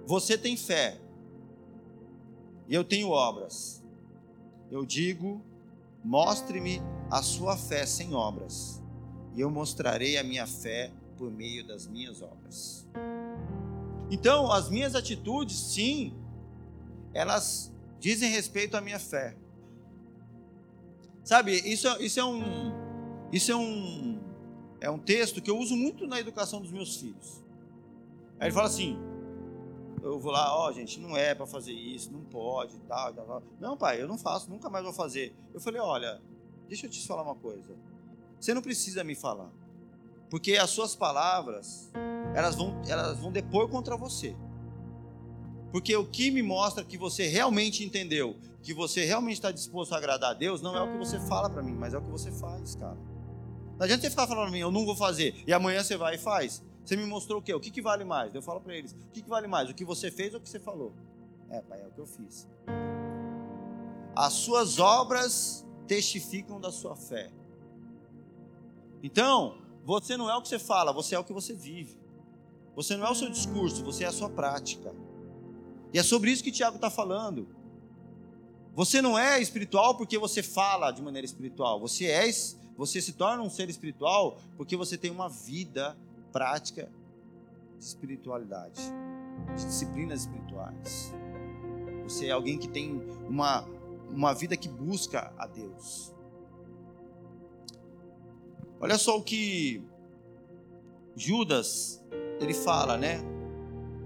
Você 0.06 0.38
tem 0.38 0.58
fé, 0.58 1.00
e 2.68 2.76
eu 2.76 2.84
tenho 2.84 3.12
obras. 3.12 3.82
Eu 4.70 4.86
digo: 4.86 5.42
Mostre-me 6.04 6.82
a 7.10 7.22
sua 7.22 7.56
fé 7.56 7.86
sem 7.86 8.14
obras, 8.14 8.84
e 9.34 9.40
eu 9.40 9.50
mostrarei 9.50 10.18
a 10.18 10.24
minha 10.24 10.46
fé 10.46 10.92
por 11.18 11.32
meio 11.32 11.66
das 11.66 11.88
minhas 11.88 12.22
obras. 12.22 12.86
Então, 14.12 14.52
as 14.52 14.70
minhas 14.70 14.96
atitudes, 14.96 15.58
sim, 15.58 16.14
elas 17.14 17.72
dizem 18.00 18.30
respeito 18.30 18.76
à 18.76 18.82
minha 18.82 19.00
fé. 19.00 19.38
Sabe, 21.24 21.54
isso, 21.54 21.88
é, 21.88 22.04
isso 22.04 22.20
é 22.20 22.26
um 22.26 22.74
isso 23.32 23.52
é 23.52 23.56
um 23.56 24.20
é 24.82 24.90
um 24.90 25.00
texto 25.00 25.42
que 25.42 25.50
eu 25.50 25.58
uso 25.58 25.76
muito 25.76 26.06
na 26.06 26.20
educação 26.20 26.62
dos 26.62 26.72
meus 26.72 26.98
filhos. 26.98 27.42
Aí 28.40 28.48
ele 28.48 28.54
fala 28.54 28.68
assim: 28.68 28.98
eu 30.02 30.20
vou 30.20 30.34
lá, 30.34 30.54
ó, 30.54 30.68
oh, 30.68 30.74
gente, 30.74 31.00
não 31.00 31.16
é 31.16 31.34
para 31.34 31.48
fazer 31.48 31.72
isso, 31.72 32.12
não 32.12 32.26
pode, 32.26 32.78
tal, 32.82 33.14
tal, 33.14 33.26
tal. 33.26 33.44
Não, 33.60 33.78
pai, 33.78 34.02
eu 34.02 34.08
não 34.08 34.18
faço, 34.18 34.50
nunca 34.50 34.70
mais 34.70 34.84
vou 34.84 34.94
fazer. 34.94 35.34
Eu 35.54 35.62
falei: 35.62 35.80
olha, 35.80 36.22
deixa 36.68 36.86
eu 36.86 36.90
te 36.90 37.08
falar 37.08 37.24
uma 37.24 37.36
coisa. 37.36 37.74
Você 38.38 38.54
não 38.54 38.62
precisa 38.62 39.02
me 39.06 39.16
falar, 39.16 39.50
porque 40.30 40.58
as 40.58 40.70
suas 40.70 40.94
palavras 40.94 41.90
elas 42.36 42.56
vão 42.56 42.82
elas 42.86 43.18
vão 43.18 43.32
depor 43.32 43.70
contra 43.70 43.96
você. 43.96 44.36
Porque 45.74 45.96
o 45.98 46.06
que 46.06 46.30
me 46.30 46.44
mostra 46.44 46.84
que 46.84 47.00
você 47.00 47.26
realmente 47.26 47.84
entendeu, 47.84 48.36
que 48.62 48.76
você 48.76 49.06
realmente 49.06 49.38
está 49.38 49.52
disposto 49.52 49.94
a 49.94 49.98
agradar 49.98 50.30
a 50.30 50.34
Deus, 50.36 50.62
não 50.62 50.78
é 50.78 50.82
o 50.84 50.92
que 50.92 51.00
você 51.00 51.20
fala 51.22 51.50
para 51.50 51.64
mim, 51.64 51.74
mas 51.74 51.96
é 51.96 51.98
o 51.98 52.02
que 52.04 52.12
você 52.12 52.32
faz, 52.32 52.76
cara. 52.76 52.96
Não 53.76 53.84
adianta 53.84 54.04
você 54.04 54.12
ficar 54.12 54.28
falando 54.28 54.44
para 54.44 54.52
mim, 54.52 54.60
eu 54.60 54.72
não 54.72 54.86
vou 54.86 54.96
fazer, 54.96 55.34
e 55.48 55.52
amanhã 55.52 55.84
você 55.84 55.98
vai 55.98 56.14
e 56.14 56.18
faz. 56.20 56.64
Você 56.86 56.96
me 56.96 57.08
mostrou 57.08 57.40
o 57.40 57.42
quê? 57.42 57.56
O 57.56 57.60
que, 57.60 57.72
que 57.72 57.82
vale 57.82 58.04
mais? 58.04 58.36
Eu 58.36 58.44
falo 58.44 58.62
para 58.62 58.76
eles, 58.76 58.92
o 58.92 59.12
que, 59.12 59.24
que 59.24 59.28
vale 59.28 59.48
mais? 59.48 59.68
O 59.68 59.74
que 59.74 59.84
você 59.84 60.12
fez 60.12 60.36
ou 60.36 60.40
o 60.40 60.44
que 60.44 60.48
você 60.48 60.60
falou? 60.60 60.94
É, 61.50 61.60
pai, 61.62 61.82
é 61.82 61.88
o 61.88 61.90
que 61.90 62.00
eu 62.00 62.06
fiz. 62.06 62.48
As 64.16 64.34
suas 64.34 64.78
obras 64.78 65.66
testificam 65.88 66.62
da 66.62 66.72
sua 66.72 66.96
fé. 66.96 67.32
Então, 69.02 69.58
você 69.84 70.16
não 70.16 70.30
é 70.30 70.36
o 70.36 70.42
que 70.44 70.50
você 70.50 70.60
fala, 70.60 70.94
você 70.94 71.16
é 71.16 71.20
o 71.20 71.24
que 71.24 71.34
você 71.34 71.52
vive. 71.52 71.98
Você 72.76 72.96
não 72.96 73.08
é 73.08 73.10
o 73.10 73.16
seu 73.16 73.32
discurso, 73.32 73.84
você 73.84 74.04
é 74.04 74.08
a 74.08 74.12
sua 74.12 74.30
prática. 74.30 74.94
E 75.94 76.00
é 76.00 76.04
sobre 76.04 76.32
isso 76.32 76.44
que 76.44 76.52
Tiago 76.52 76.78
está 76.78 76.90
falando. 76.90 77.48
Você 78.76 79.02
não 79.02 79.18
é 79.18 79.40
espiritual 79.40 79.96
porque 79.96 80.18
você 80.18 80.42
fala 80.42 80.90
de 80.90 81.02
maneira 81.02 81.26
espiritual. 81.26 81.80
Você 81.80 82.08
é, 82.08 82.28
você 82.76 83.00
se 83.00 83.14
torna 83.14 83.44
um 83.44 83.50
ser 83.50 83.70
espiritual 83.70 84.40
porque 84.58 84.76
você 84.76 84.98
tem 84.98 85.12
uma 85.12 85.30
vida 85.30 85.96
prática 86.32 86.90
de 87.78 87.86
espiritualidade, 87.86 88.82
de 89.56 89.66
disciplinas 89.66 90.22
espirituais. 90.22 91.14
Você 92.04 92.26
é 92.26 92.32
alguém 92.32 92.58
que 92.58 92.68
tem 92.68 93.00
uma, 93.30 93.64
uma 94.10 94.34
vida 94.34 94.58
que 94.58 94.68
busca 94.68 95.32
a 95.38 95.46
Deus. 95.46 96.12
Olha 98.82 98.98
só 98.98 99.18
o 99.18 99.24
que 99.24 99.84
Judas 101.16 102.04
ele 102.40 102.54
fala, 102.54 102.98
né? 102.98 103.33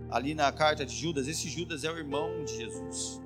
Ali 0.10 0.34
na 0.34 0.52
carta 0.52 0.86
de 0.86 0.96
Judas, 0.96 1.28
esse 1.28 1.50
Judas 1.50 1.84
é 1.84 1.92
o 1.92 1.98
irmão 1.98 2.44
de 2.44 2.56
Jesus. 2.56 3.22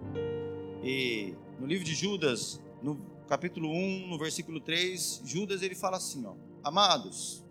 E 0.83 1.35
no 1.59 1.67
livro 1.67 1.85
de 1.85 1.93
Judas, 1.93 2.59
no 2.81 2.99
capítulo 3.27 3.69
1, 3.69 4.07
no 4.07 4.17
versículo 4.17 4.59
3, 4.59 5.21
Judas 5.25 5.61
ele 5.61 5.75
fala 5.75 5.97
assim, 5.97 6.25
ó: 6.25 6.33
Amados, 6.63 7.45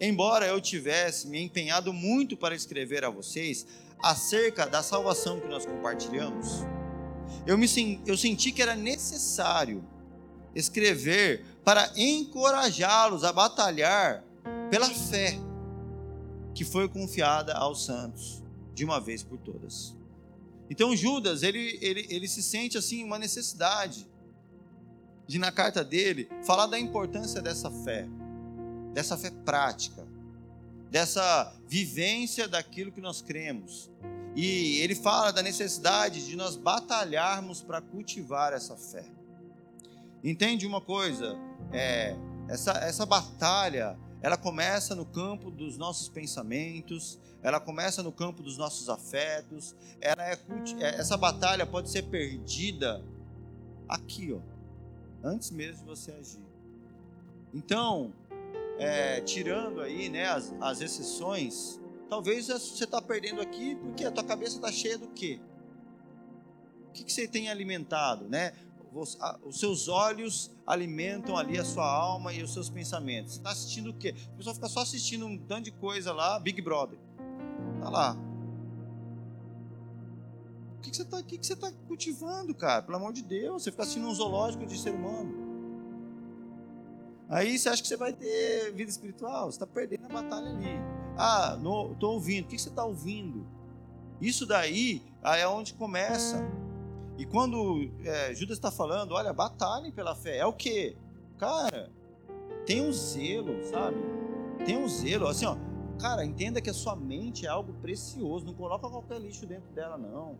embora 0.00 0.46
eu 0.46 0.60
tivesse 0.60 1.26
me 1.28 1.40
empenhado 1.40 1.92
muito 1.92 2.36
para 2.36 2.54
escrever 2.54 3.04
a 3.04 3.10
vocês 3.10 3.66
acerca 4.02 4.66
da 4.66 4.82
salvação 4.82 5.40
que 5.40 5.48
nós 5.48 5.66
compartilhamos, 5.66 6.64
eu 7.46 7.58
me 7.58 7.66
eu 8.06 8.16
senti 8.16 8.52
que 8.52 8.62
era 8.62 8.76
necessário 8.76 9.84
escrever 10.54 11.44
para 11.64 11.92
encorajá-los 11.96 13.24
a 13.24 13.32
batalhar 13.32 14.24
pela 14.70 14.88
fé 14.88 15.38
que 16.54 16.64
foi 16.64 16.88
confiada 16.88 17.54
aos 17.54 17.84
santos 17.84 18.42
de 18.80 18.84
uma 18.86 18.98
vez 18.98 19.22
por 19.22 19.36
todas. 19.36 19.94
Então 20.70 20.96
Judas, 20.96 21.42
ele, 21.42 21.78
ele, 21.82 22.06
ele 22.08 22.26
se 22.26 22.42
sente 22.42 22.78
assim 22.78 23.04
uma 23.04 23.18
necessidade 23.18 24.08
de 25.26 25.38
na 25.38 25.52
carta 25.52 25.84
dele 25.84 26.30
falar 26.46 26.66
da 26.66 26.78
importância 26.78 27.42
dessa 27.42 27.70
fé, 27.70 28.08
dessa 28.94 29.18
fé 29.18 29.30
prática, 29.44 30.08
dessa 30.90 31.54
vivência 31.68 32.48
daquilo 32.48 32.90
que 32.90 33.02
nós 33.02 33.20
cremos. 33.20 33.90
E 34.34 34.78
ele 34.78 34.94
fala 34.94 35.30
da 35.30 35.42
necessidade 35.42 36.24
de 36.24 36.34
nós 36.34 36.56
batalharmos 36.56 37.60
para 37.60 37.82
cultivar 37.82 38.54
essa 38.54 38.78
fé. 38.78 39.04
Entende 40.24 40.66
uma 40.66 40.80
coisa? 40.80 41.36
É, 41.70 42.16
essa, 42.48 42.72
essa 42.78 43.04
batalha, 43.04 43.98
ela 44.22 44.36
começa 44.36 44.94
no 44.94 45.06
campo 45.06 45.50
dos 45.50 45.78
nossos 45.78 46.08
pensamentos, 46.08 47.18
ela 47.42 47.58
começa 47.58 48.02
no 48.02 48.12
campo 48.12 48.42
dos 48.42 48.58
nossos 48.58 48.88
afetos. 48.88 49.74
Ela 50.00 50.28
é, 50.28 50.38
é, 50.78 51.00
essa 51.00 51.16
batalha 51.16 51.66
pode 51.66 51.90
ser 51.90 52.02
perdida 52.02 53.02
aqui, 53.88 54.32
ó, 54.32 54.40
antes 55.26 55.50
mesmo 55.50 55.78
de 55.78 55.84
você 55.84 56.12
agir. 56.12 56.44
Então, 57.52 58.12
é, 58.78 59.20
tirando 59.22 59.80
aí 59.80 60.08
né, 60.08 60.26
as, 60.26 60.54
as 60.60 60.80
exceções, 60.80 61.80
talvez 62.08 62.48
você 62.48 62.84
está 62.84 63.00
perdendo 63.00 63.40
aqui 63.40 63.74
porque 63.76 64.04
a 64.04 64.10
tua 64.10 64.24
cabeça 64.24 64.56
está 64.56 64.70
cheia 64.70 64.98
do 64.98 65.08
quê? 65.08 65.40
O 66.88 66.92
que, 66.92 67.04
que 67.04 67.12
você 67.12 67.26
tem 67.26 67.48
alimentado, 67.48 68.28
né? 68.28 68.52
Os 68.92 69.58
seus 69.58 69.88
olhos 69.88 70.50
alimentam 70.66 71.36
ali 71.36 71.58
a 71.58 71.64
sua 71.64 71.86
alma 71.86 72.32
e 72.32 72.42
os 72.42 72.52
seus 72.52 72.68
pensamentos. 72.68 73.34
Está 73.34 73.50
assistindo 73.50 73.90
o 73.90 73.94
quê? 73.94 74.14
A 74.32 74.36
pessoa 74.36 74.54
fica 74.54 74.68
só 74.68 74.80
assistindo 74.80 75.26
um 75.26 75.38
tanto 75.38 75.64
de 75.64 75.72
coisa 75.72 76.12
lá, 76.12 76.38
Big 76.38 76.60
Brother. 76.60 76.98
Tá 77.80 77.88
lá. 77.88 78.16
O 80.76 80.80
que, 80.82 80.90
que 80.90 80.96
você 80.96 81.02
está 81.02 81.22
que 81.22 81.38
que 81.38 81.46
você 81.46 81.54
tá 81.54 81.70
cultivando, 81.86 82.54
cara? 82.54 82.82
Pelo 82.82 82.96
amor 82.96 83.12
de 83.12 83.22
Deus, 83.22 83.62
você 83.62 83.70
fica 83.70 83.82
assistindo 83.82 84.08
um 84.08 84.14
zoológico 84.14 84.66
de 84.66 84.78
ser 84.78 84.94
humano. 84.94 85.50
Aí 87.28 87.56
você 87.56 87.68
acha 87.68 87.80
que 87.80 87.86
você 87.86 87.96
vai 87.96 88.12
ter 88.12 88.72
vida 88.72 88.90
espiritual, 88.90 89.44
você 89.44 89.56
está 89.56 89.66
perdendo 89.66 90.06
a 90.06 90.08
batalha 90.08 90.50
ali. 90.50 90.66
Ah, 91.16 91.56
estou 91.92 92.14
ouvindo. 92.14 92.46
O 92.46 92.48
que, 92.48 92.56
que 92.56 92.62
você 92.62 92.70
está 92.70 92.84
ouvindo? 92.84 93.46
Isso 94.20 94.44
daí 94.46 95.02
é 95.22 95.46
onde 95.46 95.74
começa. 95.74 96.42
E 97.20 97.26
quando 97.26 97.88
é, 98.02 98.34
Judas 98.34 98.56
está 98.56 98.70
falando, 98.70 99.12
olha, 99.12 99.32
batalhem 99.32 99.92
pela 99.92 100.14
fé, 100.14 100.38
é 100.38 100.46
o 100.46 100.52
que? 100.52 100.96
Cara, 101.38 101.92
tem 102.64 102.80
um 102.80 102.92
zelo, 102.92 103.62
sabe? 103.64 103.98
Tem 104.64 104.76
um 104.76 104.88
zelo, 104.88 105.26
assim, 105.26 105.44
ó, 105.44 105.54
Cara, 106.00 106.24
entenda 106.24 106.62
que 106.62 106.70
a 106.70 106.72
sua 106.72 106.96
mente 106.96 107.44
é 107.44 107.48
algo 107.50 107.74
precioso. 107.74 108.46
Não 108.46 108.54
coloca 108.54 108.88
qualquer 108.88 109.20
lixo 109.20 109.44
dentro 109.44 109.70
dela, 109.72 109.98
não. 109.98 110.38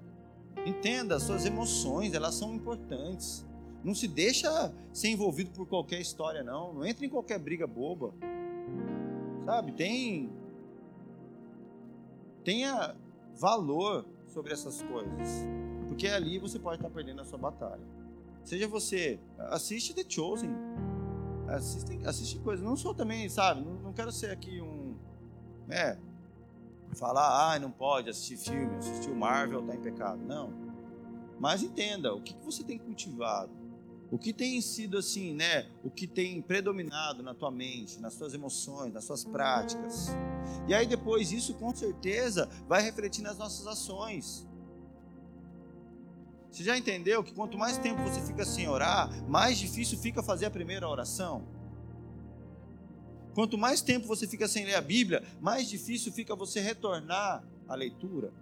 Entenda, 0.65 1.21
suas 1.21 1.45
emoções, 1.45 2.15
elas 2.15 2.35
são 2.35 2.55
importantes. 2.55 3.47
Não 3.85 3.95
se 3.95 4.09
deixa 4.09 4.73
ser 4.91 5.09
envolvido 5.09 5.51
por 5.51 5.67
qualquer 5.67 6.01
história, 6.01 6.43
não. 6.43 6.73
Não 6.73 6.87
entre 6.87 7.05
em 7.05 7.11
qualquer 7.11 7.39
briga 7.39 7.67
boba. 7.67 8.15
Sabe? 9.45 9.73
Tem. 9.73 10.31
Tenha 12.43 12.97
valor 13.35 14.07
sobre 14.29 14.55
essas 14.55 14.81
coisas. 14.83 15.45
Porque 15.91 16.07
ali 16.07 16.39
você 16.39 16.59
pode 16.59 16.77
estar 16.77 16.89
perdendo 16.89 17.21
a 17.21 17.25
sua 17.25 17.39
batalha. 17.39 17.83
Seja 18.45 18.67
você. 18.69 19.19
Assiste 19.37 19.93
The 19.93 20.05
Chosen. 20.09 20.51
Assiste, 21.49 22.01
assiste 22.07 22.39
coisas. 22.39 22.65
Não 22.65 22.77
sou 22.77 22.95
também, 22.95 23.29
sabe? 23.29 23.61
Não, 23.61 23.75
não 23.75 23.93
quero 23.93 24.13
ser 24.13 24.31
aqui 24.31 24.61
um 24.61 24.81
é, 25.69 25.97
falar, 26.95 27.53
ah, 27.53 27.59
não 27.59 27.71
pode 27.71 28.11
assistir 28.11 28.37
filme, 28.37 28.77
assistir 28.77 29.11
o 29.11 29.15
Marvel 29.15 29.61
está 29.61 29.75
em 29.75 29.81
pecado. 29.81 30.21
Não. 30.27 30.53
Mas 31.39 31.63
entenda, 31.63 32.13
o 32.13 32.21
que, 32.21 32.35
que 32.35 32.45
você 32.45 32.63
tem 32.63 32.79
cultivado? 32.79 33.51
O 34.11 34.19
que 34.19 34.33
tem 34.33 34.61
sido 34.61 34.99
assim, 34.99 35.33
né? 35.33 35.71
O 35.85 35.91
que 35.91 36.07
tem 36.07 36.43
predominado 36.43 37.23
na 37.23 37.33
tua 37.33 37.51
mente, 37.51 38.01
nas 38.01 38.17
tuas 38.17 38.35
emoções, 38.35 38.93
nas 38.93 39.05
suas 39.05 39.25
práticas. 39.25 40.09
E 40.67 40.75
aí 40.75 40.87
depois 40.87 41.31
isso 41.31 41.55
com 41.55 41.75
certeza 41.75 42.49
vai 42.69 42.83
refletir 42.83 43.23
nas 43.23 43.39
nossas 43.39 43.67
ações. 43.69 44.47
Você 46.51 46.65
já 46.65 46.77
entendeu 46.77 47.23
que 47.23 47.33
quanto 47.33 47.57
mais 47.57 47.79
tempo 47.79 48.03
você 48.03 48.21
fica 48.21 48.45
sem 48.45 48.69
orar, 48.69 49.09
mais 49.29 49.59
difícil 49.59 49.99
fica 49.99 50.23
fazer 50.23 50.47
a 50.47 50.51
primeira 50.51 50.89
oração? 50.89 51.47
Quanto 53.35 53.57
mais 53.57 53.81
tempo 53.81 54.07
você 54.07 54.27
fica 54.27 54.49
sem 54.49 54.65
ler 54.65 54.75
a 54.75 54.81
Bíblia, 54.81 55.23
mais 55.41 55.69
difícil 55.69 56.13
fica 56.13 56.35
você 56.35 56.61
retornar 56.61 57.45
à 57.69 57.75
leitura. 57.75 58.33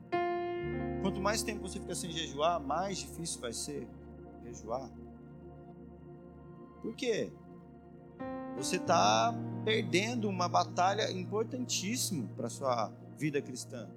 Quanto 1.02 1.20
mais 1.20 1.42
tempo 1.42 1.60
você 1.60 1.78
fica 1.78 1.94
sem 1.94 2.10
jejuar, 2.10 2.58
mais 2.58 2.98
difícil 2.98 3.40
vai 3.40 3.52
ser 3.52 3.86
jejuar. 4.42 4.90
Por 6.82 6.96
quê? 6.96 7.30
você 8.58 8.76
está 8.76 9.32
perdendo 9.64 10.28
uma 10.28 10.48
batalha 10.48 11.10
importantíssima 11.12 12.28
para 12.36 12.48
a 12.48 12.50
sua 12.50 12.92
vida 13.16 13.40
cristã. 13.40 13.88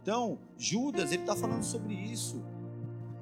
Então, 0.00 0.38
Judas, 0.56 1.10
ele 1.10 1.22
está 1.22 1.34
falando 1.34 1.64
sobre 1.64 1.92
isso. 1.92 2.42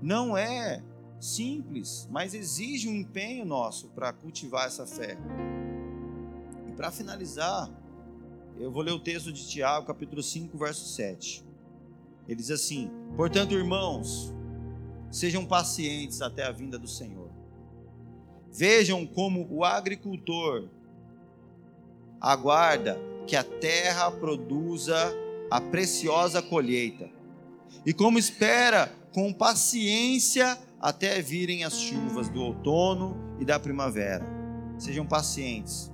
Não 0.01 0.37
é 0.37 0.83
simples, 1.21 2.07
mas 2.11 2.35
exige 2.35 2.89
um 2.89 2.95
empenho 2.95 3.45
nosso 3.45 3.89
para 3.89 4.13
cultivar 4.13 4.67
essa 4.67 4.87
fé. 4.87 5.17
E 6.69 6.73
para 6.73 6.91
finalizar, 6.91 7.71
eu 8.59 8.71
vou 8.71 8.83
ler 8.83 8.93
o 8.93 9.01
texto 9.01 9.33
de 9.33 9.47
Tiago, 9.47 9.87
capítulo 9.87 10.23
5, 10.23 10.57
verso 10.57 10.87
7. 10.95 11.45
Ele 12.27 12.37
diz 12.37 12.51
assim: 12.51 12.91
Portanto, 13.17 13.55
irmãos, 13.55 14.33
sejam 15.11 15.45
pacientes 15.45 16.21
até 16.21 16.45
a 16.45 16.53
vinda 16.53 16.79
do 16.79 16.89
Senhor. 16.89 17.31
Vejam 18.53 19.07
como 19.07 19.47
o 19.51 19.65
agricultor 19.65 20.69
aguarda 22.21 22.99
que 23.27 23.37
a 23.37 23.45
terra 23.45 24.11
produza 24.11 24.97
a 25.51 25.61
preciosa 25.61 26.43
colheita, 26.43 27.09
e 27.85 27.93
como 27.93 28.19
espera 28.19 28.93
com 29.17 29.33
paciência 29.33 30.59
até 30.79 31.23
virem 31.23 31.65
as 31.65 31.81
chuvas 31.81 32.29
do 32.29 32.43
outono 32.43 33.17
e 33.41 33.47
da 33.47 33.59
primavera. 33.59 34.23
Sejam 34.77 35.07
pacientes 35.07 35.91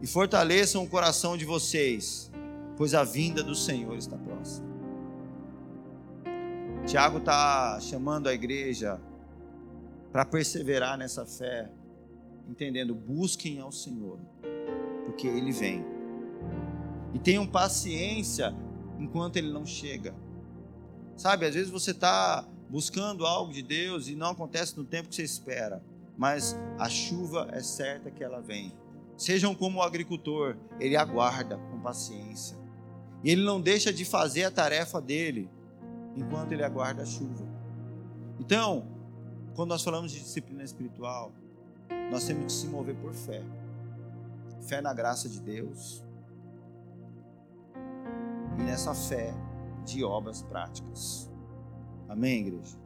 e 0.00 0.06
fortaleçam 0.06 0.82
o 0.82 0.88
coração 0.88 1.36
de 1.36 1.44
vocês, 1.44 2.32
pois 2.74 2.94
a 2.94 3.04
vinda 3.04 3.42
do 3.42 3.54
Senhor 3.54 3.94
está 3.98 4.16
próxima. 4.16 4.66
Tiago 6.86 7.18
está 7.18 7.78
chamando 7.78 8.26
a 8.26 8.32
igreja 8.32 8.98
para 10.10 10.24
perseverar 10.24 10.96
nessa 10.96 11.26
fé, 11.26 11.70
entendendo: 12.48 12.94
busquem 12.94 13.60
ao 13.60 13.70
Senhor, 13.70 14.18
porque 15.04 15.26
Ele 15.26 15.52
vem. 15.52 15.84
E 17.12 17.18
tenham 17.18 17.46
paciência 17.46 18.56
enquanto 18.98 19.36
Ele 19.36 19.52
não 19.52 19.66
chega. 19.66 20.14
Sabe, 21.18 21.44
às 21.44 21.54
vezes 21.54 21.70
você 21.70 21.90
está 21.90 22.48
buscando 22.72 23.26
algo 23.26 23.52
de 23.52 23.62
Deus 23.62 24.08
e 24.08 24.16
não 24.16 24.30
acontece 24.30 24.78
no 24.78 24.82
tempo 24.82 25.10
que 25.10 25.14
você 25.14 25.22
espera, 25.22 25.82
mas 26.16 26.56
a 26.78 26.88
chuva 26.88 27.46
é 27.52 27.60
certa 27.60 28.10
que 28.10 28.24
ela 28.24 28.40
vem. 28.40 28.72
Sejam 29.14 29.54
como 29.54 29.78
o 29.78 29.82
agricultor, 29.82 30.56
ele 30.80 30.96
aguarda 30.96 31.58
com 31.58 31.78
paciência. 31.80 32.56
E 33.22 33.30
ele 33.30 33.44
não 33.44 33.60
deixa 33.60 33.92
de 33.92 34.06
fazer 34.06 34.44
a 34.44 34.50
tarefa 34.50 35.02
dele 35.02 35.50
enquanto 36.16 36.52
ele 36.52 36.64
aguarda 36.64 37.02
a 37.02 37.06
chuva. 37.06 37.46
Então, 38.40 38.86
quando 39.54 39.68
nós 39.68 39.84
falamos 39.84 40.10
de 40.10 40.20
disciplina 40.20 40.62
espiritual, 40.62 41.30
nós 42.10 42.24
temos 42.24 42.46
que 42.46 42.52
se 42.52 42.66
mover 42.68 42.96
por 42.96 43.12
fé. 43.12 43.42
Fé 44.62 44.80
na 44.80 44.94
graça 44.94 45.28
de 45.28 45.40
Deus. 45.42 46.02
E 48.58 48.62
nessa 48.62 48.94
fé 48.94 49.34
de 49.84 50.02
obras 50.02 50.42
práticas. 50.42 51.31
Amém, 52.12 52.40
igreja? 52.40 52.81